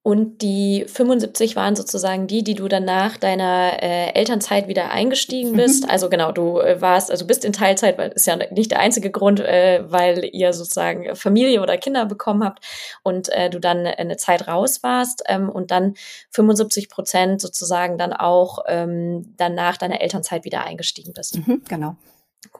Und 0.08 0.40
die 0.40 0.86
75 0.86 1.54
waren 1.54 1.76
sozusagen 1.76 2.26
die, 2.28 2.42
die 2.42 2.54
du 2.54 2.66
dann 2.66 2.86
nach 2.86 3.18
deiner 3.18 3.82
äh, 3.82 4.14
Elternzeit 4.14 4.66
wieder 4.66 4.90
eingestiegen 4.90 5.52
bist. 5.52 5.84
Mhm. 5.84 5.90
Also 5.90 6.08
genau, 6.08 6.32
du 6.32 6.60
äh, 6.60 6.80
warst, 6.80 7.10
also 7.10 7.26
bist 7.26 7.44
in 7.44 7.52
Teilzeit, 7.52 7.98
weil 7.98 8.12
ist 8.12 8.26
ja 8.26 8.36
nicht 8.36 8.70
der 8.70 8.80
einzige 8.80 9.10
Grund, 9.10 9.38
äh, 9.38 9.84
weil 9.86 10.24
ihr 10.32 10.54
sozusagen 10.54 11.14
Familie 11.14 11.60
oder 11.60 11.76
Kinder 11.76 12.06
bekommen 12.06 12.42
habt 12.42 12.64
und 13.02 13.28
äh, 13.28 13.50
du 13.50 13.60
dann 13.60 13.86
eine 13.86 14.16
Zeit 14.16 14.48
raus 14.48 14.82
warst 14.82 15.24
ähm, 15.26 15.50
und 15.50 15.70
dann 15.70 15.92
75 16.30 16.88
Prozent 16.88 17.42
sozusagen 17.42 17.98
dann 17.98 18.14
auch 18.14 18.60
ähm, 18.66 19.34
dann 19.36 19.54
nach 19.54 19.76
deiner 19.76 20.00
Elternzeit 20.00 20.46
wieder 20.46 20.64
eingestiegen 20.64 21.12
bist. 21.12 21.36
Mhm, 21.36 21.64
genau. 21.68 21.96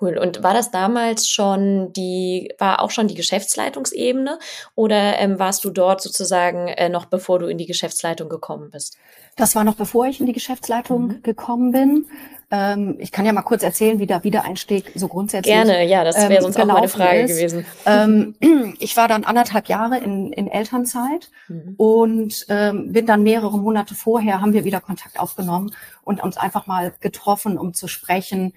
Cool. 0.01 0.19
Und 0.19 0.43
war 0.43 0.55
das 0.55 0.73
damals 0.73 1.29
schon 1.29 1.93
die, 1.93 2.53
war 2.59 2.83
auch 2.83 2.91
schon 2.91 3.07
die 3.07 3.15
Geschäftsleitungsebene 3.15 4.39
oder 4.75 5.19
ähm, 5.19 5.39
warst 5.39 5.65
du 5.65 5.71
dort 5.71 6.03
sozusagen 6.03 6.67
äh, 6.69 6.89
noch 6.89 7.07
bevor 7.07 7.39
du 7.39 7.47
in 7.47 7.59
die 7.59 7.67
Geschäftsleitung 7.67 8.29
gekommen 8.29 8.71
bist? 8.71 8.97
Das 9.37 9.55
war 9.55 9.63
noch 9.63 9.77
bevor 9.77 10.07
ich 10.07 10.19
in 10.19 10.27
die 10.27 10.33
Geschäftsleitung 10.33 11.07
mhm. 11.07 11.23
gekommen 11.23 11.71
bin. 11.71 12.07
Ähm, 12.51 12.97
ich 12.99 13.13
kann 13.13 13.25
ja 13.25 13.33
mal 13.33 13.43
kurz 13.43 13.63
erzählen, 13.63 14.01
wie 14.01 14.07
der 14.07 14.25
Wiedereinstieg 14.25 14.91
so 14.97 15.07
grundsätzlich 15.07 15.55
Gerne, 15.55 15.87
ja, 15.87 16.03
das 16.03 16.17
wäre 16.17 16.35
ähm, 16.35 16.43
sonst 16.43 16.59
auch 16.59 16.65
meine 16.65 16.89
Frage 16.89 17.21
ist. 17.21 17.37
gewesen. 17.37 17.67
Ähm, 17.87 18.35
ich 18.81 18.97
war 18.97 19.07
dann 19.07 19.25
anderthalb 19.25 19.69
Jahre 19.69 19.99
in, 19.99 20.33
in 20.33 20.49
Elternzeit 20.49 21.31
mhm. 21.47 21.75
und 21.77 22.47
ähm, 22.49 22.93
bin 22.93 23.07
dann 23.07 23.23
mehrere 23.23 23.59
Monate 23.59 23.95
vorher, 23.95 24.41
haben 24.41 24.55
wir 24.55 24.65
wieder 24.65 24.81
Kontakt 24.81 25.21
aufgenommen 25.21 25.73
und 26.03 26.23
uns 26.23 26.37
einfach 26.37 26.67
mal 26.67 26.93
getroffen, 27.01 27.59
um 27.59 27.75
zu 27.75 27.87
sprechen, 27.87 28.55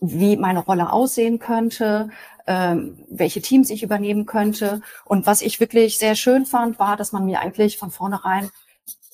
wie 0.00 0.36
meine 0.36 0.60
Rolle 0.60 0.92
aussehen 0.92 1.38
könnte, 1.38 2.10
ähm, 2.46 3.04
welche 3.08 3.40
Teams 3.40 3.70
ich 3.70 3.82
übernehmen 3.82 4.26
könnte. 4.26 4.82
Und 5.04 5.26
was 5.26 5.42
ich 5.42 5.60
wirklich 5.60 5.98
sehr 5.98 6.14
schön 6.14 6.46
fand, 6.46 6.78
war, 6.78 6.96
dass 6.96 7.12
man 7.12 7.24
mir 7.24 7.40
eigentlich 7.40 7.78
von 7.78 7.90
vornherein 7.90 8.50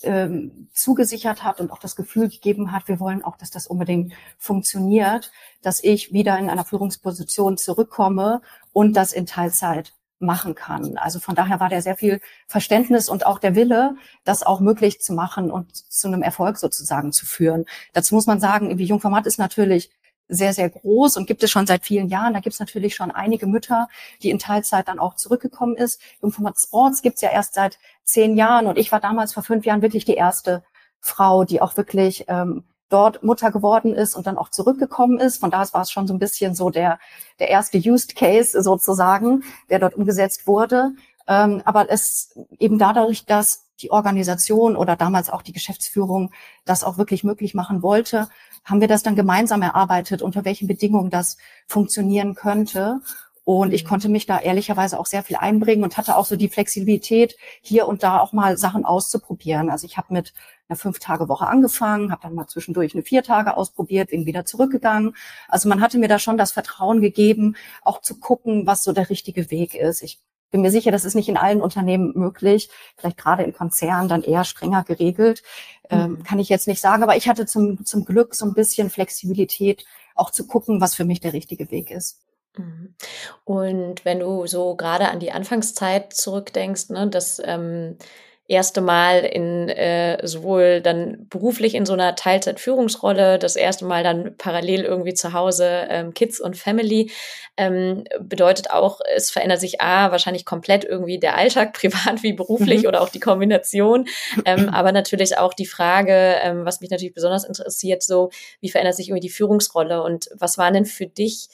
ähm, 0.03 0.69
zugesichert 0.75 1.43
hat 1.43 1.61
und 1.61 1.71
auch 1.71 1.79
das 1.79 1.97
Gefühl 1.97 2.29
gegeben 2.29 2.73
hat, 2.73 2.89
wir 2.89 3.01
wollen 3.01 3.25
auch, 3.25 3.37
dass 3.37 3.51
das 3.51 3.67
unbedingt 3.67 4.13
funktioniert, 4.39 5.33
dass 5.63 5.83
ich 5.83 6.13
wieder 6.13 6.39
in 6.39 6.51
einer 6.51 6.65
Führungsposition 6.65 7.57
zurückkomme 7.57 8.43
und 8.73 8.95
das 8.95 9.13
in 9.13 9.27
Teilzeit 9.27 9.95
machen 10.21 10.55
kann. 10.55 10.97
Also 10.97 11.19
von 11.19 11.35
daher 11.35 11.61
war 11.61 11.69
da 11.69 11.81
sehr 11.81 11.97
viel 11.97 12.21
Verständnis 12.47 13.09
und 13.09 13.27
auch 13.27 13.39
der 13.39 13.55
Wille, 13.55 13.97
das 14.25 14.43
auch 14.43 14.61
möglich 14.61 15.01
zu 15.01 15.13
machen 15.13 15.51
und 15.51 15.75
zu 15.75 16.09
einem 16.09 16.23
Erfolg 16.23 16.59
sozusagen 16.59 17.13
zu 17.13 17.27
führen. 17.27 17.65
Dazu 17.93 18.15
muss 18.15 18.27
man 18.27 18.41
sagen, 18.41 18.79
wie 18.79 18.85
Jungformat 18.85 19.27
ist 19.27 19.39
natürlich 19.39 19.91
sehr, 20.29 20.53
sehr 20.55 20.71
groß 20.71 21.17
und 21.17 21.27
gibt 21.27 21.43
es 21.43 21.51
schon 21.51 21.67
seit 21.67 21.85
vielen 21.85 22.09
Jahren. 22.09 22.35
Da 22.35 22.41
gibt 22.41 22.55
es 22.55 22.61
natürlich 22.61 22.95
schon 22.95 23.11
einige 23.11 23.47
Mütter, 23.47 23.89
die 24.23 24.31
in 24.31 24.39
Teilzeit 24.39 24.89
dann 24.89 24.99
auch 24.99 25.17
zurückgekommen 25.17 25.77
ist. 25.77 26.01
Jungformat 26.23 26.59
Sports 26.59 27.03
gibt 27.03 27.17
es 27.17 27.23
ja 27.23 27.31
erst 27.31 27.55
seit 27.55 27.79
zehn 28.05 28.37
Jahren 28.37 28.67
und 28.67 28.79
ich 28.79 28.93
war 28.93 29.01
damals 29.01 29.33
vor 29.35 29.43
fünf 29.43 29.65
Jahren 29.65 29.83
wirklich 29.83 30.05
die 30.05 30.15
erste 30.15 30.63
Frau, 31.01 31.45
die 31.45 31.61
auch 31.61 31.77
wirklich 31.77 32.25
ähm, 32.29 32.65
dort 32.89 33.23
Mutter 33.23 33.51
geworden 33.51 33.93
ist 33.93 34.15
und 34.15 34.27
dann 34.27 34.39
auch 34.39 34.51
zurückgekommen 34.51 35.19
ist. 35.19 35.39
Von 35.39 35.51
daher 35.51 35.73
war 35.73 35.83
es 35.83 35.91
schon 35.91 36.07
so 36.07 36.15
ein 36.15 36.19
bisschen 36.19 36.55
so 36.55 36.71
der, 36.71 36.99
der 37.39 37.49
erste 37.49 37.79
Used 37.79 38.15
Case 38.15 38.63
sozusagen, 38.63 39.43
der 39.69 39.79
dort 39.79 39.95
umgesetzt 39.95 40.47
wurde. 40.47 40.93
Ähm, 41.27 41.63
aber 41.65 41.91
es 41.91 42.35
eben 42.59 42.79
dadurch, 42.79 43.25
dass 43.25 43.65
die 43.81 43.91
Organisation 43.91 44.77
oder 44.77 44.97
damals 44.97 45.31
auch 45.31 45.43
die 45.43 45.53
Geschäftsführung 45.53 46.31
das 46.65 46.85
auch 46.85 46.99
wirklich 46.99 47.25
möglich 47.25 47.55
machen 47.55 47.83
wollte, 47.83 48.29
haben 48.65 48.81
wir 48.81 48.89
das 48.89 49.03
dann 49.03 49.17
gemeinsam 49.17 49.63
erarbeitet, 49.63 50.23
unter 50.23 50.45
welchen 50.45 50.69
Bedingungen 50.69 51.11
das 51.11 51.37
funktionieren 51.67 52.35
könnte. 52.35 53.01
Und 53.45 53.75
ich 53.75 53.85
mhm. 53.85 53.89
konnte 53.89 54.09
mich 54.09 54.25
da 54.27 54.39
ehrlicherweise 54.39 54.99
auch 54.99 55.07
sehr 55.07 55.23
viel 55.23 55.37
einbringen 55.37 55.85
und 55.85 55.99
hatte 55.99 56.17
auch 56.17 56.25
so 56.25 56.37
die 56.37 56.49
Flexibilität, 56.49 57.37
hier 57.61 57.87
und 57.87 58.03
da 58.03 58.21
auch 58.21 58.33
mal 58.33 58.57
Sachen 58.57 58.87
auszuprobieren. 58.87 59.69
Also 59.69 59.87
ich 59.87 59.99
habe 59.99 60.15
mit 60.15 60.33
einer 60.69 60.79
Fünf-Tage-Woche 60.79 61.47
angefangen, 61.47 62.11
habe 62.11 62.23
dann 62.23 62.35
mal 62.35 62.47
zwischendurch 62.47 62.95
eine 62.95 63.03
Vier-Tage 63.03 63.57
ausprobiert, 63.57 64.11
bin 64.11 64.25
wieder 64.25 64.47
zurückgegangen. 64.47 65.15
Also 65.49 65.69
man 65.69 65.83
hatte 65.83 65.99
mir 65.99 66.09
da 66.09 66.19
schon 66.19 66.39
das 66.39 66.53
Vertrauen 66.53 67.03
gegeben, 67.03 67.57
auch 67.83 68.01
zu 68.01 68.19
gucken, 68.19 68.67
was 68.67 68.83
so 68.83 68.93
der 68.93 69.11
richtige 69.11 69.51
Weg 69.51 69.75
ist. 69.75 70.03
Ich 70.03 70.21
bin 70.55 70.63
mir 70.63 70.71
sicher, 70.71 70.93
das 70.93 71.05
ist 71.05 71.17
nicht 71.17 71.29
in 71.29 71.37
allen 71.37 71.61
Unternehmen 71.61 72.13
möglich, 72.15 72.71
vielleicht 72.97 73.19
gerade 73.19 73.43
in 73.43 73.53
Konzernen 73.53 74.09
dann 74.09 74.23
eher 74.23 74.45
strenger 74.45 74.85
geregelt, 74.85 75.43
ähm, 75.91 76.13
mhm. 76.13 76.23
kann 76.23 76.39
ich 76.39 76.49
jetzt 76.49 76.69
nicht 76.69 76.81
sagen. 76.81 77.03
Aber 77.03 77.17
ich 77.17 77.29
hatte 77.29 77.45
zum, 77.45 77.85
zum 77.85 78.05
Glück 78.05 78.37
so 78.37 78.47
ein 78.47 78.55
bisschen 78.55 78.89
Flexibilität, 78.89 79.85
auch 80.15 80.31
zu 80.31 80.47
gucken, 80.47 80.81
was 80.81 80.95
für 80.95 81.05
mich 81.05 81.19
der 81.19 81.33
richtige 81.33 81.73
Weg 81.73 81.91
ist. 81.91 82.21
Mhm. 82.57 82.95
Und 83.43 84.05
wenn 84.05 84.21
du 84.21 84.47
so 84.47 84.77
gerade 84.77 85.09
an 85.09 85.19
die 85.19 85.33
Anfangszeit 85.33 86.13
zurückdenkst, 86.13 86.91
ne, 86.91 87.09
dass 87.09 87.43
ähm, 87.45 87.99
erste 88.47 88.83
Mal 88.83 89.21
in 89.21 89.69
äh, 89.71 90.27
sowohl 90.27 90.83
dann 90.83 91.27
beruflich 91.31 91.75
in 91.75 91.87
so 91.87 91.95
einer 91.95 92.15
Teilzeitführungsrolle, 92.15 93.39
das 93.39 93.57
erste 93.57 93.87
Mal 93.87 94.03
dann 94.03 94.37
parallel 94.37 94.85
irgendwie 94.85 95.15
zu 95.15 95.33
Hause 95.33 95.87
ähm, 95.89 96.13
Kids 96.13 96.41
und 96.41 96.57
Family. 96.57 97.11
Ähm, 97.57 98.05
bedeutet 98.21 98.71
auch, 98.71 99.01
es 99.15 99.31
verändert 99.31 99.61
sich 99.61 99.81
A, 99.81 100.11
wahrscheinlich 100.11 100.45
komplett 100.45 100.85
irgendwie 100.85 101.19
der 101.19 101.37
Alltag, 101.37 101.73
privat 101.79 102.23
wie 102.23 102.35
beruflich 102.35 102.83
mhm. 102.83 102.89
oder 102.89 103.01
auch 103.01 103.09
die 103.09 103.21
Kombination. 103.21 104.07
Ähm, 104.45 104.69
aber 104.73 104.93
natürlich 104.93 105.39
auch 105.39 105.55
die 105.55 105.67
Frage, 105.67 106.37
ähm, 106.43 106.67
was 106.67 106.81
mich 106.81 106.91
natürlich 106.91 107.15
besonders 107.15 107.45
interessiert, 107.45 108.03
so, 108.03 108.31
wie 108.61 108.71
verändert 108.71 108.97
sich 108.97 109.09
irgendwie 109.09 109.27
die 109.27 109.31
Führungsrolle 109.31 110.03
und 110.03 110.29
was 110.35 110.59
waren 110.59 110.75
denn 110.75 110.87
für 110.87 111.07
dich 111.07 111.49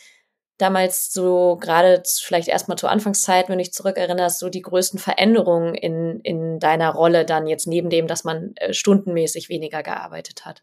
damals 0.60 1.12
so 1.12 1.56
gerade 1.60 2.02
vielleicht 2.20 2.48
erstmal 2.48 2.78
zur 2.78 2.90
Anfangszeit, 2.90 3.48
wenn 3.48 3.58
du 3.58 3.64
dich 3.64 3.72
zurückerinnerst, 3.72 4.38
so 4.38 4.48
die 4.48 4.62
größten 4.62 4.98
Veränderungen 4.98 5.74
in, 5.74 6.20
in 6.20 6.58
deiner 6.58 6.90
Rolle 6.90 7.24
dann 7.24 7.46
jetzt 7.46 7.66
neben 7.66 7.90
dem, 7.90 8.06
dass 8.06 8.24
man 8.24 8.52
äh, 8.56 8.72
stundenmäßig 8.72 9.48
weniger 9.48 9.82
gearbeitet 9.82 10.44
hat? 10.44 10.62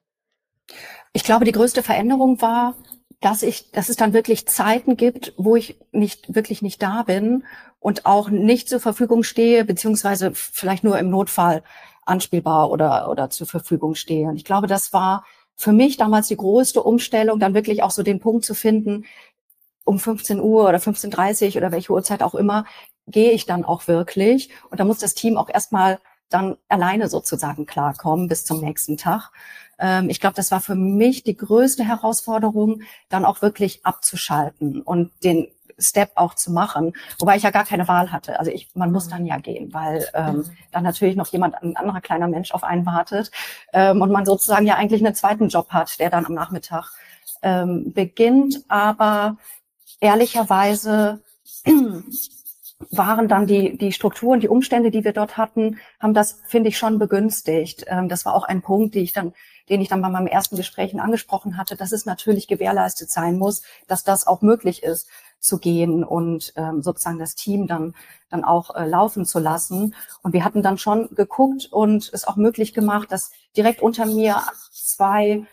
Ich 1.14 1.24
glaube, 1.24 1.46
die 1.46 1.52
größte 1.52 1.84
Veränderung 1.84 2.42
war, 2.42 2.76
dass 3.20 3.42
ich, 3.42 3.72
dass 3.72 3.90
es 3.90 3.96
dann 3.96 4.14
wirklich 4.14 4.48
Zeiten 4.48 4.96
gibt, 4.96 5.34
wo 5.38 5.56
ich 5.56 5.80
nicht, 5.92 6.36
wirklich 6.36 6.62
nicht 6.62 6.82
da 6.82 7.04
bin 7.04 7.46
und 7.80 8.06
auch 8.06 8.30
nicht 8.30 8.70
zur 8.70 8.80
Verfügung 8.80 9.24
stehe, 9.24 9.66
beziehungsweise 9.66 10.32
vielleicht 10.34 10.84
nur 10.84 11.00
im 11.00 11.10
Notfall 11.10 11.64
anspielbar 12.06 12.70
oder, 12.70 13.10
oder 13.10 13.30
zur 13.30 13.48
Verfügung 13.48 13.96
stehe. 13.96 14.28
Und 14.28 14.36
ich 14.36 14.46
glaube, 14.46 14.68
das 14.68 14.94
war 14.94 15.26
für 15.56 15.72
mich 15.72 15.98
damals 15.98 16.28
die 16.28 16.38
größte 16.38 16.84
Umstellung, 16.84 17.40
dann 17.40 17.56
wirklich 17.56 17.82
auch 17.82 17.92
so 17.92 18.04
den 18.04 18.20
Punkt 18.20 18.46
zu 18.46 18.54
finden, 18.54 19.06
um 19.88 20.00
15 20.00 20.40
Uhr 20.42 20.68
oder 20.68 20.78
15.30 20.80 21.52
Uhr 21.52 21.56
oder 21.58 21.72
welche 21.72 21.94
Uhrzeit 21.94 22.22
auch 22.22 22.36
immer, 22.36 22.66
gehe 23.08 23.32
ich 23.32 23.46
dann 23.46 23.64
auch 23.64 23.88
wirklich. 23.88 24.50
Und 24.70 24.80
da 24.80 24.84
muss 24.84 25.00
das 25.00 25.14
Team 25.14 25.38
auch 25.38 25.50
erstmal 25.50 26.00
dann 26.30 26.58
alleine 26.68 27.08
sozusagen 27.08 27.66
klarkommen 27.66 28.28
bis 28.28 28.44
zum 28.44 28.60
nächsten 28.60 28.98
Tag. 28.98 29.32
Ähm, 29.80 30.10
ich 30.10 30.20
glaube, 30.20 30.36
das 30.36 30.52
war 30.52 30.60
für 30.60 30.76
mich 30.76 31.24
die 31.24 31.38
größte 31.38 31.86
Herausforderung, 31.86 32.82
dann 33.08 33.24
auch 33.24 33.42
wirklich 33.42 33.86
abzuschalten 33.86 34.82
und 34.82 35.12
den 35.24 35.48
Step 35.80 36.12
auch 36.16 36.34
zu 36.34 36.52
machen, 36.52 36.94
wobei 37.20 37.38
ich 37.38 37.44
ja 37.44 37.52
gar 37.52 37.64
keine 37.64 37.88
Wahl 37.88 38.12
hatte. 38.12 38.40
Also 38.40 38.52
ich, 38.52 38.72
man 38.74 38.92
muss 38.92 39.06
mhm. 39.06 39.12
dann 39.12 39.26
ja 39.26 39.38
gehen, 39.38 39.74
weil 39.74 40.06
ähm, 40.16 40.44
dann 40.72 40.84
natürlich 40.84 41.16
noch 41.16 41.28
jemand, 41.28 41.56
ein 41.62 41.78
anderer 41.78 42.02
kleiner 42.02 42.28
Mensch 42.28 42.52
auf 42.52 42.64
einen 42.64 42.86
wartet 42.86 43.32
ähm, 43.72 44.02
und 44.02 44.12
man 44.12 44.26
sozusagen 44.26 44.66
ja 44.66 44.76
eigentlich 44.76 45.06
einen 45.06 45.16
zweiten 45.16 45.48
Job 45.48 45.70
hat, 45.70 45.98
der 46.00 46.10
dann 46.10 46.26
am 46.26 46.34
Nachmittag 46.34 46.92
ähm, 47.42 47.94
beginnt. 47.94 48.66
Aber 48.68 49.38
ehrlicherweise 50.00 51.22
waren 52.92 53.28
dann 53.28 53.48
die, 53.48 53.78
die 53.78 53.92
Strukturen, 53.92 54.40
die 54.40 54.50
Umstände, 54.50 54.92
die 54.92 55.04
wir 55.04 55.14
dort 55.14 55.38
hatten, 55.38 55.80
haben 56.00 56.14
das, 56.14 56.40
finde 56.48 56.70
ich, 56.70 56.78
schon 56.78 57.00
begünstigt. 57.00 57.86
Ähm, 57.88 58.08
das 58.08 58.26
war 58.26 58.36
auch 58.36 58.44
ein 58.44 58.62
Punkt, 58.62 58.96
den 58.96 59.04
ich 59.04 59.14
dann, 59.14 59.34
den 59.70 59.82
ich 59.82 59.90
dann 59.90 60.02
bei 60.02 60.10
meinem 60.10 60.28
ersten 60.28 60.56
Gesprächen 60.56 61.00
angesprochen 61.00 61.58
hatte, 61.58 61.76
dass 61.76 61.92
es 61.92 62.06
natürlich 62.06 62.48
gewährleistet 62.48 63.10
sein 63.10 63.38
muss, 63.38 63.64
dass 63.88 64.04
das 64.04 64.28
auch 64.28 64.42
möglich 64.42 64.84
ist 64.84 65.10
zu 65.40 65.60
gehen 65.60 66.04
und 66.04 66.54
ähm, 66.56 66.82
sozusagen 66.82 67.20
das 67.20 67.36
Team 67.36 67.68
dann 67.68 67.94
dann 68.30 68.44
auch 68.44 68.76
äh, 68.76 68.86
laufen 68.86 69.26
zu 69.26 69.40
lassen. 69.40 69.96
Und 70.22 70.34
wir 70.34 70.44
hatten 70.44 70.62
dann 70.62 70.78
schon 70.78 71.10
geguckt 71.16 71.70
und 71.72 72.10
es 72.14 72.28
auch 72.28 72.36
möglich 72.36 72.74
gemacht, 72.74 73.12
dass 73.12 73.32
direkt 73.56 73.82
unter 73.82 74.06
mir 74.06 74.42
zwei 74.72 75.46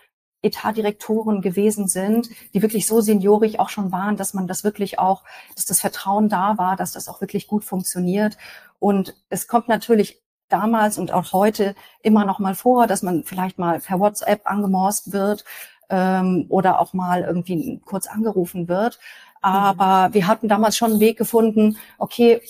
Etatdirektoren 0.45 1.41
gewesen 1.41 1.89
sind, 1.89 2.29
die 2.53 2.63
wirklich 2.63 2.87
so 2.87 3.01
seniorig 3.01 3.59
auch 3.59 3.69
schon 3.69 3.93
waren, 3.93 4.17
dass 4.17 4.35
man 4.35 4.47
das 4.47 4.65
wirklich 4.65 4.99
auch, 4.99 5.23
dass 5.57 5.67
das 5.67 5.81
Vertrauen 5.81 6.29
da 6.29 6.59
war, 6.59 6.77
dass 6.77 6.93
das 6.93 7.09
auch 7.09 7.21
wirklich 7.21 7.47
gut 7.47 7.65
funktioniert. 7.65 8.37
Und 8.79 9.15
es 9.31 9.49
kommt 9.49 9.69
natürlich 9.69 10.23
damals 10.49 10.99
und 10.99 11.13
auch 11.13 11.33
heute 11.33 11.75
immer 12.03 12.25
noch 12.25 12.39
mal 12.39 12.55
vor, 12.55 12.87
dass 12.87 13.03
man 13.03 13.25
vielleicht 13.25 13.59
mal 13.59 13.81
per 13.81 13.99
WhatsApp 13.99 14.43
angemorst 14.45 15.13
wird 15.13 15.45
ähm, 15.89 16.47
oder 16.49 16.81
auch 16.81 16.93
mal 16.93 17.23
irgendwie 17.23 17.81
kurz 17.85 18.07
angerufen 18.07 18.69
wird. 18.69 18.99
Aber 19.41 20.15
wir 20.15 20.27
hatten 20.27 20.49
damals 20.49 20.77
schon 20.77 20.93
einen 20.93 21.01
Weg 21.01 21.19
gefunden, 21.19 21.77
okay, 21.99 22.41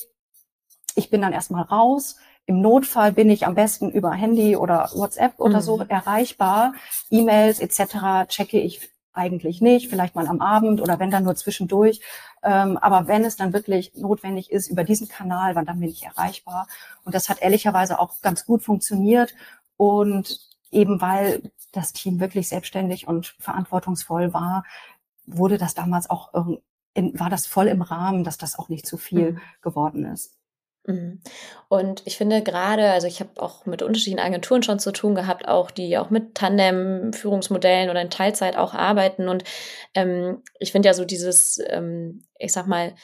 ich 0.95 1.11
bin 1.11 1.23
dann 1.23 1.33
erstmal 1.33 1.63
raus, 1.63 2.17
im 2.47 2.61
Notfall 2.61 3.13
bin 3.13 3.31
ich 3.31 3.47
am 3.47 3.55
besten 3.55 3.91
über 3.91 4.13
Handy 4.13 4.57
oder 4.57 4.91
WhatsApp 4.95 5.35
oder 5.39 5.59
mhm. 5.59 5.63
so 5.63 5.79
erreichbar. 5.89 6.75
E-Mails 7.11 7.61
etc. 7.61 8.29
checke 8.29 8.61
ich 8.61 8.91
eigentlich 9.15 9.61
nicht, 9.61 9.89
vielleicht 9.89 10.15
mal 10.15 10.27
am 10.27 10.41
Abend 10.41 10.81
oder 10.81 10.99
wenn 10.99 11.11
dann 11.11 11.25
nur 11.25 11.37
zwischendurch. 11.37 12.01
Ähm, 12.43 12.77
aber 12.77 13.07
wenn 13.07 13.25
es 13.25 13.37
dann 13.37 13.53
wirklich 13.53 13.95
notwendig 13.95 14.51
ist, 14.51 14.69
über 14.69 14.85
diesen 14.85 15.09
Kanal, 15.09 15.55
dann 15.55 15.81
bin 15.81 15.89
ich 15.89 16.05
erreichbar. 16.05 16.67
Und 17.05 17.15
das 17.15 17.29
hat 17.29 17.41
ehrlicherweise 17.41 17.99
auch 17.99 18.21
ganz 18.21 18.45
gut 18.45 18.63
funktioniert. 18.63 19.35
Und 19.77 20.41
eben 20.71 21.01
weil 21.01 21.51
das 21.73 21.93
Team 21.93 22.21
wirklich 22.21 22.49
selbstständig 22.49 23.09
und 23.09 23.35
verantwortungsvoll 23.39 24.35
war, 24.35 24.65
wurde 25.27 25.57
das 25.57 25.75
damals 25.75 26.11
auch, 26.11 26.31
in, 26.93 27.19
war 27.19 27.31
das 27.31 27.47
voll 27.47 27.69
im 27.69 27.83
Rahmen, 27.83 28.25
dass 28.25 28.37
das 28.37 28.59
auch 28.59 28.69
nicht 28.69 28.87
zu 28.87 28.99
viel 28.99 29.33
mhm. 29.33 29.41
geworden 29.63 30.05
ist. 30.05 30.35
Mhm. 30.87 31.21
Und 31.69 32.03
ich 32.05 32.17
finde 32.17 32.43
gerade, 32.43 32.91
also 32.91 33.07
ich 33.07 33.21
habe 33.21 33.31
auch 33.41 33.65
mit 33.67 33.83
unterschiedlichen 33.83 34.25
Agenturen 34.25 34.63
schon 34.63 34.79
zu 34.79 34.93
tun 34.93 35.15
gehabt, 35.15 35.49
auch 35.49 35.71
die 35.71 35.97
auch 35.97 36.11
mit 36.11 36.35
Tandem-Führungsmodellen 36.35 37.91
oder 37.91 38.03
in 38.03 38.11
Teilzeit 38.11 38.57
auch 38.57 38.75
arbeiten. 38.75 39.29
Und 39.29 39.45
ähm, 39.95 40.43
ich 40.59 40.73
finde 40.73 40.89
ja 40.89 40.95
so 40.95 41.05
dieses, 41.05 41.59
ähm, 41.69 42.25
ich 42.39 42.53
sag 42.53 42.67
mal, 42.67 42.95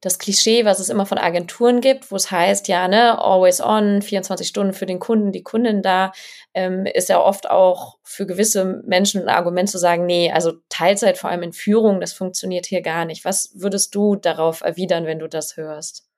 das 0.00 0.18
Klischee, 0.18 0.64
was 0.64 0.78
es 0.78 0.88
immer 0.88 1.04
von 1.04 1.18
Agenturen 1.18 1.80
gibt, 1.82 2.10
wo 2.10 2.16
es 2.16 2.30
heißt, 2.30 2.68
ja, 2.68 2.88
ne, 2.88 3.18
always 3.18 3.60
on, 3.60 4.00
24 4.00 4.48
Stunden 4.48 4.72
für 4.72 4.86
den 4.86 4.98
Kunden, 4.98 5.30
die 5.30 5.42
Kundin 5.42 5.82
da, 5.82 6.12
ähm, 6.54 6.86
ist 6.86 7.10
ja 7.10 7.20
oft 7.20 7.50
auch 7.50 7.98
für 8.02 8.26
gewisse 8.26 8.82
Menschen 8.86 9.22
ein 9.22 9.28
Argument 9.28 9.68
zu 9.68 9.78
sagen, 9.78 10.06
nee, 10.06 10.32
also 10.32 10.52
Teilzeit, 10.70 11.18
vor 11.18 11.28
allem 11.28 11.42
in 11.42 11.52
Führung, 11.52 12.00
das 12.00 12.14
funktioniert 12.14 12.64
hier 12.64 12.80
gar 12.80 13.04
nicht. 13.04 13.26
Was 13.26 13.50
würdest 13.54 13.94
du 13.94 14.16
darauf 14.16 14.62
erwidern, 14.62 15.04
wenn 15.04 15.18
du 15.18 15.28
das 15.28 15.58
hörst? 15.58 16.09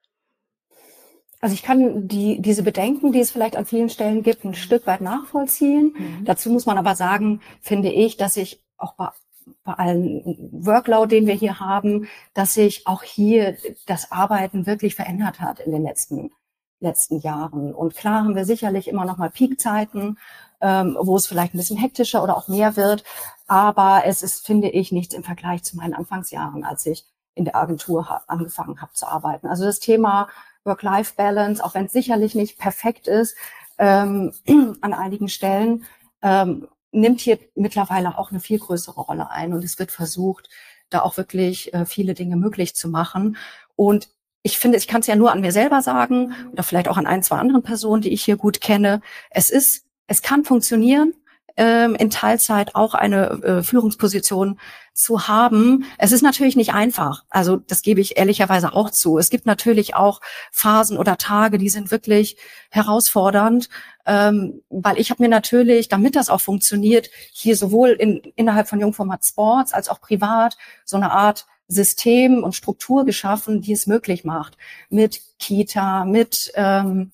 Also 1.43 1.55
ich 1.55 1.64
kann 1.64 2.07
die, 2.07 2.40
diese 2.40 2.62
Bedenken, 2.62 3.11
die 3.11 3.18
es 3.18 3.32
vielleicht 3.32 3.57
an 3.57 3.66
vielen 3.66 3.90
Stellen 3.90 4.22
gibt, 4.22 4.45
ein 4.45 4.55
Stück 4.55 4.86
weit 4.86 5.01
nachvollziehen. 5.01 5.93
Mhm. 5.99 6.24
Dazu 6.24 6.51
muss 6.51 6.66
man 6.66 6.78
aber 6.78 6.95
sagen, 6.95 7.40
finde 7.61 7.90
ich, 7.90 8.16
dass 8.16 8.36
ich 8.36 8.62
auch 8.76 8.95
bei, 8.95 9.09
bei 9.64 9.72
allen 9.72 10.22
Workload, 10.53 11.12
den 11.12 11.26
wir 11.26 11.34
hier 11.34 11.59
haben, 11.59 12.07
dass 12.32 12.55
sich 12.55 12.86
auch 12.86 13.03
hier 13.03 13.57
das 13.86 14.12
Arbeiten 14.12 14.66
wirklich 14.66 14.95
verändert 14.95 15.40
hat 15.40 15.59
in 15.59 15.72
den 15.72 15.82
letzten, 15.82 16.30
letzten 16.78 17.18
Jahren. 17.18 17.74
Und 17.74 17.97
klar 17.97 18.22
haben 18.22 18.36
wir 18.36 18.45
sicherlich 18.45 18.86
immer 18.86 19.05
noch 19.05 19.16
mal 19.16 19.30
Peakzeiten, 19.30 20.18
ähm, 20.61 20.97
wo 21.01 21.16
es 21.16 21.26
vielleicht 21.26 21.55
ein 21.55 21.59
bisschen 21.59 21.76
hektischer 21.76 22.22
oder 22.22 22.36
auch 22.36 22.47
mehr 22.47 22.76
wird. 22.76 23.03
Aber 23.49 24.03
es 24.07 24.22
ist, 24.22 24.47
finde 24.47 24.70
ich, 24.70 24.93
nichts 24.93 25.12
im 25.12 25.24
Vergleich 25.24 25.64
zu 25.64 25.76
meinen 25.76 25.95
Anfangsjahren, 25.95 26.62
als 26.62 26.86
ich 26.86 27.05
in 27.34 27.45
der 27.45 27.57
Agentur 27.57 28.22
angefangen 28.28 28.80
habe 28.80 28.93
zu 28.93 29.09
arbeiten. 29.09 29.49
Also 29.49 29.64
das 29.64 29.80
Thema 29.80 30.28
Work-Life-Balance, 30.65 31.65
auch 31.65 31.75
wenn 31.75 31.87
es 31.87 31.93
sicherlich 31.93 32.35
nicht 32.35 32.59
perfekt 32.59 33.09
ist 33.09 33.37
ähm, 33.79 34.33
an 34.81 34.95
einigen 34.95 35.29
Stellen, 35.29 35.85
ähm, 36.23 36.69
nimmt 36.93 37.21
hier 37.21 37.39
mittlerweile 37.55 38.19
auch 38.19 38.31
eine 38.31 38.41
viel 38.41 38.59
größere 38.59 39.01
Rolle 39.01 39.31
ein 39.31 39.55
und 39.55 39.65
es 39.65 39.79
wird 39.79 39.91
versucht, 39.91 40.49
da 40.91 41.01
auch 41.01 41.17
wirklich 41.17 41.73
äh, 41.75 41.87
viele 41.87 42.15
Dinge 42.15 42.37
möglich 42.37 42.75
zu 42.75 42.89
machen. 42.89 43.37
Und 43.77 44.11
ich 44.43 44.59
finde, 44.59 44.77
ich 44.77 44.89
kann 44.89 45.01
es 45.01 45.07
ja 45.07 45.17
nur 45.17 45.33
an 45.33 45.41
mir 45.41 45.53
selber 45.53 45.83
sagen 45.83 46.35
oder 46.53 46.63
vielleicht 46.63 46.89
auch 46.89 46.99
an 46.99 47.07
ein, 47.07 47.23
zwei 47.23 47.39
anderen 47.39 47.63
Personen, 47.63 48.03
die 48.03 48.13
ich 48.13 48.23
hier 48.25 48.37
gut 48.37 48.61
kenne. 48.61 49.01
Es 49.31 49.51
ist, 49.51 49.87
es 50.07 50.21
kann 50.21 50.45
funktionieren 50.45 51.15
ähm, 51.57 51.94
in 51.94 52.11
Teilzeit 52.11 52.74
auch 52.74 52.94
eine 52.94 53.42
äh, 53.42 53.62
Führungsposition 53.62 54.59
zu 54.94 55.26
haben. 55.26 55.84
Es 55.98 56.12
ist 56.12 56.22
natürlich 56.22 56.57
nicht 56.57 56.74
einfach. 56.74 57.24
Also 57.30 57.57
das 57.57 57.82
gebe 57.82 58.00
ich 58.00 58.18
ehrlicherweise 58.18 58.74
auch 58.74 58.90
zu. 58.90 59.18
Es 59.18 59.30
gibt 59.30 59.46
natürlich 59.46 59.94
auch 59.94 60.20
Phasen 60.50 60.98
oder 60.98 61.16
Tage, 61.16 61.59
die 61.59 61.70
sind 61.70 61.90
wirklich 61.90 62.36
herausfordernd, 62.70 63.68
ähm, 64.07 64.62
weil 64.68 64.98
ich 64.98 65.11
habe 65.11 65.22
mir 65.22 65.28
natürlich, 65.28 65.88
damit 65.88 66.16
das 66.16 66.28
auch 66.28 66.40
funktioniert, 66.40 67.11
hier 67.32 67.57
sowohl 67.57 67.90
in, 67.90 68.20
innerhalb 68.36 68.68
von 68.68 68.80
Jungformat 68.80 69.24
Sports 69.24 69.72
als 69.72 69.88
auch 69.88 70.00
privat 70.00 70.57
so 70.84 70.96
eine 70.96 71.11
Art 71.12 71.46
System 71.68 72.42
und 72.44 72.55
Struktur 72.55 73.05
geschaffen, 73.05 73.62
die 73.62 73.72
es 73.72 73.86
möglich 73.86 74.24
macht. 74.24 74.57
Mit 74.90 75.22
Kita, 75.38 76.05
mit 76.05 76.53
ähm, 76.55 77.12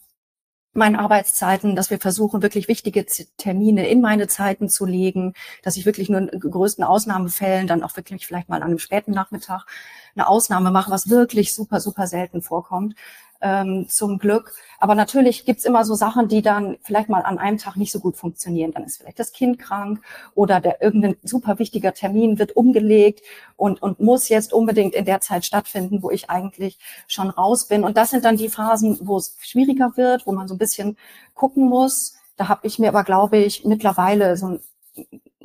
meinen 0.79 0.97
Arbeitszeiten, 0.97 1.77
dass 1.77 1.91
wir 1.91 1.99
versuchen, 1.99 2.43
wirklich 2.43 2.69
wichtige 2.69 3.05
Termine 3.37 3.89
in 3.89 4.01
meine 4.01 4.29
Zeiten 4.29 4.69
zu 4.69 4.87
legen, 4.87 5.35
dass 5.63 5.77
ich 5.77 5.85
wirklich 5.85 6.09
nur 6.09 6.21
in 6.21 6.41
größten 6.41 6.85
Ausnahmefällen 6.85 7.67
dann 7.67 7.83
auch 7.83 7.97
wirklich 7.97 8.27
vielleicht 8.27 8.49
mal 8.49 8.57
an 8.57 8.63
einem 8.63 8.79
späten 8.79 9.13
Nachmittag 9.13 9.67
eine 10.15 10.27
Ausnahme 10.27 10.71
mache, 10.71 10.91
was 10.91 11.11
wirklich 11.11 11.55
super, 11.55 11.81
super 11.81 12.07
selten 12.07 12.43
vorkommt. 12.43 12.95
Ähm, 13.41 13.89
zum 13.89 14.19
Glück. 14.19 14.55
Aber 14.79 14.95
natürlich 14.95 15.45
gibt's 15.45 15.65
immer 15.65 15.85
so 15.85 15.95
Sachen, 15.95 16.29
die 16.29 16.43
dann 16.43 16.77
vielleicht 16.83 17.09
mal 17.09 17.23
an 17.23 17.39
einem 17.39 17.59
Tag 17.59 17.77
nicht 17.77 17.93
so 17.93 18.01
gut 18.01 18.17
funktionieren. 18.17 18.73
Dann 18.73 18.85
ist 18.85 18.99
vielleicht 18.99 19.19
das 19.19 19.33
Kind 19.33 19.59
krank 19.59 20.01
oder 20.35 20.61
der 20.61 20.83
irgendein 20.83 21.17
super 21.23 21.59
wichtiger 21.59 21.95
Termin 21.95 22.39
wird 22.39 22.57
umgelegt 22.57 23.23
und, 23.57 23.83
und 23.83 24.01
muss 24.01 24.29
jetzt 24.29 24.53
unbedingt 24.53 24.95
in 24.95 25.05
der 25.05 25.21
Zeit 25.21 25.45
stattfinden, 25.45 26.03
wo 26.03 26.11
ich 26.11 26.31
eigentlich 26.31 26.79
schon 27.07 27.31
raus 27.31 27.67
bin. 27.67 27.85
Und 27.85 27.97
das 27.97 28.11
sind 28.11 28.25
dann 28.25 28.37
die 28.37 28.49
Phasen, 28.49 28.99
wo 29.03 29.17
es 29.17 29.37
schwieriger 29.41 29.97
wird, 29.97 30.27
wo 30.27 30.33
man 30.33 30.49
so 30.49 30.55
ein 30.55 30.59
bisschen 30.59 30.97
gucken 31.35 31.69
muss. 31.69 32.17
Da 32.37 32.49
habe 32.49 32.67
ich 32.67 32.79
mir 32.79 32.89
aber, 32.89 33.05
glaube 33.05 33.39
ich, 33.39 33.65
mittlerweile 33.65 34.37
so 34.37 34.47
ein 34.47 34.61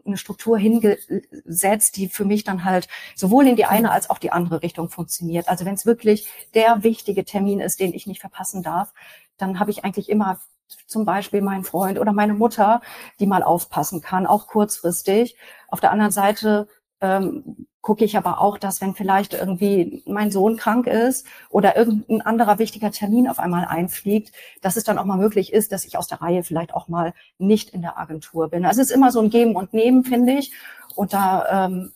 eine 0.06 0.18
Struktur 0.18 0.58
hingesetzt, 0.58 1.98
die 1.98 2.10
für 2.10 2.26
mich 2.26 2.44
dann 2.44 2.66
halt 2.66 2.88
sowohl 3.16 3.48
in 3.48 3.56
die 3.56 3.66
eine 3.66 3.92
als 3.92 4.10
auch 4.10 4.18
die 4.18 4.32
andere 4.32 4.62
Richtung 4.62 4.90
funktioniert. 4.90 5.48
Also 5.48 5.66
wenn 5.66 5.76
es 5.76 5.86
wirklich 5.86 6.28
der 6.54 6.84
wichtige 6.84 7.26
Termin 7.26 7.60
ist, 7.60 7.80
den 7.80 7.94
ich 7.94 8.08
nicht 8.08 8.22
verpassen 8.22 8.64
darf, 8.64 8.94
dann 9.38 9.60
habe 9.60 9.72
ich 9.72 9.84
eigentlich 9.84 10.10
immer 10.10 10.40
zum 10.88 11.06
Beispiel 11.06 11.42
meinen 11.42 11.64
Freund 11.64 12.00
oder 12.00 12.14
meine 12.14 12.34
Mutter, 12.34 12.82
die 13.20 13.28
mal 13.28 13.44
aufpassen 13.44 14.02
kann, 14.02 14.26
auch 14.26 14.48
kurzfristig. 14.48 15.38
Auf 15.68 15.80
der 15.80 15.92
anderen 15.92 16.12
Seite 16.12 16.68
ähm, 17.04 17.68
gucke 17.82 18.06
ich 18.06 18.16
aber 18.16 18.40
auch, 18.40 18.58
dass 18.58 18.80
wenn 18.80 18.96
vielleicht 18.96 19.34
irgendwie 19.34 20.04
mein 20.08 20.32
Sohn 20.32 20.56
krank 20.56 20.88
ist 20.88 21.28
oder 21.50 21.76
irgendein 21.76 22.22
anderer 22.22 22.58
wichtiger 22.58 22.92
Termin 22.92 23.28
auf 23.28 23.40
einmal 23.40 23.66
einfliegt, 23.66 24.34
dass 24.62 24.78
es 24.78 24.86
dann 24.86 24.98
auch 24.98 25.04
mal 25.04 25.18
möglich 25.18 25.52
ist, 25.52 25.74
dass 25.74 25.84
ich 25.84 25.98
aus 25.98 26.08
der 26.08 26.22
Reihe 26.22 26.44
vielleicht 26.44 26.74
auch 26.74 26.88
mal 26.88 27.14
nicht 27.38 27.72
in 27.72 27.82
der 27.82 27.98
Agentur 28.00 28.50
bin. 28.50 28.66
Also 28.66 28.82
es 28.82 28.90
ist 28.90 28.96
immer 28.96 29.12
so 29.12 29.20
ein 29.20 29.30
Geben 29.30 29.58
und 29.58 29.74
Nehmen, 29.74 30.06
finde 30.06 30.32
ich. 30.32 30.54
Und 30.96 31.12
da 31.12 31.66
ähm, 31.66 31.92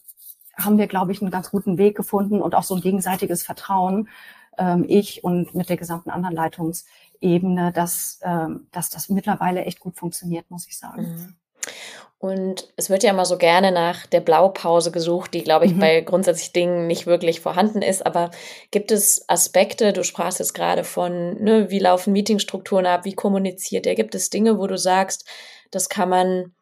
haben 0.58 0.78
wir, 0.78 0.88
glaube 0.88 1.14
ich, 1.14 1.22
einen 1.22 1.32
ganz 1.32 1.52
guten 1.52 1.78
Weg 1.78 1.96
gefunden 1.96 2.42
und 2.42 2.54
auch 2.54 2.64
so 2.64 2.76
ein 2.76 2.82
gegenseitiges 2.82 3.44
Vertrauen, 3.44 4.10
ähm, 4.58 4.84
ich 4.90 5.24
und 5.24 5.56
mit 5.56 5.70
der 5.70 5.78
gesamten 5.78 6.10
anderen 6.10 6.36
Leitungsebene, 6.36 7.72
dass, 7.72 8.20
ähm, 8.24 8.68
dass 8.74 8.90
das 8.90 9.08
mittlerweile 9.08 9.64
echt 9.64 9.80
gut 9.80 9.96
funktioniert, 9.96 10.52
muss 10.52 10.68
ich 10.68 10.78
sagen. 10.78 11.02
Mhm. 11.04 11.36
Und 12.20 12.74
es 12.78 12.90
wird 12.90 13.04
ja 13.04 13.12
immer 13.12 13.26
so 13.26 13.38
gerne 13.38 13.72
nach 13.72 14.08
der 14.08 14.22
Blaupause 14.22 14.92
gesucht, 14.92 15.36
die, 15.36 15.44
glaube 15.44 15.66
ich, 15.66 15.76
mhm. 15.76 15.80
bei 15.80 16.02
grundsätzlich 16.02 16.52
Dingen 16.52 16.88
nicht 16.88 17.06
wirklich 17.06 17.42
vorhanden 17.42 17.84
ist. 17.84 18.06
Aber 18.06 18.32
gibt 18.72 18.92
es 18.92 19.24
Aspekte, 19.30 19.94
du 19.94 20.04
sprachst 20.04 20.40
jetzt 20.40 20.56
gerade 20.56 20.84
von, 20.84 21.42
ne, 21.44 21.70
wie 21.70 21.78
laufen 21.78 22.14
Meetingstrukturen 22.14 22.88
ab, 22.88 23.06
wie 23.06 23.14
kommuniziert 23.14 23.86
er? 23.86 23.94
Gibt 23.94 24.16
es 24.16 24.32
Dinge, 24.32 24.58
wo 24.58 24.66
du 24.66 24.78
sagst, 24.78 25.28
das 25.70 25.90
kann 25.90 26.10
man 26.10 26.56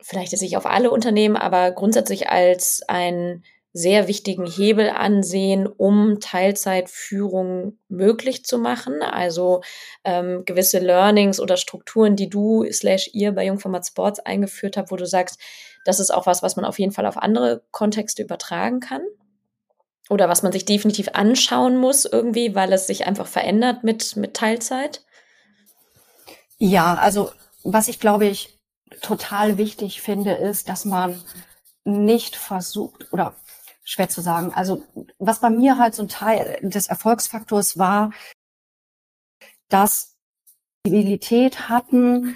vielleicht 0.00 0.30
jetzt 0.30 0.42
nicht 0.42 0.56
auf 0.56 0.66
alle 0.66 0.90
Unternehmen, 0.92 1.36
aber 1.36 1.72
grundsätzlich 1.72 2.28
als 2.28 2.82
ein 2.86 3.42
sehr 3.76 4.06
wichtigen 4.06 4.46
Hebel 4.46 4.88
ansehen, 4.88 5.66
um 5.66 6.20
Teilzeitführung 6.20 7.76
möglich 7.88 8.44
zu 8.44 8.56
machen. 8.56 9.02
Also 9.02 9.62
ähm, 10.04 10.44
gewisse 10.44 10.78
Learnings 10.78 11.40
oder 11.40 11.56
Strukturen, 11.56 12.14
die 12.14 12.30
du 12.30 12.64
slash 12.70 13.10
ihr 13.12 13.32
bei 13.32 13.44
Jungformat 13.46 13.84
Sports 13.84 14.20
eingeführt 14.20 14.76
habt, 14.76 14.92
wo 14.92 14.96
du 14.96 15.06
sagst, 15.06 15.40
das 15.84 15.98
ist 15.98 16.14
auch 16.14 16.26
was, 16.26 16.40
was 16.40 16.54
man 16.54 16.64
auf 16.64 16.78
jeden 16.78 16.92
Fall 16.92 17.04
auf 17.04 17.16
andere 17.16 17.64
Kontexte 17.72 18.22
übertragen 18.22 18.78
kann. 18.78 19.02
Oder 20.08 20.28
was 20.28 20.44
man 20.44 20.52
sich 20.52 20.64
definitiv 20.64 21.08
anschauen 21.12 21.76
muss 21.76 22.04
irgendwie, 22.04 22.54
weil 22.54 22.72
es 22.72 22.86
sich 22.86 23.08
einfach 23.08 23.26
verändert 23.26 23.82
mit, 23.82 24.14
mit 24.16 24.34
Teilzeit? 24.34 25.04
Ja, 26.58 26.94
also 26.94 27.32
was 27.64 27.88
ich 27.88 27.98
glaube 27.98 28.26
ich 28.26 28.56
total 29.00 29.58
wichtig 29.58 30.00
finde, 30.00 30.34
ist, 30.34 30.68
dass 30.68 30.84
man 30.84 31.20
nicht 31.84 32.36
versucht 32.36 33.12
oder 33.12 33.34
schwer 33.84 34.08
zu 34.08 34.20
sagen. 34.20 34.52
Also 34.54 34.82
was 35.18 35.40
bei 35.40 35.50
mir 35.50 35.78
halt 35.78 35.94
so 35.94 36.02
ein 36.02 36.08
Teil 36.08 36.58
des 36.62 36.88
Erfolgsfaktors 36.88 37.78
war, 37.78 38.10
dass 39.68 40.16
Stabilität 40.86 41.68
hatten, 41.68 42.34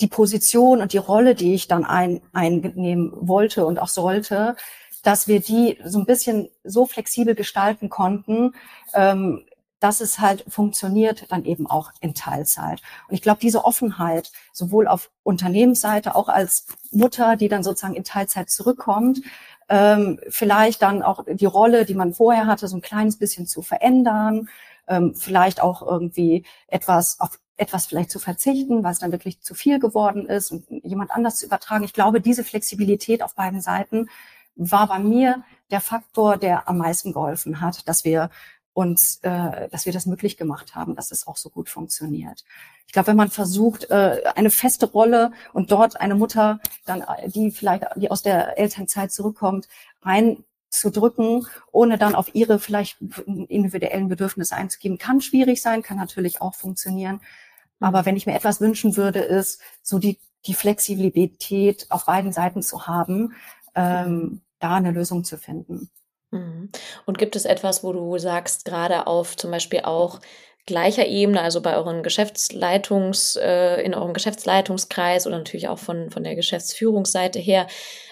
die 0.00 0.08
Position 0.08 0.82
und 0.82 0.92
die 0.92 0.98
Rolle, 0.98 1.34
die 1.34 1.54
ich 1.54 1.68
dann 1.68 1.84
ein, 1.84 2.20
einnehmen 2.32 3.12
wollte 3.14 3.64
und 3.64 3.78
auch 3.78 3.88
sollte, 3.88 4.56
dass 5.02 5.28
wir 5.28 5.40
die 5.40 5.78
so 5.84 6.00
ein 6.00 6.06
bisschen 6.06 6.48
so 6.64 6.84
flexibel 6.84 7.34
gestalten 7.34 7.88
konnten, 7.88 8.54
ähm, 8.92 9.46
dass 9.80 10.00
es 10.00 10.18
halt 10.18 10.44
funktioniert, 10.48 11.30
dann 11.30 11.44
eben 11.44 11.66
auch 11.66 11.92
in 12.00 12.14
Teilzeit. 12.14 12.80
Und 13.08 13.14
ich 13.14 13.22
glaube, 13.22 13.40
diese 13.40 13.64
Offenheit, 13.64 14.32
sowohl 14.52 14.88
auf 14.88 15.10
Unternehmensseite, 15.22 16.14
auch 16.14 16.28
als 16.28 16.66
Mutter, 16.90 17.36
die 17.36 17.48
dann 17.48 17.62
sozusagen 17.62 17.94
in 17.94 18.04
Teilzeit 18.04 18.50
zurückkommt, 18.50 19.20
ähm, 19.68 20.20
vielleicht 20.28 20.82
dann 20.82 21.02
auch 21.02 21.24
die 21.26 21.46
Rolle, 21.46 21.84
die 21.84 21.94
man 21.94 22.14
vorher 22.14 22.46
hatte, 22.46 22.68
so 22.68 22.76
ein 22.76 22.82
kleines 22.82 23.18
bisschen 23.18 23.46
zu 23.46 23.62
verändern, 23.62 24.48
ähm, 24.88 25.14
vielleicht 25.14 25.60
auch 25.60 25.82
irgendwie 25.82 26.44
etwas 26.68 27.20
auf 27.20 27.38
etwas 27.58 27.86
vielleicht 27.86 28.10
zu 28.10 28.18
verzichten, 28.18 28.84
weil 28.84 28.92
es 28.92 28.98
dann 28.98 29.12
wirklich 29.12 29.40
zu 29.40 29.54
viel 29.54 29.78
geworden 29.78 30.26
ist 30.26 30.52
und 30.52 30.66
jemand 30.84 31.10
anders 31.10 31.36
zu 31.36 31.46
übertragen. 31.46 31.84
Ich 31.84 31.94
glaube, 31.94 32.20
diese 32.20 32.44
Flexibilität 32.44 33.22
auf 33.22 33.34
beiden 33.34 33.62
Seiten 33.62 34.08
war 34.56 34.86
bei 34.88 34.98
mir 34.98 35.42
der 35.70 35.80
Faktor, 35.80 36.36
der 36.36 36.68
am 36.68 36.78
meisten 36.78 37.12
geholfen 37.12 37.60
hat, 37.60 37.88
dass 37.88 38.04
wir 38.04 38.30
uns, 38.76 39.20
äh, 39.22 39.68
dass 39.70 39.86
wir 39.86 39.92
das 39.94 40.04
möglich 40.04 40.36
gemacht 40.36 40.74
haben, 40.74 40.96
dass 40.96 41.10
es 41.10 41.26
auch 41.26 41.38
so 41.38 41.48
gut 41.48 41.70
funktioniert. 41.70 42.44
Ich 42.86 42.92
glaube, 42.92 43.08
wenn 43.08 43.16
man 43.16 43.30
versucht, 43.30 43.88
äh, 43.90 44.22
eine 44.34 44.50
feste 44.50 44.84
Rolle 44.84 45.32
und 45.54 45.70
dort 45.70 45.98
eine 45.98 46.14
Mutter, 46.14 46.60
dann 46.84 47.02
die 47.26 47.50
vielleicht 47.50 47.84
die 47.96 48.10
aus 48.10 48.22
der 48.22 48.58
Elternzeit 48.58 49.12
zurückkommt, 49.12 49.66
reinzudrücken, 50.02 51.46
ohne 51.72 51.96
dann 51.96 52.14
auf 52.14 52.34
ihre 52.34 52.58
vielleicht 52.58 52.98
individuellen 53.26 54.08
Bedürfnisse 54.08 54.54
einzugeben, 54.54 54.98
kann 54.98 55.22
schwierig 55.22 55.62
sein, 55.62 55.82
kann 55.82 55.96
natürlich 55.96 56.42
auch 56.42 56.54
funktionieren. 56.54 57.22
Aber 57.80 58.04
wenn 58.04 58.16
ich 58.16 58.26
mir 58.26 58.34
etwas 58.34 58.60
wünschen 58.60 58.96
würde, 58.98 59.20
ist 59.20 59.62
so 59.82 59.98
die, 59.98 60.18
die 60.44 60.54
Flexibilität 60.54 61.86
auf 61.88 62.04
beiden 62.04 62.32
Seiten 62.32 62.62
zu 62.62 62.86
haben, 62.86 63.32
ähm, 63.74 64.42
da 64.58 64.74
eine 64.74 64.90
Lösung 64.90 65.24
zu 65.24 65.38
finden. 65.38 65.88
Mhm. 66.30 66.70
Und 67.04 67.18
gibt 67.18 67.36
es 67.36 67.44
etwas, 67.44 67.84
wo 67.84 67.92
du 67.92 68.18
sagst, 68.18 68.64
gerade 68.64 69.06
auf 69.06 69.36
zum 69.36 69.50
Beispiel 69.50 69.80
auch 69.80 70.20
gleicher 70.66 71.06
Ebene, 71.06 71.40
also 71.40 71.60
bei 71.60 71.76
euren 71.76 72.02
Geschäftsleitungs, 72.02 73.36
äh, 73.36 73.80
in 73.82 73.94
eurem 73.94 74.12
Geschäftsleitungskreis 74.12 75.26
oder 75.26 75.38
natürlich 75.38 75.68
auch 75.68 75.78
von, 75.78 76.10
von 76.10 76.24
der 76.24 76.34
Geschäftsführungsseite 76.34 77.38
her, 77.38 77.68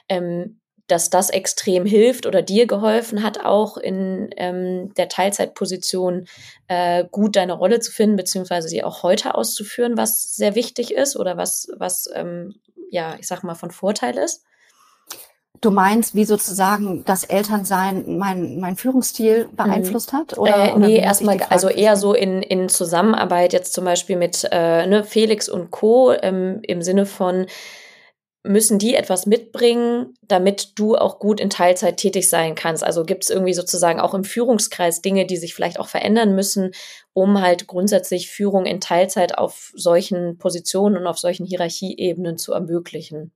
ähm, 0.08 0.60
dass 0.86 1.10
das 1.10 1.30
extrem 1.30 1.86
hilft 1.86 2.26
oder 2.26 2.42
dir 2.42 2.66
geholfen 2.66 3.22
hat, 3.22 3.44
auch 3.44 3.78
in 3.78 4.30
ähm, 4.36 4.92
der 4.94 5.08
Teilzeitposition 5.08 6.26
äh, 6.68 7.04
gut 7.10 7.36
deine 7.36 7.54
Rolle 7.54 7.80
zu 7.80 7.90
finden, 7.90 8.16
beziehungsweise 8.16 8.68
sie 8.68 8.84
auch 8.84 9.02
heute 9.02 9.34
auszuführen, 9.34 9.96
was 9.96 10.34
sehr 10.36 10.54
wichtig 10.54 10.92
ist 10.92 11.16
oder 11.16 11.36
was, 11.36 11.68
was 11.76 12.08
ähm, 12.14 12.54
ja, 12.90 13.16
ich 13.18 13.26
sag 13.26 13.42
mal, 13.42 13.54
von 13.54 13.70
Vorteil 13.70 14.16
ist? 14.18 14.44
Du 15.64 15.70
meinst, 15.70 16.14
wie 16.14 16.26
sozusagen 16.26 17.06
das 17.06 17.24
Elternsein 17.24 18.18
mein, 18.18 18.60
mein 18.60 18.76
Führungsstil 18.76 19.48
beeinflusst 19.56 20.12
hat? 20.12 20.36
Oder, 20.36 20.74
äh, 20.74 20.78
nee, 20.78 20.98
erstmal, 20.98 21.40
also 21.48 21.70
eher 21.70 21.96
so 21.96 22.12
in, 22.12 22.42
in 22.42 22.68
Zusammenarbeit 22.68 23.54
jetzt 23.54 23.72
zum 23.72 23.86
Beispiel 23.86 24.16
mit 24.16 24.46
äh, 24.52 24.86
ne, 24.86 25.04
Felix 25.04 25.48
und 25.48 25.70
Co. 25.70 26.12
Ähm, 26.12 26.58
im 26.64 26.82
Sinne 26.82 27.06
von, 27.06 27.46
müssen 28.42 28.78
die 28.78 28.94
etwas 28.94 29.24
mitbringen, 29.24 30.12
damit 30.20 30.78
du 30.78 30.96
auch 30.96 31.18
gut 31.18 31.40
in 31.40 31.48
Teilzeit 31.48 31.96
tätig 31.96 32.28
sein 32.28 32.54
kannst? 32.54 32.84
Also 32.84 33.04
gibt 33.04 33.24
es 33.24 33.30
irgendwie 33.30 33.54
sozusagen 33.54 34.00
auch 34.00 34.12
im 34.12 34.24
Führungskreis 34.24 35.00
Dinge, 35.00 35.24
die 35.24 35.38
sich 35.38 35.54
vielleicht 35.54 35.80
auch 35.80 35.88
verändern 35.88 36.34
müssen, 36.34 36.72
um 37.14 37.40
halt 37.40 37.66
grundsätzlich 37.66 38.30
Führung 38.30 38.66
in 38.66 38.80
Teilzeit 38.80 39.38
auf 39.38 39.72
solchen 39.74 40.36
Positionen 40.36 40.98
und 40.98 41.06
auf 41.06 41.18
solchen 41.18 41.46
Hierarchieebenen 41.46 42.36
zu 42.36 42.52
ermöglichen? 42.52 43.32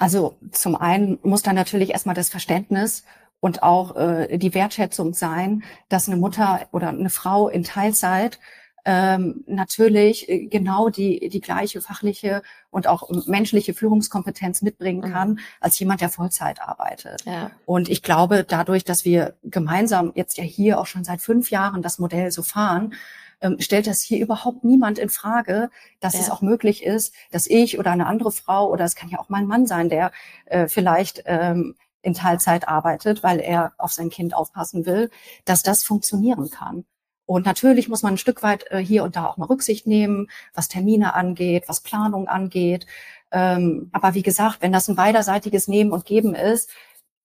Also 0.00 0.38
zum 0.50 0.76
einen 0.76 1.18
muss 1.22 1.42
da 1.42 1.52
natürlich 1.52 1.90
erstmal 1.90 2.14
das 2.14 2.30
Verständnis 2.30 3.04
und 3.38 3.62
auch 3.62 3.96
äh, 3.96 4.38
die 4.38 4.54
Wertschätzung 4.54 5.12
sein, 5.12 5.62
dass 5.90 6.08
eine 6.08 6.16
Mutter 6.16 6.60
oder 6.72 6.88
eine 6.88 7.10
Frau 7.10 7.50
in 7.50 7.64
Teilzeit 7.64 8.38
ähm, 8.86 9.44
natürlich 9.46 10.26
äh, 10.30 10.46
genau 10.46 10.88
die, 10.88 11.28
die 11.28 11.42
gleiche 11.42 11.82
fachliche 11.82 12.42
und 12.70 12.86
auch 12.86 13.10
menschliche 13.26 13.74
Führungskompetenz 13.74 14.62
mitbringen 14.62 15.06
mhm. 15.06 15.12
kann, 15.12 15.28
mhm. 15.32 15.38
als 15.60 15.78
jemand, 15.78 16.00
der 16.00 16.08
Vollzeit 16.08 16.62
arbeitet. 16.62 17.22
Ja. 17.26 17.50
Und 17.66 17.90
ich 17.90 18.02
glaube, 18.02 18.46
dadurch, 18.48 18.84
dass 18.84 19.04
wir 19.04 19.34
gemeinsam 19.44 20.12
jetzt 20.14 20.38
ja 20.38 20.44
hier 20.44 20.80
auch 20.80 20.86
schon 20.86 21.04
seit 21.04 21.20
fünf 21.20 21.50
Jahren 21.50 21.82
das 21.82 21.98
Modell 21.98 22.30
so 22.30 22.42
fahren, 22.42 22.94
ähm, 23.40 23.56
stellt 23.60 23.86
das 23.86 24.02
hier 24.02 24.20
überhaupt 24.20 24.64
niemand 24.64 24.98
in 24.98 25.08
Frage, 25.08 25.70
dass 26.00 26.14
ja. 26.14 26.20
es 26.20 26.30
auch 26.30 26.42
möglich 26.42 26.84
ist, 26.84 27.14
dass 27.30 27.46
ich 27.46 27.78
oder 27.78 27.90
eine 27.90 28.06
andere 28.06 28.32
Frau 28.32 28.68
oder 28.70 28.84
es 28.84 28.94
kann 28.94 29.08
ja 29.08 29.18
auch 29.18 29.28
mein 29.28 29.46
Mann 29.46 29.66
sein, 29.66 29.88
der 29.88 30.12
äh, 30.46 30.68
vielleicht 30.68 31.22
ähm, 31.26 31.74
in 32.02 32.14
Teilzeit 32.14 32.68
arbeitet, 32.68 33.22
weil 33.22 33.40
er 33.40 33.72
auf 33.78 33.92
sein 33.92 34.10
Kind 34.10 34.34
aufpassen 34.34 34.86
will, 34.86 35.10
dass 35.44 35.62
das 35.62 35.84
funktionieren 35.84 36.50
kann. 36.50 36.84
Und 37.26 37.46
natürlich 37.46 37.88
muss 37.88 38.02
man 38.02 38.14
ein 38.14 38.18
Stück 38.18 38.42
weit 38.42 38.64
äh, 38.70 38.78
hier 38.78 39.04
und 39.04 39.14
da 39.14 39.26
auch 39.26 39.36
mal 39.36 39.46
Rücksicht 39.46 39.86
nehmen, 39.86 40.28
was 40.52 40.68
Termine 40.68 41.14
angeht, 41.14 41.64
was 41.68 41.80
Planung 41.80 42.26
angeht. 42.26 42.86
Ähm, 43.30 43.88
aber 43.92 44.14
wie 44.14 44.22
gesagt, 44.22 44.62
wenn 44.62 44.72
das 44.72 44.88
ein 44.88 44.96
beiderseitiges 44.96 45.68
Nehmen 45.68 45.92
und 45.92 46.04
Geben 46.04 46.34
ist, 46.34 46.70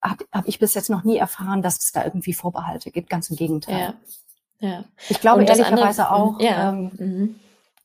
habe 0.04 0.26
hab 0.32 0.48
ich 0.48 0.60
bis 0.60 0.76
jetzt 0.76 0.92
noch 0.92 1.04
nie 1.04 1.18
erfahren, 1.18 1.64
dass 1.64 1.80
es 1.80 1.92
da 1.92 2.04
irgendwie 2.04 2.34
Vorbehalte 2.34 2.92
gibt. 2.92 3.10
Ganz 3.10 3.32
im 3.32 3.36
Gegenteil. 3.36 3.80
Ja. 3.80 3.94
Ja. 4.60 4.86
Ich 5.10 5.20
glaube 5.20 5.44
ehrlicherweise 5.44 6.08
andere, 6.08 6.12
auch, 6.12 6.40
ja. 6.40 6.70
ähm, 6.70 6.92
mhm. 6.98 7.36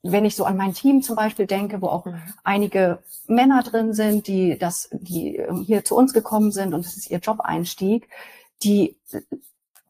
wenn 0.03 0.25
ich 0.25 0.37
so 0.37 0.45
an 0.45 0.57
mein 0.57 0.75
Team 0.75 1.03
zum 1.03 1.17
Beispiel 1.17 1.47
denke, 1.47 1.83
wo 1.83 1.87
auch 1.87 2.07
mhm. 2.07 2.21
einige 2.45 2.99
Männer 3.27 3.63
drin 3.63 3.93
sind, 3.93 4.27
die 4.27 4.59
das, 4.59 4.89
die 4.93 5.37
ähm, 5.37 5.63
hier 5.67 5.85
zu 5.85 5.97
uns 5.97 6.13
gekommen 6.13 6.53
sind 6.53 6.75
und 6.75 6.85
das 6.85 6.97
ist 6.97 7.11
ihr 7.11 7.19
Job-Einstieg, 7.19 8.09
die 8.63 8.97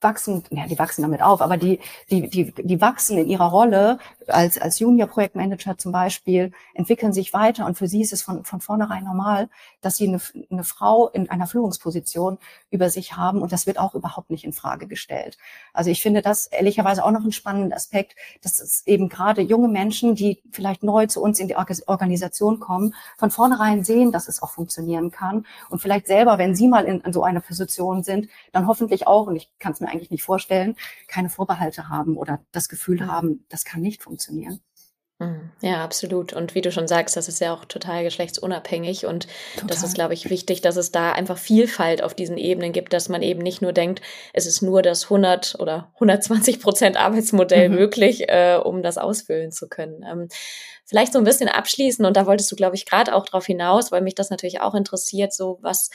wachsen, 0.00 0.42
ja, 0.50 0.66
die 0.66 0.78
wachsen 0.78 1.02
damit 1.02 1.22
auf, 1.22 1.42
aber 1.42 1.56
die, 1.56 1.78
die, 2.10 2.28
die, 2.28 2.52
die 2.52 2.80
wachsen 2.80 3.18
in 3.18 3.28
ihrer 3.28 3.50
Rolle 3.50 3.98
als, 4.26 4.58
als 4.58 4.78
Junior-Projektmanager 4.78 5.76
zum 5.76 5.92
Beispiel, 5.92 6.52
entwickeln 6.74 7.12
sich 7.12 7.32
weiter 7.32 7.66
und 7.66 7.76
für 7.76 7.86
sie 7.86 8.00
ist 8.00 8.12
es 8.12 8.22
von, 8.22 8.44
von 8.44 8.60
vornherein 8.60 9.04
normal, 9.04 9.48
dass 9.80 9.96
sie 9.96 10.08
eine, 10.08 10.20
eine 10.50 10.64
Frau 10.64 11.08
in 11.08 11.30
einer 11.30 11.46
Führungsposition 11.46 12.38
über 12.70 12.90
sich 12.90 13.16
haben 13.16 13.42
und 13.42 13.52
das 13.52 13.66
wird 13.66 13.78
auch 13.78 13.94
überhaupt 13.94 14.30
nicht 14.30 14.44
in 14.44 14.52
Frage 14.52 14.86
gestellt. 14.86 15.38
Also 15.72 15.90
ich 15.90 16.02
finde 16.02 16.22
das 16.22 16.46
ehrlicherweise 16.46 17.04
auch 17.04 17.10
noch 17.10 17.24
ein 17.24 17.32
spannender 17.32 17.76
Aspekt, 17.76 18.14
dass 18.42 18.60
es 18.60 18.86
eben 18.86 19.08
gerade 19.08 19.40
junge 19.42 19.68
Menschen, 19.68 20.14
die 20.14 20.42
vielleicht 20.52 20.82
neu 20.82 21.06
zu 21.06 21.22
uns 21.22 21.38
in 21.38 21.48
die 21.48 21.56
Organisation 21.56 22.60
kommen, 22.60 22.94
von 23.16 23.30
vornherein 23.30 23.84
sehen, 23.84 24.12
dass 24.12 24.28
es 24.28 24.42
auch 24.42 24.50
funktionieren 24.50 25.10
kann 25.10 25.46
und 25.68 25.80
vielleicht 25.80 26.06
selber, 26.06 26.38
wenn 26.38 26.54
sie 26.54 26.68
mal 26.68 26.84
in, 26.84 27.00
in 27.00 27.12
so 27.12 27.22
einer 27.22 27.40
Position 27.40 28.02
sind, 28.02 28.28
dann 28.52 28.66
hoffentlich 28.66 29.06
auch, 29.06 29.26
und 29.26 29.36
ich 29.36 29.50
kann 29.58 29.72
es 29.72 29.80
mir 29.80 29.88
eigentlich 29.88 30.10
nicht 30.10 30.22
vorstellen, 30.22 30.76
keine 31.08 31.30
Vorbehalte 31.30 31.88
haben 31.88 32.16
oder 32.16 32.40
das 32.52 32.68
Gefühl 32.68 33.06
haben, 33.06 33.44
das 33.48 33.64
kann 33.64 33.80
nicht 33.80 34.02
funktionieren. 34.02 34.60
Mhm. 35.20 35.50
Ja, 35.60 35.84
absolut. 35.84 36.32
Und 36.32 36.54
wie 36.54 36.62
du 36.62 36.72
schon 36.72 36.88
sagst, 36.88 37.14
das 37.14 37.28
ist 37.28 37.40
ja 37.40 37.52
auch 37.54 37.66
total 37.66 38.02
geschlechtsunabhängig. 38.04 39.04
Und 39.04 39.26
total. 39.54 39.68
das 39.68 39.82
ist, 39.82 39.94
glaube 39.94 40.14
ich, 40.14 40.30
wichtig, 40.30 40.62
dass 40.62 40.76
es 40.76 40.92
da 40.92 41.12
einfach 41.12 41.36
Vielfalt 41.36 42.02
auf 42.02 42.14
diesen 42.14 42.38
Ebenen 42.38 42.72
gibt, 42.72 42.94
dass 42.94 43.10
man 43.10 43.20
eben 43.20 43.42
nicht 43.42 43.60
nur 43.60 43.74
denkt, 43.74 44.00
es 44.32 44.46
ist 44.46 44.62
nur 44.62 44.80
das 44.80 45.04
100 45.04 45.56
oder 45.58 45.90
120 45.94 46.60
Prozent 46.62 46.96
Arbeitsmodell 46.96 47.68
mhm. 47.68 47.74
möglich, 47.74 48.28
äh, 48.28 48.56
um 48.56 48.82
das 48.82 48.96
ausfüllen 48.96 49.52
zu 49.52 49.68
können. 49.68 50.02
Ähm, 50.10 50.28
vielleicht 50.86 51.12
so 51.12 51.18
ein 51.18 51.24
bisschen 51.24 51.50
abschließen. 51.50 52.04
Und 52.06 52.16
da 52.16 52.24
wolltest 52.24 52.50
du, 52.50 52.56
glaube 52.56 52.76
ich, 52.76 52.86
gerade 52.86 53.14
auch 53.14 53.26
drauf 53.26 53.44
hinaus, 53.44 53.92
weil 53.92 54.00
mich 54.00 54.14
das 54.14 54.30
natürlich 54.30 54.62
auch 54.62 54.74
interessiert, 54.74 55.34
so 55.34 55.58
was 55.60 55.90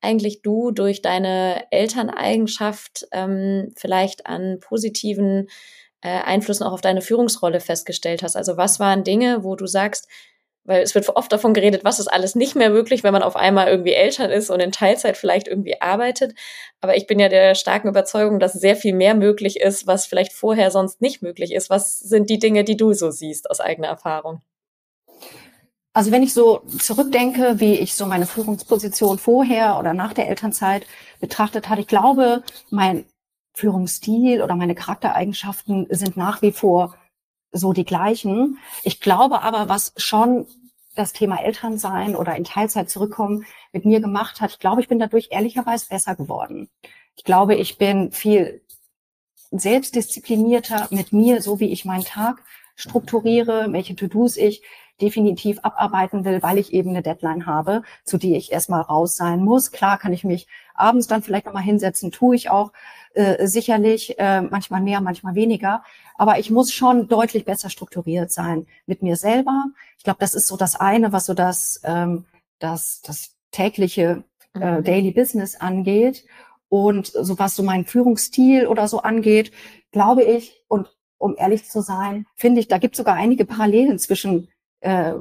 eigentlich 0.00 0.42
du 0.42 0.72
durch 0.72 1.02
deine 1.02 1.64
Elterneigenschaft 1.70 3.06
ähm, 3.12 3.72
vielleicht 3.76 4.26
an 4.26 4.58
positiven 4.60 5.48
äh, 6.06 6.22
Einflüssen 6.24 6.64
auch 6.64 6.72
auf 6.72 6.80
deine 6.80 7.02
Führungsrolle 7.02 7.60
festgestellt 7.60 8.22
hast? 8.22 8.36
Also 8.36 8.56
was 8.56 8.78
waren 8.78 9.04
Dinge, 9.04 9.42
wo 9.42 9.56
du 9.56 9.66
sagst, 9.66 10.08
weil 10.66 10.82
es 10.82 10.94
wird 10.94 11.08
oft 11.10 11.32
davon 11.32 11.54
geredet, 11.54 11.84
was 11.84 12.00
ist 12.00 12.08
alles 12.08 12.34
nicht 12.34 12.56
mehr 12.56 12.70
möglich, 12.70 13.04
wenn 13.04 13.12
man 13.12 13.22
auf 13.22 13.36
einmal 13.36 13.68
irgendwie 13.68 13.92
Eltern 13.92 14.30
ist 14.30 14.50
und 14.50 14.60
in 14.60 14.72
Teilzeit 14.72 15.16
vielleicht 15.16 15.48
irgendwie 15.48 15.80
arbeitet. 15.80 16.34
Aber 16.80 16.96
ich 16.96 17.06
bin 17.06 17.18
ja 17.18 17.28
der 17.28 17.54
starken 17.54 17.88
Überzeugung, 17.88 18.40
dass 18.40 18.52
sehr 18.52 18.76
viel 18.76 18.94
mehr 18.94 19.14
möglich 19.14 19.60
ist, 19.60 19.86
was 19.86 20.06
vielleicht 20.06 20.32
vorher 20.32 20.70
sonst 20.70 21.00
nicht 21.00 21.22
möglich 21.22 21.52
ist. 21.52 21.70
Was 21.70 21.98
sind 21.98 22.30
die 22.30 22.38
Dinge, 22.38 22.64
die 22.64 22.76
du 22.76 22.92
so 22.92 23.10
siehst 23.10 23.48
aus 23.50 23.60
eigener 23.60 23.88
Erfahrung? 23.88 24.42
Also 25.92 26.10
wenn 26.10 26.22
ich 26.22 26.34
so 26.34 26.60
zurückdenke, 26.78 27.58
wie 27.58 27.74
ich 27.76 27.94
so 27.94 28.04
meine 28.04 28.26
Führungsposition 28.26 29.18
vorher 29.18 29.78
oder 29.78 29.94
nach 29.94 30.12
der 30.12 30.28
Elternzeit 30.28 30.84
betrachtet 31.20 31.70
hatte, 31.70 31.80
ich 31.80 31.86
glaube, 31.86 32.42
mein 32.70 33.06
Führungsstil 33.56 34.42
oder 34.42 34.54
meine 34.54 34.74
Charaktereigenschaften 34.74 35.86
sind 35.88 36.18
nach 36.18 36.42
wie 36.42 36.52
vor 36.52 36.94
so 37.52 37.72
die 37.72 37.86
gleichen. 37.86 38.58
Ich 38.82 39.00
glaube 39.00 39.40
aber, 39.40 39.70
was 39.70 39.94
schon 39.96 40.46
das 40.94 41.14
Thema 41.14 41.42
Elternsein 41.42 42.16
oder 42.16 42.36
in 42.36 42.44
Teilzeit 42.44 42.90
zurückkommen 42.90 43.46
mit 43.72 43.86
mir 43.86 44.00
gemacht 44.00 44.42
hat, 44.42 44.50
ich 44.50 44.58
glaube, 44.58 44.82
ich 44.82 44.88
bin 44.88 44.98
dadurch 44.98 45.28
ehrlicherweise 45.30 45.88
besser 45.88 46.14
geworden. 46.14 46.68
Ich 47.16 47.24
glaube, 47.24 47.54
ich 47.54 47.78
bin 47.78 48.12
viel 48.12 48.60
selbstdisziplinierter 49.50 50.88
mit 50.90 51.14
mir, 51.14 51.40
so 51.40 51.58
wie 51.58 51.72
ich 51.72 51.86
meinen 51.86 52.04
Tag 52.04 52.42
strukturiere, 52.76 53.72
welche 53.72 53.96
To-Dos 53.96 54.36
ich 54.36 54.62
definitiv 55.00 55.58
abarbeiten 55.62 56.24
will, 56.24 56.42
weil 56.42 56.58
ich 56.58 56.72
eben 56.72 56.90
eine 56.90 57.02
Deadline 57.02 57.46
habe, 57.46 57.82
zu 58.04 58.16
die 58.16 58.36
ich 58.36 58.52
erstmal 58.52 58.80
raus 58.80 59.16
sein 59.16 59.40
muss. 59.44 59.70
Klar 59.70 59.98
kann 59.98 60.12
ich 60.12 60.24
mich 60.24 60.46
abends 60.74 61.06
dann 61.06 61.22
vielleicht 61.22 61.46
nochmal 61.46 61.62
hinsetzen, 61.62 62.12
tue 62.12 62.36
ich 62.36 62.48
auch 62.50 62.72
äh, 63.14 63.46
sicherlich, 63.46 64.18
äh, 64.18 64.42
manchmal 64.42 64.80
mehr, 64.80 65.00
manchmal 65.00 65.34
weniger. 65.34 65.82
Aber 66.16 66.38
ich 66.38 66.50
muss 66.50 66.72
schon 66.72 67.08
deutlich 67.08 67.44
besser 67.44 67.68
strukturiert 67.68 68.30
sein 68.30 68.66
mit 68.86 69.02
mir 69.02 69.16
selber. 69.16 69.66
Ich 69.98 70.04
glaube, 70.04 70.18
das 70.20 70.34
ist 70.34 70.46
so 70.46 70.56
das 70.56 70.76
eine, 70.76 71.12
was 71.12 71.26
so 71.26 71.34
das, 71.34 71.80
ähm, 71.84 72.24
das, 72.58 73.02
das 73.02 73.34
tägliche 73.50 74.24
äh, 74.54 74.78
mhm. 74.78 74.84
Daily 74.84 75.10
Business 75.10 75.56
angeht. 75.56 76.24
Und 76.68 77.06
so 77.06 77.38
was 77.38 77.54
so 77.54 77.62
mein 77.62 77.84
Führungsstil 77.84 78.66
oder 78.66 78.88
so 78.88 79.00
angeht, 79.00 79.52
glaube 79.92 80.24
ich, 80.24 80.64
und 80.68 80.88
um 81.18 81.34
ehrlich 81.36 81.68
zu 81.68 81.80
sein, 81.80 82.26
finde 82.34 82.60
ich, 82.60 82.68
da 82.68 82.78
gibt 82.78 82.94
es 82.94 82.98
sogar 82.98 83.14
einige 83.14 83.44
Parallelen 83.44 83.98
zwischen 83.98 84.48
äh, 84.80 85.14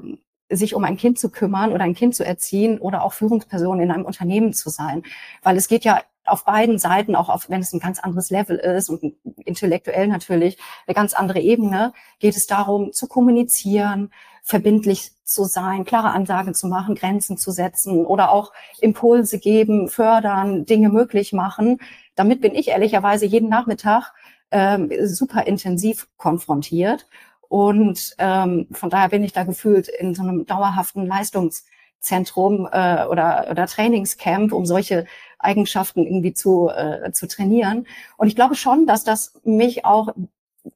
sich 0.50 0.76
um 0.76 0.84
ein 0.84 0.98
Kind 0.98 1.18
zu 1.18 1.30
kümmern 1.30 1.72
oder 1.72 1.84
ein 1.84 1.96
Kind 1.96 2.16
zu 2.16 2.24
erziehen 2.24 2.80
oder 2.80 3.04
auch 3.04 3.14
Führungsperson 3.14 3.80
in 3.80 3.92
einem 3.92 4.06
Unternehmen 4.06 4.54
zu 4.54 4.70
sein. 4.70 5.04
Weil 5.42 5.58
es 5.58 5.68
geht 5.68 5.86
ja 5.86 6.02
auf 6.26 6.44
beiden 6.44 6.80
Seiten, 6.80 7.16
auch 7.16 7.30
auf, 7.30 7.50
wenn 7.50 7.62
es 7.62 7.74
ein 7.74 7.80
ganz 7.80 8.00
anderes 8.00 8.30
Level 8.30 8.58
ist 8.58 8.90
und 8.90 9.16
intellektuell 9.44 10.08
natürlich 10.08 10.58
eine 10.88 10.96
ganz 10.96 11.14
andere 11.14 11.40
Ebene, 11.40 11.94
geht 12.20 12.36
es 12.36 12.48
darum 12.48 12.94
zu 12.94 13.08
kommunizieren, 13.08 14.12
verbindlich 14.42 15.12
zu 15.24 15.46
sein, 15.46 15.86
klare 15.86 16.12
Ansagen 16.12 16.54
zu 16.54 16.68
machen, 16.68 16.96
Grenzen 16.96 17.38
zu 17.38 17.52
setzen 17.52 18.06
oder 18.06 18.32
auch 18.32 18.54
Impulse 18.80 19.40
geben, 19.40 19.88
fördern, 19.88 20.66
Dinge 20.66 20.90
möglich 20.90 21.34
machen. 21.34 21.80
Damit 22.16 22.42
bin 22.42 22.54
ich 22.54 22.70
ehrlicherweise 22.70 23.26
jeden 23.26 23.50
Nachmittag 23.50 24.14
ähm, 24.52 24.90
super 25.06 25.48
intensiv 25.48 26.08
konfrontiert. 26.18 27.08
Und 27.48 28.16
ähm, 28.18 28.68
von 28.72 28.90
daher 28.90 29.10
bin 29.10 29.24
ich 29.24 29.34
da 29.34 29.44
gefühlt 29.44 29.88
in 29.88 30.16
so 30.16 30.24
einem 30.24 30.46
dauerhaften 30.46 31.06
Leistungszentrum 31.06 32.68
äh, 32.72 33.06
oder, 33.06 33.48
oder 33.52 33.68
Trainingscamp, 33.68 34.52
um 34.52 34.66
solche 34.66 35.06
Eigenschaften 35.40 36.06
irgendwie 36.06 36.34
zu, 36.34 36.70
äh, 36.70 37.12
zu 37.12 37.28
trainieren. 37.28 37.86
Und 38.18 38.28
ich 38.28 38.36
glaube 38.36 38.56
schon, 38.56 38.88
dass 38.88 39.04
das 39.04 39.40
mich 39.44 39.86
auch 39.86 40.10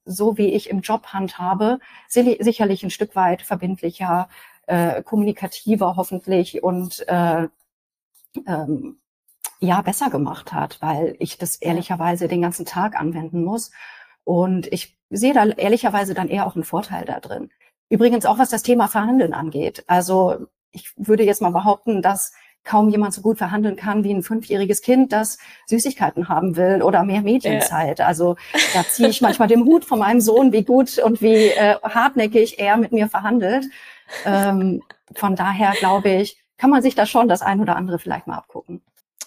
so 0.05 0.37
wie 0.37 0.53
ich 0.53 0.69
im 0.69 0.81
Job 0.81 1.07
handhabe, 1.07 1.79
sicherlich 2.07 2.83
ein 2.83 2.91
Stück 2.91 3.15
weit 3.15 3.41
verbindlicher, 3.41 4.29
äh, 4.67 5.01
kommunikativer 5.03 5.95
hoffentlich 5.95 6.63
und 6.63 7.07
äh, 7.07 7.47
ähm, 8.45 8.98
ja 9.59 9.81
besser 9.81 10.09
gemacht 10.09 10.53
hat, 10.53 10.77
weil 10.81 11.15
ich 11.19 11.37
das 11.37 11.57
ehrlicherweise 11.57 12.27
den 12.27 12.41
ganzen 12.41 12.65
Tag 12.65 12.99
anwenden 12.99 13.43
muss. 13.43 13.71
Und 14.23 14.71
ich 14.71 14.97
sehe 15.09 15.33
da 15.33 15.45
ehrlicherweise 15.45 16.13
dann 16.13 16.29
eher 16.29 16.45
auch 16.45 16.55
einen 16.55 16.63
Vorteil 16.63 17.05
da 17.05 17.19
drin. 17.19 17.49
Übrigens 17.89 18.25
auch 18.25 18.37
was 18.37 18.49
das 18.49 18.63
Thema 18.63 18.87
Verhandeln 18.87 19.33
angeht. 19.33 19.83
Also 19.87 20.47
ich 20.71 20.93
würde 20.95 21.23
jetzt 21.23 21.41
mal 21.41 21.51
behaupten, 21.51 22.01
dass 22.01 22.31
kaum 22.63 22.89
jemand 22.89 23.13
so 23.13 23.21
gut 23.21 23.37
verhandeln 23.37 23.75
kann 23.75 24.03
wie 24.03 24.13
ein 24.13 24.21
fünfjähriges 24.21 24.81
Kind, 24.81 25.11
das 25.11 25.39
Süßigkeiten 25.67 26.29
haben 26.29 26.55
will 26.55 26.83
oder 26.83 27.03
mehr 27.03 27.21
Medienzeit. 27.21 27.99
Ja. 27.99 28.05
Also 28.05 28.35
da 28.73 28.83
ziehe 28.83 29.09
ich 29.09 29.21
manchmal 29.21 29.47
den 29.47 29.65
Hut 29.65 29.85
von 29.85 29.99
meinem 29.99 30.21
Sohn, 30.21 30.51
wie 30.51 30.63
gut 30.63 30.99
und 30.99 31.21
wie 31.21 31.47
äh, 31.47 31.75
hartnäckig 31.81 32.59
er 32.59 32.77
mit 32.77 32.91
mir 32.91 33.07
verhandelt. 33.07 33.65
Ähm, 34.25 34.83
von 35.15 35.35
daher 35.35 35.73
glaube 35.79 36.09
ich, 36.09 36.37
kann 36.57 36.69
man 36.69 36.81
sich 36.81 36.93
da 36.93 37.05
schon 37.05 37.27
das 37.27 37.41
ein 37.41 37.61
oder 37.61 37.75
andere 37.75 37.97
vielleicht 37.97 38.27
mal 38.27 38.37
abgucken. 38.37 38.81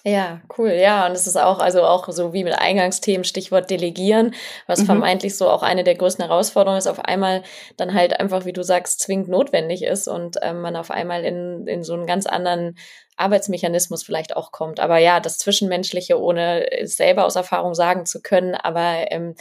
Ja, 0.04 0.40
cool. 0.58 0.72
Ja, 0.72 1.06
und 1.06 1.12
es 1.12 1.28
ist 1.28 1.36
auch, 1.36 1.60
also 1.60 1.84
auch 1.84 2.08
so 2.08 2.32
wie 2.32 2.42
mit 2.42 2.54
Eingangsthemen, 2.54 3.22
Stichwort 3.22 3.70
Delegieren, 3.70 4.34
was 4.66 4.80
mhm. 4.80 4.86
vermeintlich 4.86 5.36
so 5.36 5.48
auch 5.48 5.62
eine 5.62 5.84
der 5.84 5.94
größten 5.94 6.24
Herausforderungen 6.24 6.78
ist, 6.78 6.88
auf 6.88 7.04
einmal 7.04 7.44
dann 7.76 7.94
halt 7.94 8.18
einfach, 8.18 8.44
wie 8.44 8.52
du 8.52 8.64
sagst, 8.64 8.98
zwingend 8.98 9.28
notwendig 9.28 9.84
ist 9.84 10.08
und 10.08 10.38
ähm, 10.42 10.60
man 10.60 10.74
auf 10.74 10.90
einmal 10.90 11.24
in, 11.24 11.68
in 11.68 11.84
so 11.84 11.94
einen 11.94 12.06
ganz 12.06 12.26
anderen 12.26 12.76
Arbeitsmechanismus 13.16 14.02
vielleicht 14.02 14.36
auch 14.36 14.50
kommt. 14.50 14.80
Aber 14.80 14.98
ja, 14.98 15.20
das 15.20 15.38
Zwischenmenschliche, 15.38 16.20
ohne 16.20 16.68
es 16.72 16.96
selber 16.96 17.24
aus 17.24 17.36
Erfahrung 17.36 17.74
sagen 17.74 18.04
zu 18.04 18.20
können, 18.20 18.56
aber 18.56 19.12
ähm, 19.12 19.36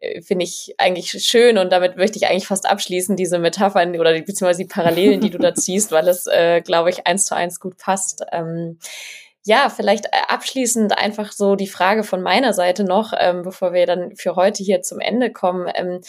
äh, 0.00 0.22
finde 0.22 0.44
ich 0.44 0.74
eigentlich 0.78 1.10
schön 1.10 1.58
und 1.58 1.70
damit 1.70 1.98
möchte 1.98 2.16
ich 2.16 2.28
eigentlich 2.28 2.46
fast 2.46 2.66
abschließen, 2.66 3.14
diese 3.14 3.38
Metaphern 3.38 3.98
oder 3.98 4.14
die, 4.14 4.22
beziehungsweise 4.22 4.62
die 4.62 4.68
Parallelen, 4.68 5.20
die 5.20 5.30
du 5.30 5.36
da 5.38 5.54
ziehst, 5.54 5.92
weil 5.92 6.08
es, 6.08 6.26
äh, 6.28 6.62
glaube 6.62 6.88
ich, 6.88 7.06
eins 7.06 7.26
zu 7.26 7.36
eins 7.36 7.60
gut 7.60 7.76
passt. 7.76 8.24
Ähm, 8.32 8.78
ja, 9.44 9.68
vielleicht 9.68 10.06
äh, 10.06 10.10
abschließend 10.28 10.96
einfach 10.96 11.32
so 11.32 11.56
die 11.56 11.66
Frage 11.66 12.04
von 12.04 12.22
meiner 12.22 12.52
Seite 12.52 12.84
noch, 12.84 13.12
ähm, 13.18 13.42
bevor 13.42 13.72
wir 13.72 13.86
dann 13.86 14.14
für 14.16 14.36
heute 14.36 14.62
hier 14.62 14.82
zum 14.82 15.00
Ende 15.00 15.32
kommen. 15.32 15.68
Ähm, 15.74 16.00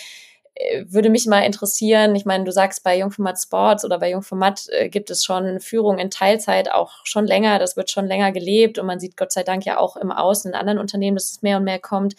äh, 0.56 0.86
würde 0.88 1.10
mich 1.10 1.26
mal 1.26 1.42
interessieren, 1.42 2.16
ich 2.16 2.26
meine, 2.26 2.44
du 2.44 2.52
sagst, 2.52 2.84
bei 2.84 2.98
Jungformat 2.98 3.42
Sports 3.42 3.86
oder 3.86 4.00
bei 4.00 4.12
Jungformat 4.12 4.68
äh, 4.70 4.90
gibt 4.90 5.10
es 5.10 5.24
schon 5.24 5.60
Führung 5.60 5.98
in 5.98 6.12
Teilzeit 6.12 6.72
auch 6.72 7.06
schon 7.06 7.26
länger, 7.26 7.58
das 7.58 7.76
wird 7.76 7.90
schon 7.90 8.06
länger 8.06 8.32
gelebt 8.32 8.78
und 8.78 8.86
man 8.86 9.00
sieht 9.00 9.18
Gott 9.18 9.32
sei 9.32 9.44
Dank 9.44 9.66
ja 9.66 9.80
auch 9.80 9.98
im 9.98 10.12
Außen 10.12 10.52
in 10.52 10.56
anderen 10.56 10.80
Unternehmen, 10.80 11.16
dass 11.16 11.32
es 11.32 11.42
mehr 11.42 11.58
und 11.58 11.64
mehr 11.64 11.80
kommt. 11.80 12.16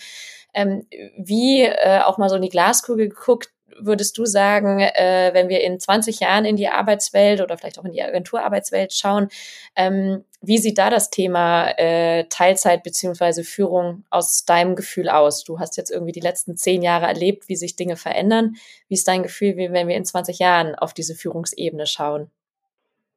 Ähm, 0.52 0.86
wie 1.16 1.62
äh, 1.62 2.00
auch 2.04 2.18
mal 2.18 2.28
so 2.28 2.36
in 2.36 2.42
die 2.42 2.48
Glaskugel 2.48 3.08
geguckt, 3.08 3.50
würdest 3.79 4.16
du 4.18 4.25
sagen, 4.25 4.81
äh, 4.81 5.31
wenn 5.33 5.49
wir 5.49 5.62
in 5.62 5.79
20 5.79 6.20
Jahren 6.20 6.45
in 6.45 6.57
die 6.57 6.68
Arbeitswelt 6.68 7.41
oder 7.41 7.59
vielleicht 7.59 7.79
auch 7.79 7.85
in 7.85 7.93
die 7.93 8.03
Agenturarbeitswelt 8.03 8.93
schauen, 8.93 9.29
ähm, 9.77 10.25
Wie 10.41 10.59
sieht 10.59 10.77
da 10.77 10.91
das 10.91 11.09
Thema 11.11 11.68
äh, 11.79 12.25
Teilzeit 12.29 12.83
beziehungsweise 12.83 13.45
Führung 13.45 14.05
aus 14.11 14.45
deinem 14.45 14.77
Gefühl 14.77 15.09
aus? 15.09 15.43
Du 15.43 15.59
hast 15.59 15.77
jetzt 15.79 15.91
irgendwie 15.91 16.12
die 16.12 16.20
letzten 16.20 16.57
zehn 16.57 16.83
Jahre 16.83 17.07
erlebt, 17.07 17.49
wie 17.49 17.57
sich 17.57 17.77
Dinge 17.77 17.97
verändern. 17.97 18.57
Wie 18.89 18.95
ist 18.95 19.09
dein 19.09 19.22
Gefühl, 19.22 19.57
wenn 19.57 19.89
wir 19.89 19.97
in 19.97 20.05
20 20.05 20.39
Jahren 20.39 20.75
auf 20.75 20.93
diese 20.93 21.14
Führungsebene 21.14 21.87
schauen? 21.87 22.31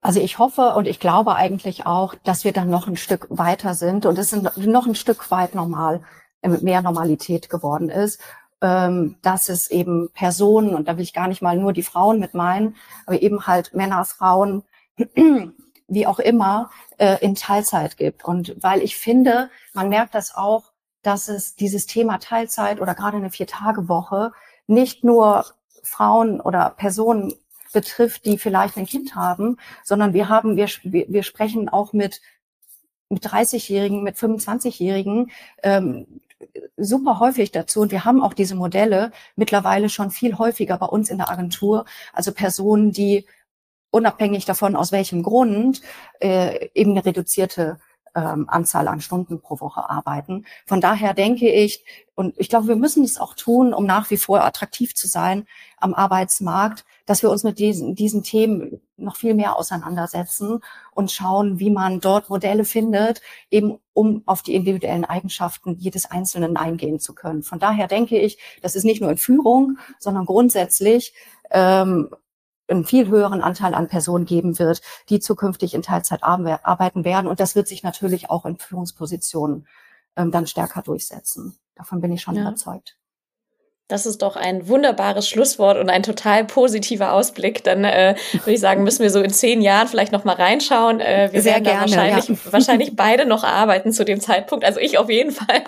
Also 0.01 0.21
ich 0.21 0.39
hoffe 0.39 0.73
und 0.75 0.87
ich 0.87 0.99
glaube 0.99 1.35
eigentlich 1.35 1.85
auch, 1.85 2.15
dass 2.23 2.45
wir 2.45 2.53
dann 2.53 2.69
noch 2.69 2.87
ein 2.87 2.95
Stück 2.95 3.27
weiter 3.29 3.73
sind 3.73 4.05
und 4.05 4.17
es 4.17 4.31
noch 4.31 4.85
ein 4.85 4.95
Stück 4.95 5.31
weit 5.31 5.55
normal, 5.55 6.01
äh, 6.41 6.49
mehr 6.49 6.81
Normalität 6.81 7.49
geworden 7.49 7.89
ist, 7.89 8.21
ähm, 8.61 9.15
dass 9.21 9.49
es 9.49 9.69
eben 9.69 10.09
Personen, 10.13 10.73
und 10.73 10.87
da 10.87 10.97
will 10.97 11.03
ich 11.03 11.13
gar 11.13 11.27
nicht 11.27 11.41
mal 11.41 11.57
nur 11.57 11.73
die 11.73 11.83
Frauen 11.83 12.19
mit 12.19 12.33
meinen, 12.33 12.75
aber 13.05 13.21
eben 13.21 13.45
halt 13.47 13.73
Männer, 13.73 14.03
Frauen, 14.05 14.63
wie 15.87 16.07
auch 16.07 16.19
immer, 16.19 16.69
äh, 16.97 17.17
in 17.21 17.35
Teilzeit 17.35 17.97
gibt. 17.97 18.25
Und 18.25 18.55
weil 18.61 18.81
ich 18.81 18.97
finde, 18.97 19.49
man 19.73 19.89
merkt 19.89 20.15
das 20.15 20.35
auch, 20.35 20.71
dass 21.03 21.29
es 21.29 21.55
dieses 21.55 21.85
Thema 21.85 22.17
Teilzeit 22.17 22.81
oder 22.81 22.95
gerade 22.95 23.17
eine 23.17 23.29
Vier-Tage-Woche 23.29 24.31
nicht 24.65 25.03
nur 25.03 25.45
Frauen 25.83 26.41
oder 26.41 26.71
Personen 26.71 27.33
betrifft, 27.71 28.25
die 28.25 28.37
vielleicht 28.37 28.77
ein 28.77 28.85
Kind 28.85 29.15
haben, 29.15 29.57
sondern 29.83 30.13
wir 30.13 30.29
haben, 30.29 30.57
wir, 30.57 30.67
wir 30.83 31.23
sprechen 31.23 31.69
auch 31.69 31.93
mit, 31.93 32.21
mit 33.09 33.25
30-Jährigen, 33.25 34.03
mit 34.03 34.17
25-Jährigen, 34.17 35.31
ähm, 35.63 36.21
super 36.77 37.19
häufig 37.19 37.51
dazu 37.51 37.81
und 37.81 37.91
wir 37.91 38.05
haben 38.05 38.21
auch 38.21 38.33
diese 38.33 38.55
Modelle 38.55 39.11
mittlerweile 39.35 39.89
schon 39.89 40.11
viel 40.11 40.37
häufiger 40.37 40.77
bei 40.77 40.85
uns 40.85 41.09
in 41.09 41.17
der 41.17 41.29
Agentur. 41.29 41.85
Also 42.13 42.31
Personen, 42.31 42.91
die 42.91 43.25
unabhängig 43.91 44.45
davon, 44.45 44.75
aus 44.75 44.91
welchem 44.91 45.23
Grund, 45.23 45.81
äh, 46.19 46.69
eben 46.73 46.91
eine 46.91 47.05
reduzierte 47.05 47.79
ähm, 48.15 48.49
Anzahl 48.49 48.87
an 48.87 49.01
Stunden 49.01 49.41
pro 49.41 49.59
Woche 49.59 49.89
arbeiten. 49.89 50.45
Von 50.65 50.81
daher 50.81 51.13
denke 51.13 51.49
ich, 51.49 51.85
und 52.15 52.35
ich 52.37 52.49
glaube, 52.49 52.67
wir 52.67 52.75
müssen 52.75 53.03
es 53.03 53.19
auch 53.19 53.33
tun, 53.35 53.73
um 53.73 53.85
nach 53.85 54.09
wie 54.09 54.17
vor 54.17 54.43
attraktiv 54.43 54.95
zu 54.95 55.07
sein 55.07 55.45
am 55.77 55.93
Arbeitsmarkt, 55.93 56.85
dass 57.07 57.23
wir 57.23 57.31
uns 57.31 57.43
mit 57.43 57.57
diesen, 57.57 57.95
diesen 57.95 58.21
Themen 58.21 58.81
noch 58.97 59.15
viel 59.15 59.33
mehr 59.33 59.55
auseinandersetzen 59.55 60.59
und 60.93 61.11
schauen, 61.11 61.57
wie 61.57 61.71
man 61.71 61.99
dort 61.99 62.29
Modelle 62.29 62.65
findet, 62.65 63.21
eben 63.49 63.79
um 63.93 64.21
auf 64.27 64.43
die 64.43 64.53
individuellen 64.53 65.05
Eigenschaften 65.05 65.75
jedes 65.79 66.05
Einzelnen 66.11 66.57
eingehen 66.57 66.99
zu 66.99 67.15
können. 67.15 67.41
Von 67.41 67.59
daher 67.59 67.87
denke 67.87 68.19
ich, 68.19 68.37
das 68.61 68.75
ist 68.75 68.83
nicht 68.83 69.01
nur 69.01 69.09
in 69.09 69.17
Führung, 69.17 69.77
sondern 69.97 70.25
grundsätzlich 70.25 71.13
ähm, 71.49 72.09
einen 72.67 72.83
viel 72.83 73.07
höheren 73.07 73.41
Anteil 73.41 73.73
an 73.73 73.87
Personen 73.87 74.25
geben 74.25 74.59
wird, 74.59 74.81
die 75.07 75.21
zukünftig 75.21 75.73
in 75.73 75.81
Teilzeit 75.81 76.23
arbeiten 76.23 77.05
werden. 77.05 77.27
Und 77.27 77.39
das 77.39 77.55
wird 77.55 77.69
sich 77.69 77.83
natürlich 77.83 78.29
auch 78.29 78.45
in 78.45 78.57
Führungspositionen 78.57 79.65
ähm, 80.17 80.31
dann 80.31 80.45
stärker 80.45 80.81
durchsetzen. 80.81 81.57
Davon 81.75 82.01
bin 82.01 82.11
ich 82.11 82.21
schon 82.21 82.35
ja. 82.35 82.41
überzeugt. 82.41 82.96
Das 83.89 84.05
ist 84.05 84.21
doch 84.21 84.35
ein 84.35 84.67
wunderbares 84.67 85.29
Schlusswort 85.29 85.77
und 85.77 85.89
ein 85.89 86.03
total 86.03 86.43
positiver 86.43 87.13
Ausblick. 87.13 87.63
Dann 87.63 87.85
äh, 87.85 88.15
würde 88.33 88.51
ich 88.51 88.59
sagen, 88.59 88.83
müssen 88.83 89.01
wir 89.01 89.09
so 89.09 89.21
in 89.21 89.29
zehn 89.29 89.61
Jahren 89.61 89.87
vielleicht 89.87 90.11
noch 90.11 90.25
mal 90.25 90.35
reinschauen. 90.35 90.99
Äh, 90.99 91.29
wir 91.31 91.41
Sehr 91.41 91.53
werden 91.53 91.63
gerne, 91.63 91.81
wahrscheinlich, 91.81 92.27
ja. 92.27 92.35
wahrscheinlich 92.51 92.95
beide 92.97 93.25
noch 93.25 93.45
arbeiten 93.45 93.93
zu 93.93 94.03
dem 94.03 94.19
Zeitpunkt. 94.19 94.65
Also 94.65 94.81
ich 94.81 94.97
auf 94.97 95.09
jeden 95.09 95.31
Fall. 95.31 95.63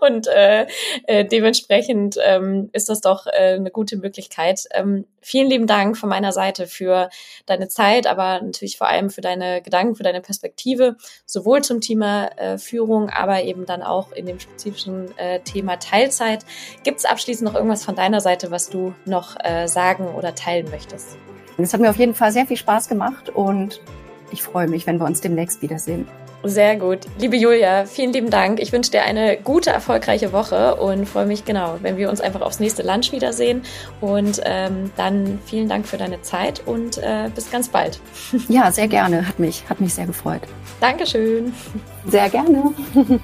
Und 0.00 0.26
äh, 0.26 0.66
äh, 1.06 1.24
dementsprechend 1.24 2.16
ähm, 2.24 2.68
ist 2.72 2.88
das 2.88 3.00
doch 3.00 3.26
äh, 3.26 3.54
eine 3.54 3.70
gute 3.70 3.96
Möglichkeit. 3.96 4.64
Ähm, 4.72 5.04
vielen 5.22 5.48
lieben 5.48 5.66
Dank 5.66 5.96
von 5.96 6.08
meiner 6.08 6.32
Seite 6.32 6.66
für 6.66 7.08
deine 7.46 7.68
Zeit, 7.68 8.06
aber 8.06 8.40
natürlich 8.42 8.76
vor 8.76 8.88
allem 8.88 9.10
für 9.10 9.20
deine 9.20 9.62
Gedanken, 9.62 9.94
für 9.94 10.02
deine 10.02 10.20
Perspektive, 10.20 10.96
sowohl 11.24 11.62
zum 11.62 11.80
Thema 11.80 12.26
äh, 12.36 12.58
Führung, 12.58 13.08
aber 13.10 13.42
eben 13.42 13.66
dann 13.66 13.82
auch 13.82 14.12
in 14.12 14.26
dem 14.26 14.40
spezifischen 14.40 15.16
äh, 15.18 15.40
Thema 15.40 15.78
Teilzeit. 15.78 16.44
Gibt 16.82 16.98
es 16.98 17.04
abschließend 17.04 17.48
noch 17.48 17.54
irgendwas 17.54 17.84
von 17.84 17.94
deiner 17.94 18.20
Seite, 18.20 18.50
was 18.50 18.68
du 18.68 18.94
noch 19.04 19.36
äh, 19.42 19.66
sagen 19.68 20.06
oder 20.14 20.34
teilen 20.34 20.70
möchtest? 20.70 21.16
Es 21.58 21.72
hat 21.72 21.80
mir 21.80 21.90
auf 21.90 21.98
jeden 21.98 22.14
Fall 22.14 22.32
sehr 22.32 22.46
viel 22.46 22.56
Spaß 22.56 22.88
gemacht 22.88 23.28
und 23.28 23.80
ich 24.32 24.42
freue 24.42 24.66
mich, 24.66 24.86
wenn 24.86 24.98
wir 24.98 25.04
uns 25.04 25.20
demnächst 25.20 25.62
wiedersehen. 25.62 26.08
Sehr 26.44 26.76
gut. 26.76 26.98
Liebe 27.18 27.36
Julia, 27.36 27.84
vielen 27.86 28.12
lieben 28.12 28.30
Dank. 28.30 28.60
Ich 28.60 28.72
wünsche 28.72 28.90
dir 28.90 29.02
eine 29.02 29.36
gute, 29.36 29.70
erfolgreiche 29.70 30.32
Woche 30.32 30.74
und 30.74 31.08
freue 31.08 31.26
mich 31.26 31.44
genau, 31.44 31.78
wenn 31.82 31.96
wir 31.96 32.10
uns 32.10 32.20
einfach 32.20 32.40
aufs 32.40 32.58
nächste 32.58 32.82
Lunch 32.82 33.12
wiedersehen. 33.12 33.62
Und 34.00 34.40
ähm, 34.44 34.90
dann 34.96 35.38
vielen 35.46 35.68
Dank 35.68 35.86
für 35.86 35.98
deine 35.98 36.20
Zeit 36.22 36.62
und 36.66 36.98
äh, 36.98 37.30
bis 37.34 37.50
ganz 37.50 37.68
bald. 37.68 38.00
Ja, 38.48 38.72
sehr 38.72 38.88
gerne. 38.88 39.26
Hat 39.26 39.38
mich, 39.38 39.64
hat 39.68 39.80
mich 39.80 39.94
sehr 39.94 40.06
gefreut. 40.06 40.42
Dankeschön. 40.80 41.54
Sehr 42.06 42.28
gerne. 42.28 42.72